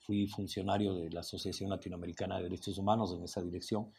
Fui 0.00 0.26
funcionario 0.26 0.94
de 0.94 1.10
la 1.10 1.20
Asociación 1.20 1.70
Latinoamericana 1.70 2.38
de 2.38 2.44
Derechos 2.44 2.78
Humanos 2.78 3.14
en 3.16 3.22
esa 3.22 3.42
dirección. 3.42 3.92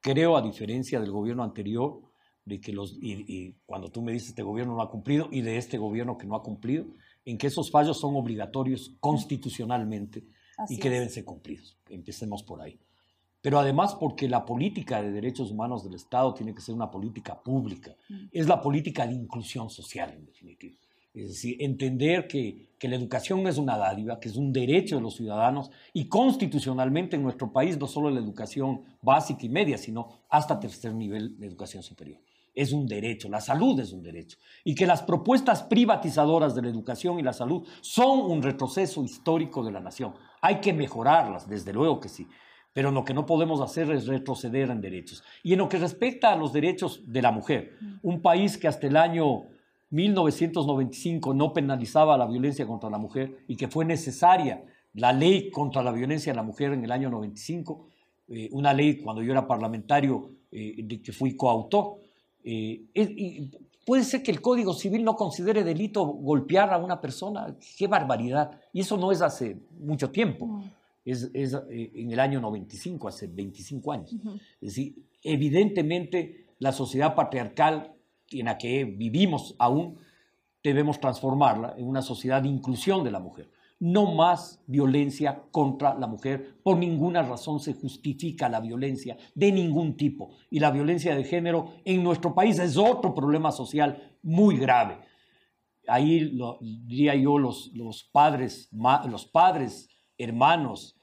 Creo, 0.00 0.36
a 0.36 0.42
diferencia 0.42 1.00
del 1.00 1.12
gobierno 1.12 1.44
anterior, 1.44 2.11
de 2.44 2.60
que 2.60 2.72
los, 2.72 2.96
y, 3.00 3.54
cuando 3.66 3.90
tú 3.90 4.02
me 4.02 4.12
dices 4.12 4.30
este 4.30 4.42
gobierno 4.42 4.74
no 4.74 4.82
ha 4.82 4.90
cumplido 4.90 5.28
y 5.30 5.42
de 5.42 5.58
este 5.58 5.78
gobierno 5.78 6.18
que 6.18 6.26
no 6.26 6.34
ha 6.34 6.42
cumplido, 6.42 6.86
en 7.24 7.38
que 7.38 7.46
esos 7.46 7.70
fallos 7.70 8.00
son 8.00 8.16
obligatorios 8.16 8.96
constitucionalmente 9.00 10.24
y 10.68 10.78
que 10.78 10.90
deben 10.90 11.10
ser 11.10 11.24
cumplidos. 11.24 11.78
Empecemos 11.88 12.42
por 12.42 12.60
ahí. 12.60 12.78
Pero 13.40 13.58
además 13.58 13.94
porque 13.94 14.28
la 14.28 14.44
política 14.44 15.02
de 15.02 15.10
derechos 15.10 15.50
humanos 15.50 15.82
del 15.82 15.94
Estado 15.94 16.32
tiene 16.32 16.54
que 16.54 16.60
ser 16.60 16.74
una 16.74 16.90
política 16.90 17.42
pública. 17.42 17.96
Mm. 18.08 18.26
Es 18.30 18.46
la 18.46 18.60
política 18.60 19.06
de 19.06 19.14
inclusión 19.14 19.68
social, 19.68 20.12
en 20.16 20.24
definitiva. 20.24 20.76
Es 21.12 21.28
decir, 21.28 21.56
entender 21.60 22.26
que, 22.26 22.70
que, 22.78 22.88
la 22.88 22.96
educación 22.96 23.42
no 23.42 23.48
es 23.50 23.58
una 23.58 23.76
dádiva, 23.76 24.18
que 24.18 24.30
es 24.30 24.36
un 24.36 24.50
derecho 24.50 24.96
de 24.96 25.02
los 25.02 25.16
ciudadanos 25.16 25.70
y 25.92 26.08
constitucionalmente 26.08 27.16
en 27.16 27.22
nuestro 27.22 27.52
país 27.52 27.76
no 27.76 27.86
solo 27.86 28.08
la 28.08 28.20
educación 28.20 28.82
básica 29.02 29.44
y 29.44 29.50
media, 29.50 29.76
sino 29.76 30.08
hasta 30.30 30.58
tercer 30.58 30.94
nivel 30.94 31.38
de 31.38 31.48
educación 31.48 31.82
superior. 31.82 32.18
Es 32.54 32.72
un 32.72 32.86
derecho, 32.86 33.28
la 33.28 33.40
salud 33.40 33.78
es 33.80 33.92
un 33.92 34.02
derecho. 34.02 34.38
Y 34.64 34.74
que 34.74 34.86
las 34.86 35.02
propuestas 35.02 35.62
privatizadoras 35.62 36.54
de 36.54 36.62
la 36.62 36.68
educación 36.68 37.18
y 37.18 37.22
la 37.22 37.32
salud 37.32 37.66
son 37.80 38.20
un 38.30 38.42
retroceso 38.42 39.02
histórico 39.04 39.64
de 39.64 39.72
la 39.72 39.80
nación. 39.80 40.14
Hay 40.40 40.60
que 40.60 40.72
mejorarlas, 40.72 41.48
desde 41.48 41.72
luego 41.72 42.00
que 42.00 42.08
sí. 42.08 42.26
Pero 42.72 42.90
lo 42.90 43.04
que 43.04 43.14
no 43.14 43.26
podemos 43.26 43.60
hacer 43.60 43.90
es 43.90 44.06
retroceder 44.06 44.70
en 44.70 44.80
derechos. 44.80 45.22
Y 45.42 45.52
en 45.52 45.58
lo 45.58 45.68
que 45.68 45.78
respecta 45.78 46.32
a 46.32 46.36
los 46.36 46.52
derechos 46.52 47.02
de 47.06 47.22
la 47.22 47.30
mujer, 47.30 47.76
un 48.02 48.22
país 48.22 48.56
que 48.56 48.68
hasta 48.68 48.86
el 48.86 48.96
año 48.96 49.44
1995 49.90 51.34
no 51.34 51.52
penalizaba 51.52 52.16
la 52.16 52.26
violencia 52.26 52.66
contra 52.66 52.88
la 52.88 52.96
mujer 52.96 53.44
y 53.46 53.56
que 53.56 53.68
fue 53.68 53.84
necesaria 53.84 54.64
la 54.94 55.12
ley 55.12 55.50
contra 55.50 55.82
la 55.82 55.92
violencia 55.92 56.32
de 56.32 56.36
la 56.36 56.42
mujer 56.42 56.72
en 56.72 56.84
el 56.84 56.92
año 56.92 57.10
95, 57.10 57.86
eh, 58.28 58.48
una 58.52 58.72
ley 58.72 58.98
cuando 59.02 59.22
yo 59.22 59.32
era 59.32 59.46
parlamentario 59.46 60.30
eh, 60.50 60.76
de 60.82 61.02
que 61.02 61.12
fui 61.12 61.36
coautor. 61.36 61.98
Eh, 62.44 63.50
puede 63.84 64.04
ser 64.04 64.22
que 64.22 64.30
el 64.30 64.40
Código 64.40 64.74
Civil 64.74 65.04
no 65.04 65.14
considere 65.14 65.64
delito 65.64 66.04
golpear 66.04 66.72
a 66.72 66.78
una 66.78 67.00
persona, 67.00 67.56
qué 67.76 67.86
barbaridad. 67.86 68.60
Y 68.72 68.80
eso 68.80 68.96
no 68.96 69.12
es 69.12 69.22
hace 69.22 69.58
mucho 69.78 70.10
tiempo, 70.10 70.46
mm. 70.46 70.62
es, 71.04 71.30
es 71.32 71.56
en 71.68 72.10
el 72.10 72.20
año 72.20 72.40
95, 72.40 73.08
hace 73.08 73.26
25 73.26 73.92
años. 73.92 74.12
Es 74.60 74.68
decir, 74.68 74.94
evidentemente 75.22 76.46
la 76.58 76.72
sociedad 76.72 77.14
patriarcal 77.14 77.92
en 78.30 78.46
la 78.46 78.58
que 78.58 78.84
vivimos 78.84 79.54
aún, 79.58 79.98
debemos 80.62 81.00
transformarla 81.00 81.74
en 81.76 81.86
una 81.86 82.02
sociedad 82.02 82.42
de 82.42 82.48
inclusión 82.48 83.02
de 83.04 83.10
la 83.10 83.18
mujer. 83.18 83.50
No 83.82 84.14
más 84.14 84.62
violencia 84.68 85.42
contra 85.50 85.98
la 85.98 86.06
mujer. 86.06 86.60
Por 86.62 86.78
ninguna 86.78 87.22
razón 87.22 87.58
se 87.58 87.74
justifica 87.74 88.48
la 88.48 88.60
violencia 88.60 89.16
de 89.34 89.50
ningún 89.50 89.96
tipo. 89.96 90.36
Y 90.50 90.60
la 90.60 90.70
violencia 90.70 91.16
de 91.16 91.24
género 91.24 91.72
en 91.84 92.04
nuestro 92.04 92.32
país 92.32 92.60
es 92.60 92.76
otro 92.76 93.12
problema 93.12 93.50
social 93.50 94.16
muy 94.22 94.56
grave. 94.56 94.98
Ahí 95.88 96.20
lo, 96.20 96.58
diría 96.60 97.16
yo, 97.16 97.38
los, 97.38 97.72
padres, 98.12 98.70
los 99.10 99.26
padres, 99.26 99.88
hermanos, 100.16 100.96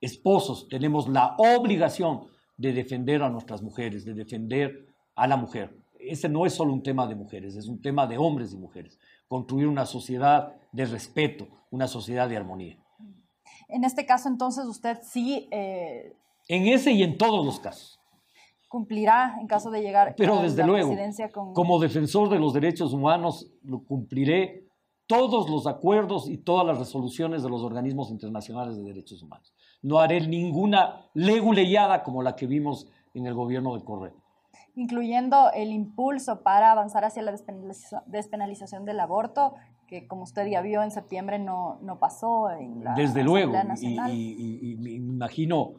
esposos, 0.00 0.68
tenemos 0.68 1.08
la 1.08 1.36
obligación 1.38 2.26
de 2.56 2.72
defender 2.72 3.22
a 3.22 3.30
nuestras 3.30 3.62
mujeres, 3.62 4.04
de 4.04 4.14
defender 4.14 4.88
a 5.14 5.28
la 5.28 5.36
mujer 5.36 5.84
ese 6.08 6.28
no 6.28 6.46
es 6.46 6.54
solo 6.54 6.72
un 6.72 6.82
tema 6.82 7.06
de 7.06 7.14
mujeres, 7.14 7.56
es 7.56 7.66
un 7.66 7.80
tema 7.80 8.06
de 8.06 8.18
hombres 8.18 8.52
y 8.52 8.56
mujeres. 8.56 8.98
Construir 9.28 9.66
una 9.66 9.86
sociedad 9.86 10.54
de 10.72 10.86
respeto, 10.86 11.46
una 11.70 11.88
sociedad 11.88 12.28
de 12.28 12.36
armonía. 12.36 12.78
En 13.68 13.84
este 13.84 14.06
caso, 14.06 14.28
entonces, 14.28 14.66
usted 14.66 14.98
sí... 15.02 15.48
Eh, 15.50 16.14
en 16.48 16.68
ese 16.68 16.92
y 16.92 17.02
en 17.02 17.16
todos 17.16 17.44
los 17.44 17.58
casos. 17.60 17.98
Cumplirá 18.68 19.36
en 19.40 19.46
caso 19.46 19.70
de 19.70 19.82
llegar 19.82 20.14
Pero 20.16 20.42
desde 20.42 20.66
luego, 20.66 20.94
como 21.54 21.78
defensor 21.78 22.28
de 22.28 22.38
los 22.38 22.52
derechos 22.52 22.92
humanos, 22.92 23.50
lo 23.62 23.84
cumpliré 23.84 24.66
todos 25.06 25.48
los 25.48 25.66
acuerdos 25.66 26.28
y 26.28 26.38
todas 26.38 26.66
las 26.66 26.78
resoluciones 26.78 27.42
de 27.42 27.50
los 27.50 27.62
organismos 27.62 28.10
internacionales 28.10 28.76
de 28.76 28.82
derechos 28.82 29.22
humanos. 29.22 29.54
No 29.80 30.00
haré 30.00 30.26
ninguna 30.26 31.08
leguleyada 31.14 32.02
como 32.02 32.22
la 32.22 32.34
que 32.34 32.46
vimos 32.46 32.88
en 33.14 33.26
el 33.26 33.34
gobierno 33.34 33.76
de 33.76 33.84
Correa 33.84 34.12
incluyendo 34.76 35.52
el 35.52 35.70
impulso 35.70 36.42
para 36.42 36.72
avanzar 36.72 37.04
hacia 37.04 37.22
la 37.22 37.34
despenalización 38.06 38.84
del 38.84 39.00
aborto, 39.00 39.54
que 39.86 40.06
como 40.06 40.22
usted 40.22 40.46
ya 40.46 40.62
vio 40.62 40.82
en 40.82 40.90
septiembre 40.90 41.38
no, 41.38 41.78
no 41.82 41.98
pasó 41.98 42.50
en 42.50 42.82
la 42.82 42.94
Desde 42.94 43.22
luego, 43.22 43.54
y, 43.80 44.76
me 44.80 44.90
imagino, 44.92 45.74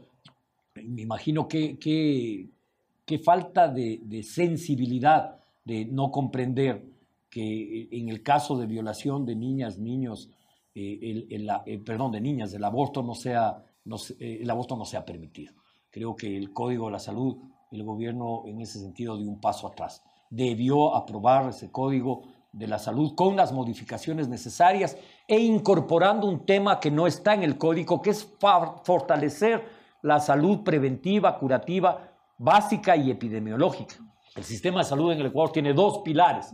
me 0.75 1.01
imagino 1.01 1.47
que, 1.47 1.77
que, 1.77 3.19
falta 3.19 3.67
de, 3.67 4.23
sensibilidad, 4.23 5.39
de 5.63 5.85
no 5.85 6.11
comprender 6.11 6.85
que 7.29 7.89
en 7.91 8.07
el 8.07 8.23
caso 8.23 8.57
de 8.57 8.65
violación 8.65 9.25
de 9.25 9.35
niñas, 9.35 9.77
niños, 9.77 10.29
eh, 10.73 11.25
el, 11.29 11.49
eh, 11.65 11.79
perdón, 11.79 12.11
de 12.13 12.21
niñas, 12.21 12.53
el 12.53 12.63
aborto 12.63 13.03
no 13.03 13.13
sea, 13.13 13.61
no, 13.83 13.97
eh, 14.19 14.39
el 14.41 14.49
aborto 14.49 14.77
no 14.77 14.85
sea 14.85 15.03
permitido. 15.03 15.53
Creo 15.89 16.15
que 16.15 16.37
el 16.37 16.53
Código 16.53 16.85
de 16.85 16.91
la 16.93 16.99
Salud 16.99 17.37
el 17.71 17.83
gobierno 17.83 18.43
en 18.45 18.61
ese 18.61 18.79
sentido 18.79 19.17
dio 19.17 19.29
un 19.29 19.39
paso 19.39 19.67
atrás. 19.67 20.03
Debió 20.29 20.95
aprobar 20.95 21.49
ese 21.49 21.71
código 21.71 22.23
de 22.51 22.67
la 22.67 22.79
salud 22.79 23.15
con 23.15 23.35
las 23.35 23.51
modificaciones 23.51 24.29
necesarias 24.29 24.97
e 25.27 25.39
incorporando 25.39 26.27
un 26.27 26.45
tema 26.45 26.79
que 26.79 26.89
no 26.89 27.05
está 27.05 27.33
en 27.33 27.43
el 27.43 27.57
código, 27.57 28.01
que 28.01 28.11
es 28.11 28.33
fortalecer 28.83 29.65
la 30.01 30.19
salud 30.19 30.63
preventiva, 30.63 31.37
curativa, 31.37 32.13
básica 32.37 32.95
y 32.95 33.11
epidemiológica. 33.11 33.95
El 34.35 34.43
sistema 34.43 34.79
de 34.79 34.85
salud 34.85 35.11
en 35.11 35.19
el 35.19 35.27
Ecuador 35.27 35.51
tiene 35.51 35.73
dos 35.73 35.99
pilares, 35.99 36.53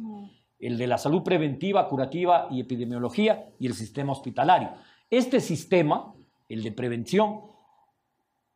el 0.60 0.78
de 0.78 0.88
la 0.88 0.98
salud 0.98 1.22
preventiva, 1.22 1.88
curativa 1.88 2.48
y 2.50 2.62
epidemiología 2.62 3.50
y 3.60 3.68
el 3.68 3.74
sistema 3.74 4.12
hospitalario. 4.12 4.72
Este 5.10 5.40
sistema, 5.40 6.14
el 6.48 6.64
de 6.64 6.72
prevención, 6.72 7.42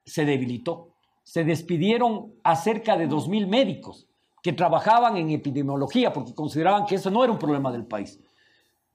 se 0.03 0.25
debilitó 0.25 0.94
se 1.25 1.43
despidieron 1.43 2.35
a 2.43 2.55
cerca 2.55 2.95
de 2.95 3.09
2.000 3.09 3.47
médicos 3.47 4.07
que 4.43 4.53
trabajaban 4.53 5.17
en 5.17 5.31
epidemiología 5.31 6.13
porque 6.13 6.35
consideraban 6.35 6.85
que 6.85 6.95
eso 6.95 7.09
no 7.09 7.23
era 7.23 7.33
un 7.33 7.39
problema 7.39 7.71
del 7.71 7.85
país. 7.85 8.21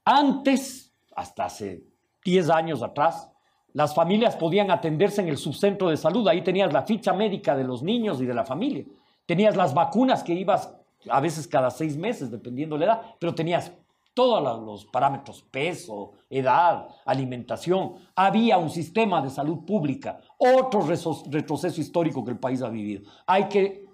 Antes, 0.04 0.94
hasta 1.16 1.46
hace 1.46 1.82
10 2.24 2.50
años 2.50 2.82
atrás, 2.84 3.28
las 3.72 3.96
familias 3.96 4.36
podían 4.36 4.70
atenderse 4.70 5.20
en 5.20 5.28
el 5.28 5.38
subcentro 5.38 5.88
de 5.90 5.96
salud. 5.96 6.26
Ahí 6.28 6.42
tenías 6.42 6.72
la 6.72 6.82
ficha 6.82 7.12
médica 7.12 7.56
de 7.56 7.64
los 7.64 7.82
niños 7.82 8.20
y 8.20 8.26
de 8.26 8.34
la 8.34 8.44
familia. 8.44 8.84
Tenías 9.26 9.56
las 9.56 9.74
vacunas 9.74 10.22
que 10.22 10.34
ibas 10.34 10.72
a 11.08 11.20
veces 11.20 11.48
cada 11.48 11.70
seis 11.70 11.96
meses, 11.96 12.30
dependiendo 12.30 12.78
de 12.78 12.86
la 12.86 12.92
edad, 12.92 13.02
pero 13.18 13.34
tenías 13.34 13.72
todos 14.14 14.62
los 14.64 14.86
parámetros, 14.86 15.42
peso, 15.50 16.12
edad, 16.28 16.88
alimentación. 17.04 17.94
Había 18.14 18.58
un 18.58 18.70
sistema 18.70 19.22
de 19.22 19.30
salud 19.30 19.64
pública, 19.64 20.20
otro 20.38 20.82
retroceso 20.82 21.80
histórico 21.80 22.24
que 22.24 22.32
el 22.32 22.38
país 22.38 22.62
ha 22.62 22.68
vivido. 22.68 23.02
Hay 23.26 23.48
que 23.48 23.86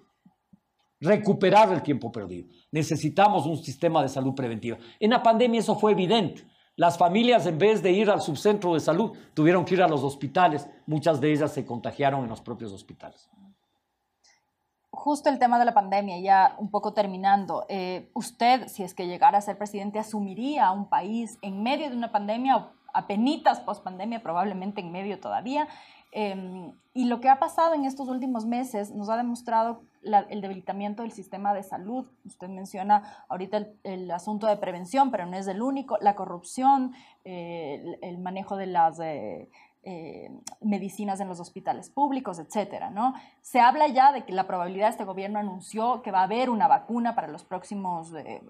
recuperar 1.00 1.72
el 1.72 1.82
tiempo 1.82 2.10
perdido. 2.10 2.48
Necesitamos 2.70 3.46
un 3.46 3.58
sistema 3.58 4.02
de 4.02 4.08
salud 4.08 4.34
preventiva. 4.34 4.78
En 4.98 5.10
la 5.10 5.22
pandemia 5.22 5.60
eso 5.60 5.78
fue 5.78 5.92
evidente. 5.92 6.44
Las 6.76 6.98
familias, 6.98 7.46
en 7.46 7.58
vez 7.58 7.82
de 7.82 7.92
ir 7.92 8.10
al 8.10 8.20
subcentro 8.20 8.74
de 8.74 8.80
salud, 8.80 9.16
tuvieron 9.32 9.64
que 9.64 9.74
ir 9.74 9.82
a 9.82 9.88
los 9.88 10.02
hospitales. 10.02 10.68
Muchas 10.86 11.20
de 11.20 11.32
ellas 11.32 11.52
se 11.52 11.64
contagiaron 11.64 12.24
en 12.24 12.28
los 12.28 12.42
propios 12.42 12.72
hospitales 12.72 13.30
justo 14.96 15.28
el 15.28 15.38
tema 15.38 15.58
de 15.58 15.64
la 15.66 15.74
pandemia, 15.74 16.18
ya 16.18 16.56
un 16.58 16.70
poco 16.70 16.92
terminando, 16.92 17.64
eh, 17.68 18.10
usted, 18.14 18.66
si 18.66 18.82
es 18.82 18.94
que 18.94 19.06
llegara 19.06 19.38
a 19.38 19.40
ser 19.40 19.56
presidente, 19.56 19.98
asumiría 19.98 20.70
un 20.72 20.88
país 20.88 21.38
en 21.42 21.62
medio 21.62 21.88
de 21.88 21.96
una 21.96 22.10
pandemia, 22.10 22.70
a 22.92 23.06
penitas 23.06 23.60
post 23.60 23.84
pandemia, 23.84 24.22
probablemente 24.22 24.80
en 24.80 24.90
medio 24.90 25.20
todavía. 25.20 25.68
Em, 26.12 26.72
y 26.94 27.04
lo 27.04 27.20
que 27.20 27.28
ha 27.28 27.38
pasado 27.38 27.74
en 27.74 27.84
estos 27.84 28.08
últimos 28.08 28.46
meses 28.46 28.90
nos 28.90 29.10
ha 29.10 29.18
demostrado 29.18 29.82
el 30.02 30.40
debilitamiento 30.40 31.02
del 31.02 31.12
sistema 31.12 31.52
de 31.52 31.62
salud. 31.62 32.06
Usted 32.24 32.48
menciona 32.48 33.24
ahorita 33.28 33.66
el, 33.82 34.10
asunto 34.10 34.46
de 34.46 34.56
prevención, 34.56 35.10
pero 35.10 35.26
no 35.26 35.36
es 35.36 35.46
el 35.46 35.60
único. 35.60 35.98
La 36.00 36.14
corrupción, 36.14 36.94
eh, 37.24 37.98
el, 38.00 38.18
manejo 38.18 38.56
de 38.56 38.66
las... 38.66 38.98
Eh, 39.00 39.50
eh, 39.88 40.28
medicinas 40.60 41.20
en 41.20 41.28
los 41.28 41.38
hospitales 41.38 41.90
públicos, 41.90 42.40
etcétera, 42.40 42.90
¿no? 42.90 43.14
Se 43.40 43.60
habla 43.60 43.86
ya 43.86 44.10
de 44.10 44.24
que 44.24 44.32
la 44.32 44.48
probabilidad, 44.48 44.88
este 44.88 45.04
gobierno 45.04 45.38
anunció 45.38 46.02
que 46.02 46.10
va 46.10 46.22
a 46.22 46.24
haber 46.24 46.50
una 46.50 46.66
vacuna 46.66 47.14
para 47.14 47.28
los 47.28 47.44
próximos, 47.44 48.12
eh, 48.14 48.42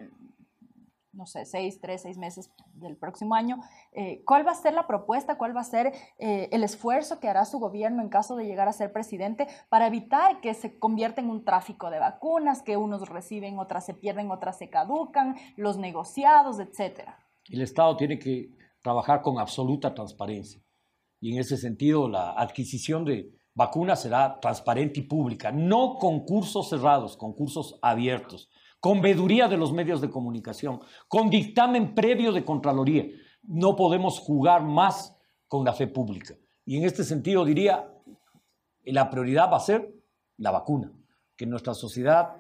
no 1.13 1.27
sé, 1.27 1.45
seis, 1.45 1.79
tres, 1.79 2.01
seis 2.01 2.17
meses 2.17 2.51
del 2.73 2.97
próximo 2.97 3.35
año. 3.35 3.61
Eh, 3.93 4.23
¿Cuál 4.25 4.47
va 4.47 4.53
a 4.53 4.55
ser 4.55 4.73
la 4.73 4.87
propuesta? 4.87 5.37
¿Cuál 5.37 5.55
va 5.55 5.61
a 5.61 5.65
ser 5.65 5.93
el 6.17 6.65
esfuerzo 6.65 7.21
que 7.21 7.29
hará 7.29 7.45
su 7.45 7.59
gobierno 7.59 8.01
en 8.01 8.09
caso 8.09 8.35
de 8.37 8.47
llegar 8.47 8.69
a 8.69 8.73
ser 8.73 8.91
presidente 8.91 9.47
para 9.69 9.89
evitar 9.89 10.41
que 10.41 10.55
se 10.55 10.79
convierta 10.79 11.21
en 11.21 11.29
un 11.29 11.45
tráfico 11.45 11.91
de 11.91 11.99
vacunas, 11.99 12.63
que 12.63 12.79
unos 12.79 13.11
reciben, 13.11 13.59
otras 13.59 13.85
se 13.85 13.93
pierden, 13.93 14.31
otras 14.31 14.57
se 14.57 14.71
caducan, 14.71 15.37
los 15.57 15.77
negociados, 15.77 16.61
etcétera? 16.61 17.19
El 17.51 17.61
Estado 17.61 17.95
tiene 17.95 18.19
que 18.19 18.57
trabajar 18.81 19.21
con 19.21 19.39
absoluta 19.39 19.93
transparencia 19.93 20.66
y 21.27 21.33
en 21.33 21.41
ese 21.41 21.57
sentido 21.57 22.09
la 22.09 22.33
adquisición 22.33 23.05
de, 23.05 23.37
vacuna 23.57 23.97
será 23.97 24.39
transparente 24.39 25.01
y 25.01 25.05
pública, 25.05 25.51
no 25.51 25.97
concursos 25.99 26.69
cerrados, 26.69 27.17
concursos 27.17 27.79
abiertos, 27.81 28.51
con 28.81 29.01
veduría 29.01 29.49
de 29.49 29.57
los 29.57 29.73
medios 29.73 30.03
de 30.03 30.11
comunicación, 30.11 30.79
con 31.09 31.31
dictamen 31.31 31.95
previo 31.95 32.33
de 32.33 32.45
Contraloría. 32.45 33.07
No 33.43 33.75
podemos 33.75 34.21
jugar 34.21 34.63
más 34.63 35.17
con 35.49 35.65
la 35.65 35.73
fe 35.73 35.87
pública. 35.87 36.35
Y 36.67 36.77
en 36.77 36.85
este 36.85 37.03
sentido 37.03 37.47
diría, 37.47 37.91
la 38.85 39.09
prioridad 39.09 39.51
va 39.51 39.57
a 39.57 39.61
ser 39.61 39.91
la 40.37 40.51
vacuna, 40.51 40.93
que 41.35 41.47
nuestra 41.47 41.73
sociedad 41.73 42.37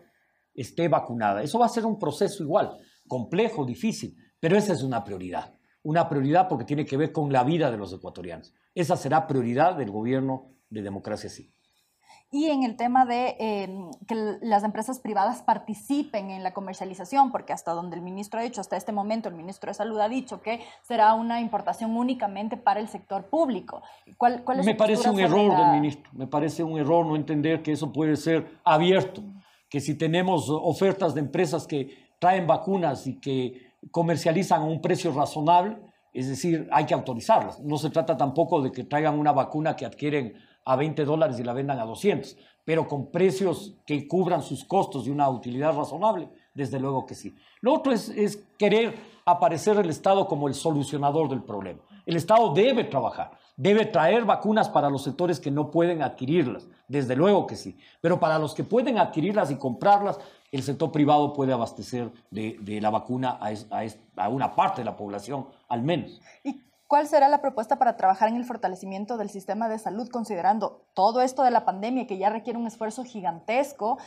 esté 0.52 0.88
vacunada. 0.88 1.42
Eso 1.42 1.58
va 1.58 1.66
a 1.66 1.70
ser 1.70 1.86
un 1.86 1.98
proceso 1.98 2.42
igual, 2.42 2.76
complejo, 3.08 3.64
difícil, 3.64 4.14
pero 4.38 4.54
esa 4.54 4.74
es 4.74 4.82
una 4.82 5.02
prioridad. 5.02 5.54
Una 5.82 6.10
prioridad 6.10 6.46
porque 6.46 6.66
tiene 6.66 6.84
que 6.84 6.98
ver 6.98 7.10
con 7.10 7.32
la 7.32 7.42
vida 7.42 7.70
de 7.70 7.78
los 7.78 7.92
ecuatorianos. 7.94 8.52
Esa 8.76 8.96
será 8.96 9.26
prioridad 9.26 9.74
del 9.74 9.90
gobierno 9.90 10.52
de 10.68 10.82
democracia 10.82 11.30
sí. 11.30 11.50
Y 12.30 12.50
en 12.50 12.62
el 12.62 12.76
tema 12.76 13.06
de 13.06 13.36
em, 13.38 13.90
que 14.06 14.14
las 14.42 14.64
empresas 14.64 15.00
privadas 15.00 15.40
participen 15.42 16.28
en 16.28 16.42
la 16.42 16.52
comercialización, 16.52 17.32
porque 17.32 17.54
hasta 17.54 17.72
donde 17.72 17.96
el 17.96 18.02
ministro 18.02 18.38
ha 18.38 18.42
dicho, 18.42 18.60
hasta 18.60 18.76
este 18.76 18.92
momento 18.92 19.30
el 19.30 19.34
ministro 19.34 19.70
de 19.70 19.74
Salud 19.74 19.98
ha 19.98 20.10
dicho 20.10 20.42
que 20.42 20.60
será 20.82 21.14
una 21.14 21.40
importación 21.40 21.96
únicamente 21.96 22.58
para 22.58 22.80
el 22.80 22.88
sector 22.88 23.30
público. 23.30 23.80
¿Cuál, 24.18 24.44
cuál 24.44 24.60
es 24.60 24.66
me 24.66 24.74
parece 24.74 25.08
un 25.08 25.20
error 25.20 25.56
del 25.56 25.80
ministro, 25.80 26.10
me 26.12 26.26
parece 26.26 26.62
un 26.62 26.78
error 26.78 27.06
no 27.06 27.16
entender 27.16 27.62
que 27.62 27.72
eso 27.72 27.90
puede 27.90 28.16
ser 28.16 28.60
abierto, 28.62 29.22
que 29.70 29.80
si 29.80 29.96
tenemos 29.96 30.50
ofertas 30.50 31.14
de 31.14 31.20
empresas 31.20 31.66
que 31.66 32.10
traen 32.18 32.46
vacunas 32.46 33.06
y 33.06 33.18
que 33.20 33.72
comercializan 33.90 34.60
a 34.60 34.64
un 34.64 34.82
precio 34.82 35.12
razonable, 35.12 35.78
es 36.18 36.28
decir, 36.28 36.68
hay 36.72 36.86
que 36.86 36.94
autorizarlas. 36.94 37.60
No 37.60 37.76
se 37.76 37.90
trata 37.90 38.16
tampoco 38.16 38.62
de 38.62 38.72
que 38.72 38.84
traigan 38.84 39.18
una 39.18 39.32
vacuna 39.32 39.76
que 39.76 39.84
adquieren 39.84 40.34
a 40.64 40.74
20 40.74 41.04
dólares 41.04 41.38
y 41.38 41.44
la 41.44 41.52
vendan 41.52 41.78
a 41.78 41.84
200, 41.84 42.36
pero 42.64 42.88
con 42.88 43.10
precios 43.10 43.76
que 43.86 44.08
cubran 44.08 44.42
sus 44.42 44.64
costos 44.64 45.06
y 45.06 45.10
una 45.10 45.28
utilidad 45.28 45.76
razonable, 45.76 46.28
desde 46.54 46.80
luego 46.80 47.06
que 47.06 47.14
sí. 47.14 47.36
Lo 47.60 47.74
otro 47.74 47.92
es, 47.92 48.08
es 48.08 48.44
querer 48.58 48.94
aparecer 49.24 49.76
el 49.78 49.90
Estado 49.90 50.26
como 50.26 50.48
el 50.48 50.54
solucionador 50.54 51.28
del 51.28 51.42
problema. 51.42 51.80
El 52.06 52.16
Estado 52.16 52.52
debe 52.54 52.84
trabajar, 52.84 53.32
debe 53.56 53.86
traer 53.86 54.24
vacunas 54.24 54.68
para 54.68 54.88
los 54.88 55.02
sectores 55.02 55.40
que 55.40 55.50
no 55.50 55.70
pueden 55.70 56.02
adquirirlas, 56.02 56.68
desde 56.88 57.16
luego 57.16 57.46
que 57.46 57.56
sí, 57.56 57.76
pero 58.00 58.18
para 58.20 58.38
los 58.38 58.54
que 58.54 58.64
pueden 58.64 58.98
adquirirlas 58.98 59.50
y 59.50 59.56
comprarlas, 59.56 60.18
el 60.52 60.62
sector 60.62 60.92
privado 60.92 61.32
puede 61.32 61.52
abastecer 61.52 62.10
de, 62.30 62.78
la 62.80 62.90
vacuna 62.90 63.38
a, 64.16 64.28
una 64.28 64.54
parte 64.54 64.80
de 64.80 64.84
la 64.84 64.96
población, 64.96 65.46
al 65.68 65.82
menos. 65.82 66.20
¿Y 66.44 66.62
cuál 66.86 67.06
será 67.06 67.28
la 67.28 67.40
propuesta 67.40 67.78
para 67.78 67.96
trabajar 67.96 68.28
en 68.28 68.36
el 68.36 68.44
fortalecimiento 68.44 69.16
del 69.16 69.30
sistema 69.30 69.68
de 69.68 69.78
salud, 69.78 70.08
considerando 70.08 70.86
todo 70.94 71.20
esto 71.20 71.42
de 71.42 71.50
la 71.50 71.64
pandemia 71.64 72.06
que 72.06 72.18
ya 72.18 72.30
requiere 72.30 72.58
un 72.58 72.66
esfuerzo 72.66 73.04
gigantesco? 73.04 73.98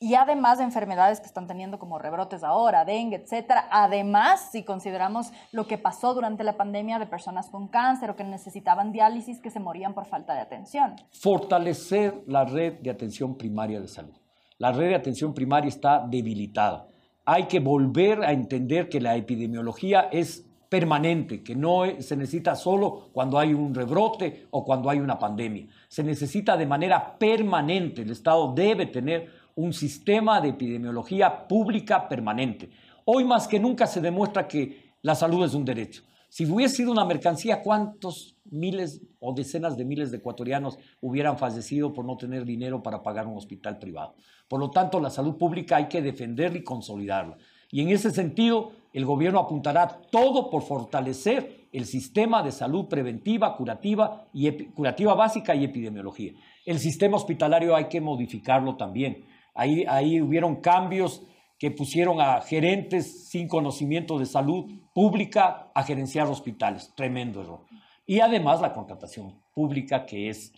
Y 0.00 0.14
además 0.14 0.58
de 0.58 0.64
enfermedades 0.64 1.18
que 1.18 1.26
están 1.26 1.48
teniendo 1.48 1.80
como 1.80 1.98
rebrotes 1.98 2.44
ahora, 2.44 2.84
dengue, 2.84 3.16
etcétera. 3.16 3.66
Además, 3.68 4.50
si 4.52 4.62
consideramos 4.62 5.32
lo 5.50 5.66
que 5.66 5.76
pasó 5.76 6.14
durante 6.14 6.44
la 6.44 6.56
pandemia 6.56 7.00
de 7.00 7.06
personas 7.06 7.50
con 7.50 7.66
cáncer 7.66 8.10
o 8.10 8.14
que 8.14 8.22
necesitaban 8.22 8.92
diálisis 8.92 9.40
que 9.40 9.50
se 9.50 9.58
morían 9.58 9.94
por 9.94 10.06
falta 10.06 10.34
de 10.34 10.40
atención. 10.40 10.94
Fortalecer 11.10 12.22
la 12.28 12.44
red 12.44 12.74
de 12.74 12.90
atención 12.90 13.36
primaria 13.36 13.80
de 13.80 13.88
salud. 13.88 14.14
La 14.58 14.70
red 14.70 14.90
de 14.90 14.94
atención 14.94 15.34
primaria 15.34 15.68
está 15.68 16.06
debilitada. 16.06 16.86
Hay 17.24 17.46
que 17.46 17.58
volver 17.58 18.22
a 18.22 18.30
entender 18.30 18.88
que 18.88 19.00
la 19.00 19.16
epidemiología 19.16 20.02
es 20.12 20.47
permanente, 20.68 21.42
que 21.42 21.54
no 21.54 21.84
se 21.98 22.16
necesita 22.16 22.54
solo 22.54 23.08
cuando 23.12 23.38
hay 23.38 23.54
un 23.54 23.74
rebrote 23.74 24.46
o 24.50 24.64
cuando 24.64 24.90
hay 24.90 25.00
una 25.00 25.18
pandemia. 25.18 25.66
Se 25.88 26.02
necesita 26.02 26.56
de 26.56 26.66
manera 26.66 27.18
permanente. 27.18 28.02
El 28.02 28.10
Estado 28.10 28.52
debe 28.54 28.86
tener 28.86 29.30
un 29.54 29.72
sistema 29.72 30.40
de 30.40 30.50
epidemiología 30.50 31.48
pública 31.48 32.08
permanente. 32.08 32.70
Hoy 33.04 33.24
más 33.24 33.48
que 33.48 33.58
nunca 33.58 33.86
se 33.86 34.00
demuestra 34.00 34.46
que 34.46 34.92
la 35.02 35.14
salud 35.14 35.44
es 35.44 35.54
un 35.54 35.64
derecho. 35.64 36.02
Si 36.28 36.44
hubiese 36.44 36.76
sido 36.76 36.92
una 36.92 37.06
mercancía, 37.06 37.62
¿cuántos 37.62 38.36
miles 38.44 39.00
o 39.18 39.32
decenas 39.32 39.78
de 39.78 39.86
miles 39.86 40.10
de 40.10 40.18
ecuatorianos 40.18 40.78
hubieran 41.00 41.38
fallecido 41.38 41.94
por 41.94 42.04
no 42.04 42.18
tener 42.18 42.44
dinero 42.44 42.82
para 42.82 43.02
pagar 43.02 43.26
un 43.26 43.38
hospital 43.38 43.78
privado? 43.78 44.14
Por 44.46 44.60
lo 44.60 44.70
tanto, 44.70 45.00
la 45.00 45.08
salud 45.08 45.36
pública 45.36 45.76
hay 45.76 45.88
que 45.88 46.02
defenderla 46.02 46.58
y 46.58 46.64
consolidarla. 46.64 47.38
Y 47.70 47.82
en 47.82 47.90
ese 47.90 48.10
sentido, 48.10 48.72
el 48.92 49.04
gobierno 49.04 49.40
apuntará 49.40 50.00
todo 50.10 50.50
por 50.50 50.62
fortalecer 50.62 51.68
el 51.72 51.84
sistema 51.84 52.42
de 52.42 52.52
salud 52.52 52.86
preventiva, 52.86 53.56
curativa, 53.56 54.26
y 54.32 54.50
curativa 54.68 55.14
básica 55.14 55.54
y 55.54 55.64
epidemiología. 55.64 56.32
El 56.64 56.78
sistema 56.78 57.16
hospitalario 57.16 57.76
hay 57.76 57.88
que 57.88 58.00
modificarlo 58.00 58.76
también. 58.76 59.24
Ahí, 59.54 59.84
ahí 59.86 60.20
hubieron 60.20 60.56
cambios 60.56 61.22
que 61.58 61.70
pusieron 61.70 62.20
a 62.20 62.40
gerentes 62.40 63.28
sin 63.28 63.48
conocimiento 63.48 64.18
de 64.18 64.26
salud 64.26 64.66
pública 64.94 65.70
a 65.74 65.82
gerenciar 65.82 66.28
hospitales. 66.28 66.92
Tremendo 66.96 67.42
error. 67.42 67.64
Y 68.06 68.20
además 68.20 68.60
la 68.60 68.72
contratación 68.72 69.34
pública, 69.52 70.06
que 70.06 70.30
es, 70.30 70.52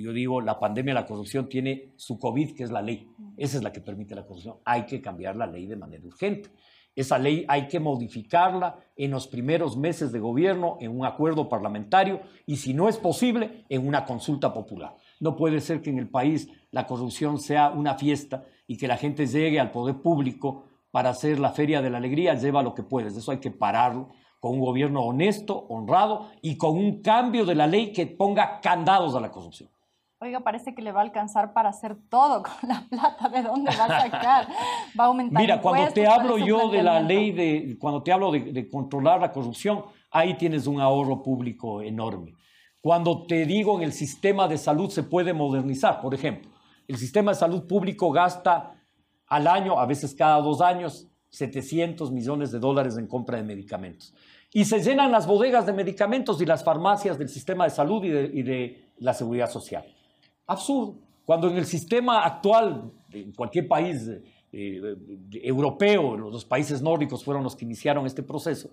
yo 0.00 0.12
digo, 0.12 0.40
la 0.40 0.58
pandemia, 0.58 0.94
la 0.94 1.04
corrupción 1.04 1.48
tiene 1.48 1.92
su 1.96 2.18
COVID, 2.18 2.54
que 2.54 2.62
es 2.62 2.70
la 2.70 2.80
ley. 2.80 3.06
Esa 3.36 3.58
es 3.58 3.62
la 3.62 3.72
que 3.72 3.80
permite 3.80 4.14
la 4.14 4.24
corrupción. 4.24 4.56
Hay 4.64 4.86
que 4.86 5.02
cambiar 5.02 5.36
la 5.36 5.46
ley 5.46 5.66
de 5.66 5.76
manera 5.76 6.06
urgente. 6.06 6.50
Esa 6.94 7.18
ley 7.18 7.44
hay 7.48 7.68
que 7.68 7.80
modificarla 7.80 8.76
en 8.96 9.10
los 9.10 9.26
primeros 9.26 9.76
meses 9.76 10.12
de 10.12 10.20
gobierno, 10.20 10.76
en 10.80 10.98
un 10.98 11.06
acuerdo 11.06 11.48
parlamentario 11.48 12.20
y, 12.46 12.56
si 12.56 12.74
no 12.74 12.88
es 12.88 12.98
posible, 12.98 13.64
en 13.68 13.86
una 13.86 14.04
consulta 14.04 14.52
popular. 14.52 14.96
No 15.20 15.36
puede 15.36 15.60
ser 15.60 15.80
que 15.80 15.90
en 15.90 15.98
el 15.98 16.08
país 16.08 16.48
la 16.70 16.86
corrupción 16.86 17.38
sea 17.38 17.70
una 17.70 17.94
fiesta 17.94 18.44
y 18.66 18.76
que 18.76 18.88
la 18.88 18.96
gente 18.96 19.26
llegue 19.26 19.58
al 19.58 19.70
poder 19.70 19.96
público 19.96 20.64
para 20.90 21.10
hacer 21.10 21.38
la 21.38 21.50
feria 21.50 21.80
de 21.80 21.90
la 21.90 21.98
alegría, 21.98 22.34
lleva 22.34 22.62
lo 22.62 22.74
que 22.74 22.82
puedes. 22.82 23.16
Eso 23.16 23.30
hay 23.30 23.38
que 23.38 23.50
pararlo 23.50 24.10
con 24.38 24.54
un 24.54 24.60
gobierno 24.60 25.02
honesto, 25.02 25.66
honrado 25.68 26.30
y 26.42 26.56
con 26.56 26.76
un 26.76 27.00
cambio 27.00 27.46
de 27.46 27.54
la 27.54 27.66
ley 27.66 27.92
que 27.92 28.06
ponga 28.06 28.60
candados 28.60 29.14
a 29.14 29.20
la 29.20 29.30
corrupción. 29.30 29.70
Oiga, 30.22 30.40
parece 30.40 30.72
que 30.72 30.82
le 30.82 30.92
va 30.92 31.00
a 31.00 31.02
alcanzar 31.02 31.52
para 31.52 31.70
hacer 31.70 31.96
todo 32.08 32.42
con 32.60 32.68
la 32.68 32.86
plata. 32.88 33.28
¿De 33.28 33.42
dónde 33.42 33.70
va 33.76 33.84
a 33.86 34.00
sacar? 34.02 34.48
Va 34.98 35.04
a 35.04 35.06
aumentar. 35.08 35.40
Mira, 35.40 35.60
cuando 35.60 35.92
te 35.92 36.06
hablo 36.06 36.38
yo 36.38 36.68
de 36.68 36.82
la 36.82 37.00
ley 37.00 37.32
de, 37.32 37.76
cuando 37.78 38.02
te 38.02 38.12
hablo 38.12 38.30
de, 38.30 38.52
de 38.52 38.68
controlar 38.68 39.20
la 39.20 39.32
corrupción, 39.32 39.84
ahí 40.10 40.34
tienes 40.34 40.66
un 40.66 40.80
ahorro 40.80 41.22
público 41.22 41.82
enorme. 41.82 42.34
Cuando 42.80 43.26
te 43.26 43.46
digo 43.46 43.78
en 43.78 43.84
el 43.84 43.92
sistema 43.92 44.46
de 44.46 44.58
salud 44.58 44.90
se 44.90 45.02
puede 45.02 45.32
modernizar, 45.32 46.00
por 46.00 46.14
ejemplo, 46.14 46.50
el 46.86 46.98
sistema 46.98 47.32
de 47.32 47.38
salud 47.38 47.66
público 47.66 48.10
gasta 48.10 48.74
al 49.26 49.46
año, 49.46 49.78
a 49.78 49.86
veces 49.86 50.14
cada 50.14 50.40
dos 50.40 50.60
años, 50.60 51.08
700 51.30 52.12
millones 52.12 52.52
de 52.52 52.58
dólares 52.58 52.98
en 52.98 53.06
compra 53.06 53.38
de 53.38 53.44
medicamentos. 53.44 54.14
Y 54.52 54.66
se 54.66 54.82
llenan 54.82 55.10
las 55.10 55.26
bodegas 55.26 55.64
de 55.64 55.72
medicamentos 55.72 56.40
y 56.42 56.44
las 56.44 56.62
farmacias 56.62 57.18
del 57.18 57.30
sistema 57.30 57.64
de 57.64 57.70
salud 57.70 58.04
y 58.04 58.42
de, 58.42 58.92
la 58.98 59.14
seguridad 59.14 59.50
social. 59.50 59.84
Absurdo. 60.46 60.96
Cuando 61.24 61.48
en 61.48 61.56
el 61.56 61.66
sistema 61.66 62.24
actual, 62.24 62.90
en 63.12 63.32
cualquier 63.32 63.68
país 63.68 64.10
eh, 64.52 64.96
europeo, 65.32 66.16
los 66.16 66.44
países 66.44 66.82
nórdicos 66.82 67.24
fueron 67.24 67.42
los 67.42 67.56
que 67.56 67.64
iniciaron 67.64 68.06
este 68.06 68.22
proceso 68.22 68.68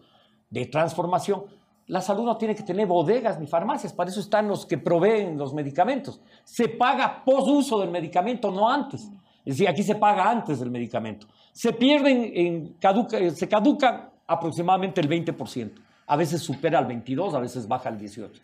de 0.49 0.65
transformación, 0.65 1.43
la 1.87 2.01
salud 2.01 2.23
no 2.23 2.37
tiene 2.37 2.53
que 2.53 2.63
tener 2.63 2.85
bodegas 2.85 3.39
ni 3.39 3.47
farmacias, 3.47 3.93
para 3.93 4.09
eso 4.11 4.19
están 4.19 4.47
los 4.47 4.65
que 4.65 4.77
proveen 4.77 5.37
los 5.37 5.53
medicamentos. 5.53 6.21
Se 6.43 6.67
paga 6.67 7.23
posuso 7.23 7.79
del 7.79 7.89
medicamento, 7.89 8.51
no 8.51 8.69
antes. 8.69 9.09
Es 9.43 9.55
decir, 9.55 9.67
aquí 9.67 9.81
se 9.81 9.95
paga 9.95 10.29
antes 10.29 10.59
del 10.59 10.69
medicamento. 10.69 11.27
Se 11.51 11.73
pierden, 11.73 12.31
en 12.35 12.73
caduca, 12.73 13.17
se 13.31 13.47
caduca 13.47 14.11
aproximadamente 14.27 15.01
el 15.01 15.09
20%. 15.09 15.71
A 16.05 16.15
veces 16.15 16.41
supera 16.41 16.79
el 16.79 16.85
22, 16.85 17.33
a 17.33 17.39
veces 17.39 17.67
baja 17.67 17.89
el 17.89 17.97
18. 17.97 18.39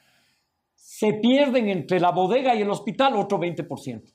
Se 0.98 1.12
pierden 1.12 1.68
entre 1.68 2.00
la 2.00 2.12
bodega 2.12 2.56
y 2.56 2.62
el 2.62 2.70
hospital 2.70 3.18
otro 3.18 3.38
20%. 3.38 4.02
Es 4.02 4.14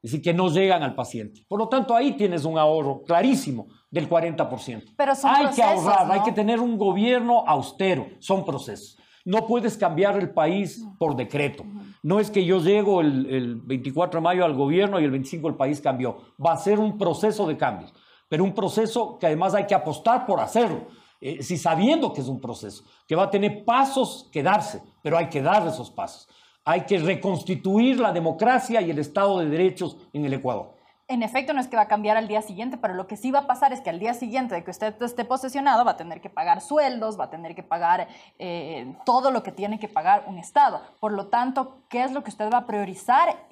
decir, 0.00 0.22
que 0.22 0.32
no 0.32 0.48
llegan 0.48 0.84
al 0.84 0.94
paciente. 0.94 1.44
Por 1.48 1.58
lo 1.58 1.68
tanto, 1.68 1.92
ahí 1.92 2.12
tienes 2.12 2.44
un 2.44 2.56
ahorro 2.56 3.02
clarísimo 3.02 3.66
del 3.90 4.08
40%. 4.08 4.94
Pero 4.96 5.12
hay 5.24 5.46
que 5.52 5.62
ahorrar, 5.64 6.08
hay 6.08 6.22
que 6.22 6.30
tener 6.30 6.60
un 6.60 6.78
gobierno 6.78 7.42
austero, 7.48 8.06
son 8.20 8.44
procesos. 8.44 8.96
No 9.24 9.44
puedes 9.48 9.76
cambiar 9.76 10.16
el 10.18 10.30
país 10.30 10.86
por 11.00 11.16
decreto. 11.16 11.64
No 12.04 12.20
es 12.20 12.30
que 12.30 12.44
yo 12.44 12.60
llego 12.60 13.00
el, 13.00 13.60
24 13.64 14.20
de 14.20 14.22
mayo 14.22 14.44
al 14.44 14.54
gobierno 14.54 15.00
y 15.00 15.04
el 15.04 15.10
25 15.10 15.48
el 15.48 15.56
país 15.56 15.80
cambió. 15.80 16.18
Va 16.38 16.52
a 16.52 16.58
ser 16.58 16.78
un 16.78 16.96
proceso 16.96 17.44
de 17.48 17.56
cambios, 17.56 17.92
pero 18.28 18.44
un 18.44 18.54
proceso 18.54 19.18
que 19.18 19.26
además 19.26 19.54
hay 19.54 19.66
que 19.66 19.74
apostar 19.74 20.26
por 20.26 20.38
hacerlo. 20.38 20.86
Eh, 21.20 21.42
si 21.42 21.58
sabiendo 21.58 22.12
que 22.12 22.22
es 22.22 22.28
un 22.28 22.40
proceso, 22.40 22.84
que 23.06 23.14
va 23.14 23.24
a 23.24 23.30
tener 23.30 23.64
pasos 23.64 24.28
que 24.32 24.42
darse, 24.42 24.82
pero 25.02 25.18
hay 25.18 25.28
que 25.28 25.42
dar 25.42 25.66
esos 25.66 25.90
pasos. 25.90 26.28
Hay 26.64 26.82
que 26.82 26.98
reconstituir 26.98 28.00
la 28.00 28.12
democracia 28.12 28.80
y 28.80 28.90
el 28.90 28.98
Estado 28.98 29.38
de 29.38 29.46
Derechos 29.46 29.96
en 30.12 30.24
el 30.24 30.34
Ecuador. 30.34 30.74
en 31.08 31.24
efecto 31.24 31.52
no 31.52 31.60
es 31.60 31.66
que 31.66 31.74
va 31.74 31.82
a 31.82 31.88
cambiar 31.88 32.16
al 32.16 32.28
día 32.28 32.40
siguiente, 32.40 32.76
pero 32.76 32.94
lo 32.94 33.08
que 33.08 33.16
sí 33.16 33.32
va 33.32 33.40
a 33.40 33.46
pasar 33.48 33.72
es 33.72 33.80
que 33.80 33.90
al 33.90 33.98
día 33.98 34.14
siguiente 34.14 34.54
de 34.54 34.62
que 34.62 34.70
usted 34.70 34.94
esté 35.02 35.24
posesionado 35.24 35.84
va 35.84 35.92
a 35.92 35.96
tener 35.96 36.20
que 36.20 36.30
pagar 36.30 36.60
sueldos, 36.60 37.18
va 37.18 37.24
a 37.24 37.30
tener 37.30 37.56
que 37.56 37.64
pagar 37.64 38.06
eh, 38.38 38.94
todo 39.04 39.32
lo 39.32 39.42
que 39.42 39.50
tiene 39.50 39.80
que 39.80 39.88
pagar 39.88 40.24
un 40.28 40.38
Estado. 40.38 40.80
Por 41.00 41.12
lo 41.12 41.26
tanto, 41.26 41.82
¿qué 41.88 42.04
es 42.04 42.12
lo 42.12 42.22
que 42.22 42.30
usted 42.30 42.48
va 42.48 42.58
a 42.58 42.66
priorizar 42.66 43.48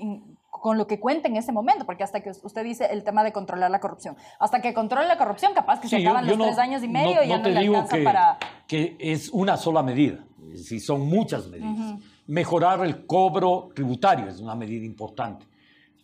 con 0.51 0.79
lo 0.79 0.87
que 0.87 0.99
cuente 0.99 1.29
en 1.29 1.37
ese 1.37 1.53
momento? 1.53 1.87
Porque 1.87 2.05
hasta 2.05 2.21
que 2.21 2.31
usted 2.31 2.65
dice 2.65 2.87
el 2.91 3.05
tema 3.05 3.23
de 3.25 3.33
controlar 3.33 3.71
la 3.71 3.81
corrupción, 3.81 4.17
hasta 4.39 4.61
que 4.61 4.75
controle 4.75 5.07
la 5.07 5.19
corrupción, 5.19 5.53
capaz 5.55 5.81
que 5.81 5.89
se 5.89 5.97
acaban 5.97 6.27
los 6.27 6.39
tres 6.39 6.59
años 6.59 6.83
y 6.83 6.89
medio 6.89 7.23
y 7.23 7.29
ya 7.29 7.39
no, 7.39 7.43
te 7.43 7.51
le 7.51 7.59
alcanza 7.59 7.97
que, 7.97 8.03
para... 8.03 8.39
que 8.67 8.97
es 8.99 9.29
una 9.31 9.57
sola 9.57 9.83
medida, 9.83 10.25
si 10.55 10.81
son 10.81 11.07
muchas 11.07 11.49
medidas. 11.49 11.99
Mejorar 12.27 12.85
el 12.85 13.07
cobro 13.07 13.71
tributario 13.75 14.29
es 14.29 14.41
una 14.41 14.55
medida 14.55 14.85
importante 14.85 15.47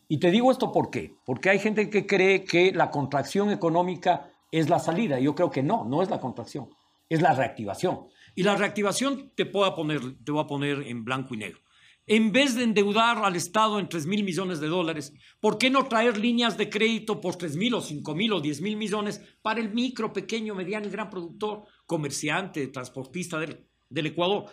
y 0.08 0.18
te 0.18 0.30
digo 0.30 0.50
esto 0.50 0.70
por 0.72 0.90
qué. 0.90 1.16
Porque 1.24 1.50
hay 1.50 1.58
gente 1.58 1.88
que 1.88 2.06
cree 2.06 2.44
que 2.44 2.72
la 2.72 2.90
contracción 2.90 3.50
económica 3.50 4.30
es 4.50 4.68
la 4.68 4.78
salida. 4.78 5.18
Yo 5.18 5.34
creo 5.34 5.50
que 5.50 5.62
no, 5.62 5.84
no 5.84 6.02
es 6.02 6.10
la 6.10 6.20
contracción, 6.20 6.68
es 7.08 7.22
la 7.22 7.34
reactivación. 7.34 8.06
Y 8.34 8.42
la 8.42 8.56
reactivación 8.56 9.32
te, 9.34 9.46
puedo 9.46 9.74
poner, 9.74 10.00
te 10.24 10.32
voy 10.32 10.42
a 10.42 10.46
poner 10.46 10.82
en 10.82 11.04
blanco 11.04 11.34
y 11.34 11.38
negro. 11.38 11.60
En 12.06 12.32
vez 12.32 12.54
de 12.54 12.64
endeudar 12.64 13.24
al 13.24 13.34
Estado 13.34 13.78
en 13.78 13.88
3 13.88 14.06
mil 14.06 14.24
millones 14.24 14.60
de 14.60 14.68
dólares, 14.68 15.14
¿por 15.40 15.56
qué 15.56 15.70
no 15.70 15.86
traer 15.86 16.18
líneas 16.18 16.58
de 16.58 16.68
crédito 16.68 17.20
por 17.20 17.36
3 17.36 17.56
mil 17.56 17.74
o 17.74 17.80
5 17.80 18.14
mil 18.14 18.32
o 18.34 18.40
10 18.40 18.60
mil 18.60 18.76
millones 18.76 19.22
para 19.40 19.60
el 19.60 19.72
micro, 19.72 20.12
pequeño, 20.12 20.54
mediano 20.54 20.86
y 20.86 20.90
gran 20.90 21.08
productor, 21.08 21.64
comerciante, 21.86 22.68
transportista 22.68 23.38
del, 23.38 23.66
del 23.88 24.06
Ecuador? 24.06 24.50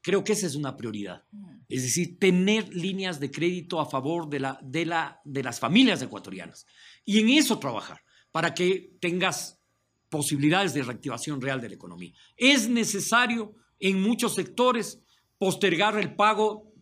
Creo 0.00 0.24
que 0.24 0.32
esa 0.32 0.46
es 0.46 0.56
una 0.56 0.76
prioridad. 0.76 1.24
Es 1.68 1.82
decir, 1.82 2.18
tener 2.18 2.74
líneas 2.74 3.20
de 3.20 3.30
crédito 3.30 3.80
a 3.80 3.86
favor 3.86 4.28
de, 4.28 4.40
la, 4.40 4.58
de, 4.62 4.86
la, 4.86 5.20
de 5.24 5.42
las 5.42 5.60
familias 5.60 6.02
ecuatorianas. 6.02 6.66
Y 7.04 7.20
en 7.20 7.28
eso 7.28 7.58
trabajar, 7.58 8.00
para 8.32 8.54
que 8.54 8.96
tengas 9.00 9.60
posibilidades 10.08 10.74
de 10.74 10.82
reactivación 10.82 11.40
real 11.40 11.60
de 11.60 11.68
la 11.68 11.74
economía. 11.74 12.14
Es 12.36 12.68
necesario 12.68 13.54
en 13.78 14.00
muchos 14.00 14.34
sectores 14.34 15.04
postergar 15.38 15.98
el 15.98 16.14
pago 16.14 16.72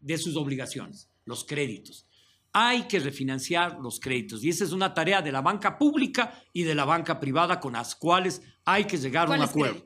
de 0.00 0.18
sus 0.18 0.36
obligaciones, 0.36 1.10
los 1.24 1.44
créditos. 1.44 2.06
Hay 2.52 2.82
que 2.82 3.00
refinanciar 3.00 3.78
los 3.80 4.00
créditos 4.00 4.42
y 4.42 4.48
esa 4.48 4.64
es 4.64 4.72
una 4.72 4.94
tarea 4.94 5.20
de 5.20 5.32
la 5.32 5.42
banca 5.42 5.76
pública 5.78 6.42
y 6.52 6.62
de 6.62 6.74
la 6.74 6.84
banca 6.84 7.20
privada 7.20 7.60
con 7.60 7.74
las 7.74 7.94
cuales 7.94 8.40
hay 8.64 8.84
que 8.84 8.96
llegar 8.96 9.28
a 9.28 9.34
un 9.34 9.42
acuerdo 9.42 9.82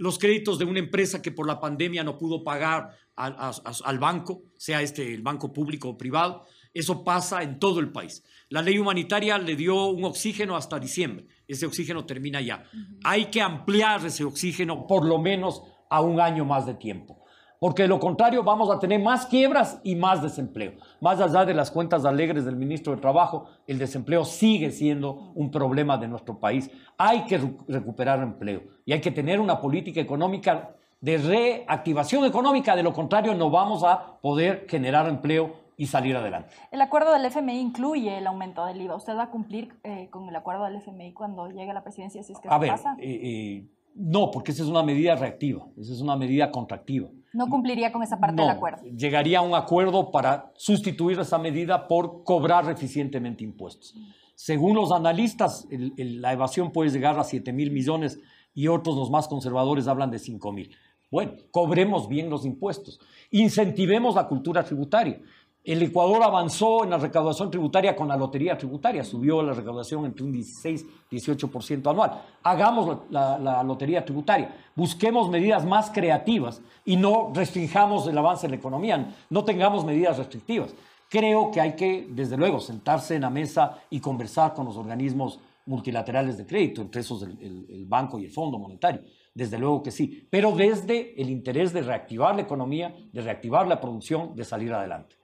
los 0.00 0.18
créditos 0.18 0.58
de 0.58 0.64
una 0.64 0.78
empresa 0.78 1.20
que 1.20 1.30
por 1.30 1.46
la 1.46 1.60
pandemia 1.60 2.02
no 2.02 2.16
pudo 2.16 2.42
pagar 2.42 2.96
al, 3.16 3.98
banco, 3.98 4.44
sea 4.56 4.80
este 4.80 5.12
el 5.12 5.20
banco 5.20 5.52
público 5.52 5.90
o 5.90 5.98
privado, 5.98 6.46
eso 6.72 7.04
pasa 7.04 7.42
en 7.42 7.58
todo 7.58 7.80
el 7.80 7.92
país. 7.92 8.24
La 8.48 8.62
ley 8.62 8.78
humanitaria 8.78 9.36
le 9.36 9.56
dio 9.56 9.88
un 9.88 10.04
oxígeno 10.04 10.56
hasta 10.56 10.78
diciembre. 10.78 11.26
Ese 11.46 11.66
oxígeno 11.66 12.06
termina 12.06 12.40
ya. 12.40 12.64
Hay 13.04 13.26
que 13.26 13.42
ampliar 13.42 14.06
ese 14.06 14.24
oxígeno 14.24 14.86
por 14.86 15.04
lo 15.04 15.18
menos 15.18 15.60
a 15.90 16.00
un 16.00 16.18
año 16.18 16.46
más 16.46 16.64
de 16.64 16.74
tiempo 16.74 17.19
porque 17.60 17.82
de 17.82 17.88
lo 17.88 18.00
contrario 18.00 18.42
vamos 18.42 18.70
a 18.70 18.78
tener 18.80 19.00
más 19.00 19.26
quiebras 19.26 19.80
y 19.84 19.94
más 19.94 20.22
desempleo. 20.22 20.72
Más 21.00 21.20
allá 21.20 21.44
de 21.44 21.54
las 21.54 21.70
cuentas 21.70 22.04
alegres 22.04 22.44
del 22.44 22.56
ministro 22.56 22.94
de 22.94 23.00
Trabajo, 23.00 23.44
el 23.66 23.78
desempleo 23.78 24.24
sigue 24.24 24.72
siendo 24.72 25.30
un 25.34 25.50
problema 25.50 25.98
de 25.98 26.08
nuestro 26.08 26.40
país. 26.40 26.70
Hay 26.96 27.26
que 27.26 27.38
recuperar 27.68 28.20
empleo 28.22 28.62
y 28.84 28.92
hay 28.92 29.00
que 29.00 29.10
tener 29.12 29.38
una 29.38 29.60
política 29.60 30.00
económica 30.00 30.74
de 31.00 31.18
reactivación 31.18 32.24
económica, 32.24 32.76
de 32.76 32.82
lo 32.82 32.92
contrario 32.92 33.34
no 33.34 33.50
vamos 33.50 33.84
a 33.84 34.18
poder 34.20 34.66
generar 34.68 35.08
empleo 35.08 35.54
y 35.76 35.86
salir 35.86 36.16
adelante. 36.16 36.50
El 36.70 36.80
acuerdo 36.82 37.12
del 37.12 37.24
FMI 37.24 37.58
incluye 37.58 38.18
el 38.18 38.26
aumento 38.26 38.66
del 38.66 38.80
IVA. 38.82 38.96
¿Usted 38.96 39.16
va 39.16 39.24
a 39.24 39.30
cumplir 39.30 39.74
eh, 39.82 40.08
con 40.10 40.28
el 40.28 40.36
acuerdo 40.36 40.64
del 40.64 40.76
FMI 40.76 41.14
cuando 41.14 41.48
llegue 41.48 41.70
a 41.70 41.74
la 41.74 41.82
presidencia 41.82 42.22
si 42.22 42.32
es 42.32 42.38
que 42.38 42.48
a 42.48 42.58
ver, 42.58 42.70
pasa? 42.70 42.96
Eh, 42.98 43.20
eh, 43.22 43.66
no, 43.94 44.30
porque 44.30 44.52
esa 44.52 44.62
es 44.62 44.68
una 44.68 44.82
medida 44.82 45.14
reactiva, 45.14 45.66
esa 45.78 45.92
es 45.92 46.02
una 46.02 46.16
medida 46.16 46.50
contractiva. 46.50 47.08
No 47.32 47.48
cumpliría 47.48 47.92
con 47.92 48.02
esa 48.02 48.18
parte 48.18 48.42
del 48.42 48.50
acuerdo. 48.50 48.82
Llegaría 48.84 49.38
a 49.38 49.42
un 49.42 49.54
acuerdo 49.54 50.10
para 50.10 50.52
sustituir 50.56 51.18
esa 51.20 51.38
medida 51.38 51.86
por 51.86 52.24
cobrar 52.24 52.68
eficientemente 52.70 53.44
impuestos. 53.44 53.94
Según 54.34 54.74
los 54.74 54.90
analistas, 54.90 55.68
la 55.70 56.32
evasión 56.32 56.72
puede 56.72 56.90
llegar 56.90 57.18
a 57.18 57.24
7 57.24 57.52
mil 57.52 57.70
millones 57.70 58.18
y 58.54 58.68
otros, 58.68 58.96
los 58.96 59.10
más 59.10 59.28
conservadores, 59.28 59.86
hablan 59.86 60.10
de 60.10 60.18
5 60.18 60.52
mil. 60.52 60.74
Bueno, 61.10 61.32
cobremos 61.50 62.08
bien 62.08 62.30
los 62.30 62.44
impuestos, 62.44 63.00
incentivemos 63.30 64.14
la 64.14 64.28
cultura 64.28 64.62
tributaria. 64.62 65.20
El 65.62 65.82
Ecuador 65.82 66.22
avanzó 66.22 66.84
en 66.84 66.90
la 66.90 66.96
recaudación 66.96 67.50
tributaria 67.50 67.94
con 67.94 68.08
la 68.08 68.16
lotería 68.16 68.56
tributaria, 68.56 69.04
subió 69.04 69.42
la 69.42 69.52
recaudación 69.52 70.06
entre 70.06 70.24
un 70.24 70.32
16 70.32 70.86
y 71.10 71.16
18% 71.16 71.90
anual. 71.90 72.22
Hagamos 72.42 73.00
la, 73.10 73.62
lotería 73.62 74.02
tributaria, 74.02 74.54
busquemos 74.74 75.28
medidas 75.28 75.66
más 75.66 75.90
creativas 75.90 76.62
y 76.86 76.96
no 76.96 77.30
restringamos 77.34 78.06
el 78.06 78.16
avance 78.16 78.46
de 78.46 78.52
la 78.52 78.56
economía, 78.56 79.14
no 79.28 79.44
tengamos 79.44 79.84
medidas 79.84 80.16
restrictivas. 80.16 80.74
Creo 81.10 81.50
que 81.50 81.60
hay 81.60 81.76
que, 81.76 82.08
desde 82.08 82.38
luego, 82.38 82.58
sentarse 82.58 83.16
en 83.16 83.22
la 83.22 83.30
mesa 83.30 83.82
y 83.90 84.00
conversar 84.00 84.54
con 84.54 84.64
los 84.64 84.78
organismos 84.78 85.40
multilaterales 85.66 86.38
de 86.38 86.46
crédito, 86.46 86.80
entre 86.80 87.02
esos 87.02 87.22
el 87.22 87.84
Banco 87.86 88.18
y 88.18 88.24
el 88.24 88.30
Fondo 88.30 88.58
Monetario. 88.58 89.02
Desde 89.34 89.58
luego 89.58 89.82
que 89.82 89.90
sí, 89.90 90.26
pero 90.30 90.52
desde 90.52 91.20
el 91.20 91.28
interés 91.28 91.72
de 91.72 91.82
reactivar 91.82 92.34
la 92.34 92.42
economía, 92.42 92.94
de 93.12 93.20
reactivar 93.20 93.68
la 93.68 93.80
producción, 93.80 94.34
de 94.34 94.44
salir 94.44 94.72
adelante. 94.72 95.19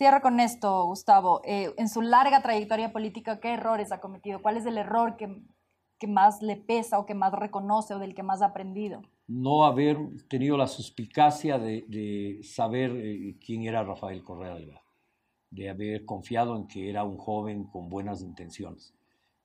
Cierro 0.00 0.22
con 0.22 0.40
esto, 0.40 0.86
Gustavo. 0.86 1.42
Eh, 1.44 1.74
en 1.76 1.90
su 1.90 2.00
larga 2.00 2.40
trayectoria 2.40 2.90
política, 2.90 3.38
¿qué 3.38 3.52
errores 3.52 3.92
ha 3.92 4.00
cometido? 4.00 4.40
¿Cuál 4.40 4.56
es 4.56 4.64
el 4.64 4.78
error 4.78 5.18
que, 5.18 5.42
que 5.98 6.06
más 6.06 6.40
le 6.40 6.56
pesa 6.56 6.98
o 6.98 7.04
que 7.04 7.12
más 7.12 7.34
reconoce 7.34 7.92
o 7.92 7.98
del 7.98 8.14
que 8.14 8.22
más 8.22 8.40
ha 8.40 8.46
aprendido? 8.46 9.02
No 9.26 9.66
haber 9.66 9.98
tenido 10.26 10.56
la 10.56 10.68
suspicacia 10.68 11.58
de, 11.58 11.84
de 11.86 12.40
saber 12.42 12.92
eh, 12.96 13.36
quién 13.44 13.64
era 13.64 13.84
Rafael 13.84 14.24
Correa 14.24 14.54
Delgado, 14.54 14.80
de 15.50 15.68
haber 15.68 16.06
confiado 16.06 16.56
en 16.56 16.66
que 16.66 16.88
era 16.88 17.04
un 17.04 17.18
joven 17.18 17.64
con 17.64 17.90
buenas 17.90 18.22
intenciones 18.22 18.94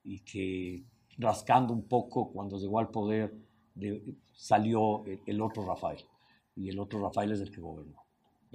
y 0.05 0.21
que 0.21 0.85
rascando 1.17 1.73
un 1.73 1.85
poco 1.85 2.31
cuando 2.31 2.57
llegó 2.57 2.79
al 2.79 2.91
poder 2.91 3.35
salió 4.31 5.03
el 5.25 5.41
otro 5.41 5.65
Rafael 5.65 5.99
y 6.55 6.69
el 6.69 6.79
otro 6.79 7.01
Rafael 7.01 7.33
es 7.33 7.41
el 7.41 7.51
que 7.51 7.59
gobernó 7.59 8.04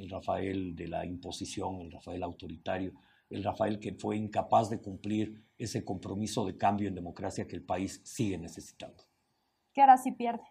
el 0.01 0.09
Rafael 0.09 0.75
de 0.75 0.89
la 0.89 1.05
imposición, 1.05 1.83
el 1.83 1.93
Rafael 1.93 2.23
autoritario, 2.23 2.93
el 3.29 3.45
Rafael 3.45 3.79
que 3.79 3.95
fue 3.95 4.17
incapaz 4.17 4.71
de 4.71 4.81
cumplir 4.81 5.45
ese 5.59 5.85
compromiso 5.85 6.45
de 6.47 6.57
cambio 6.57 6.89
en 6.89 6.95
democracia 6.95 7.47
que 7.47 7.57
el 7.57 7.63
país 7.63 8.01
sigue 8.03 8.39
necesitando. 8.39 9.05
¿Qué 9.73 9.83
hará 9.83 9.99
si 9.99 10.13
pierde? 10.13 10.43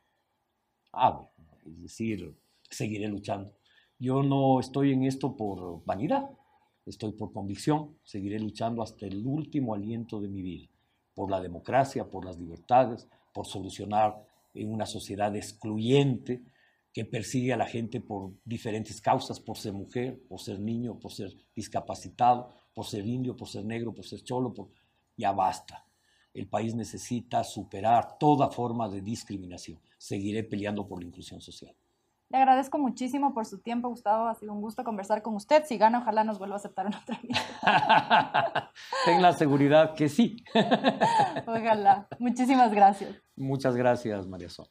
Ah, 0.93 1.27
es 1.65 1.81
decir, 1.81 2.37
seguiré 2.69 3.07
luchando. 3.07 3.53
Yo 3.97 4.23
no 4.23 4.59
estoy 4.59 4.93
en 4.93 5.03
esto 5.03 5.35
por 5.35 5.83
vanidad, 5.83 6.29
estoy 6.85 7.11
por 7.13 7.33
convicción, 7.33 7.97
seguiré 8.03 8.39
luchando 8.39 8.81
hasta 8.81 9.07
el 9.07 9.25
último 9.25 9.73
aliento 9.73 10.21
de 10.21 10.29
mi 10.29 10.41
vida, 10.41 10.67
por 11.13 11.29
la 11.29 11.41
democracia, 11.41 12.09
por 12.09 12.23
las 12.23 12.37
libertades, 12.37 13.09
por 13.33 13.45
solucionar 13.45 14.25
en 14.53 14.71
una 14.71 14.85
sociedad 14.85 15.35
excluyente 15.35 16.43
que 16.99 17.05
persigue 17.05 17.53
a 17.53 17.57
la 17.57 17.65
gente 17.65 18.01
por 18.01 18.33
diferentes 18.43 18.99
causas, 18.99 19.39
por 19.39 19.57
ser 19.57 19.71
mujer, 19.71 20.21
por 20.27 20.41
ser 20.41 20.59
niño, 20.59 20.99
por 20.99 21.13
ser 21.13 21.31
discapacitado, 21.55 22.49
por 22.73 22.85
ser 22.85 23.07
indio, 23.07 23.37
por 23.37 23.47
ser 23.47 23.63
negro, 23.63 23.93
por 23.93 24.05
ser 24.05 24.21
cholo, 24.21 24.53
por... 24.53 24.67
ya 25.15 25.31
basta. 25.31 25.85
El 26.33 26.49
país 26.49 26.75
necesita 26.75 27.45
superar 27.45 28.17
toda 28.17 28.49
forma 28.49 28.89
de 28.89 28.99
discriminación. 28.99 29.79
Seguiré 29.97 30.43
peleando 30.43 30.85
por 30.85 30.99
la 30.99 31.07
inclusión 31.07 31.39
social. 31.39 31.73
Le 32.27 32.37
agradezco 32.37 32.77
muchísimo 32.77 33.33
por 33.33 33.45
su 33.45 33.59
tiempo, 33.59 33.87
Gustavo. 33.87 34.27
Ha 34.27 34.35
sido 34.35 34.51
un 34.51 34.59
gusto 34.59 34.83
conversar 34.83 35.21
con 35.21 35.35
usted. 35.35 35.63
Si 35.63 35.77
gana, 35.77 35.99
ojalá 35.99 36.25
nos 36.25 36.37
vuelva 36.37 36.55
a 36.55 36.57
aceptar 36.57 36.85
una 36.85 36.97
entrevista. 36.97 38.71
Ten 39.05 39.21
la 39.21 39.31
seguridad 39.31 39.95
que 39.95 40.09
sí. 40.09 40.43
ojalá. 41.47 42.09
Muchísimas 42.19 42.73
gracias. 42.73 43.15
Muchas 43.37 43.73
gracias, 43.77 44.27
María 44.27 44.49
Sol. 44.49 44.67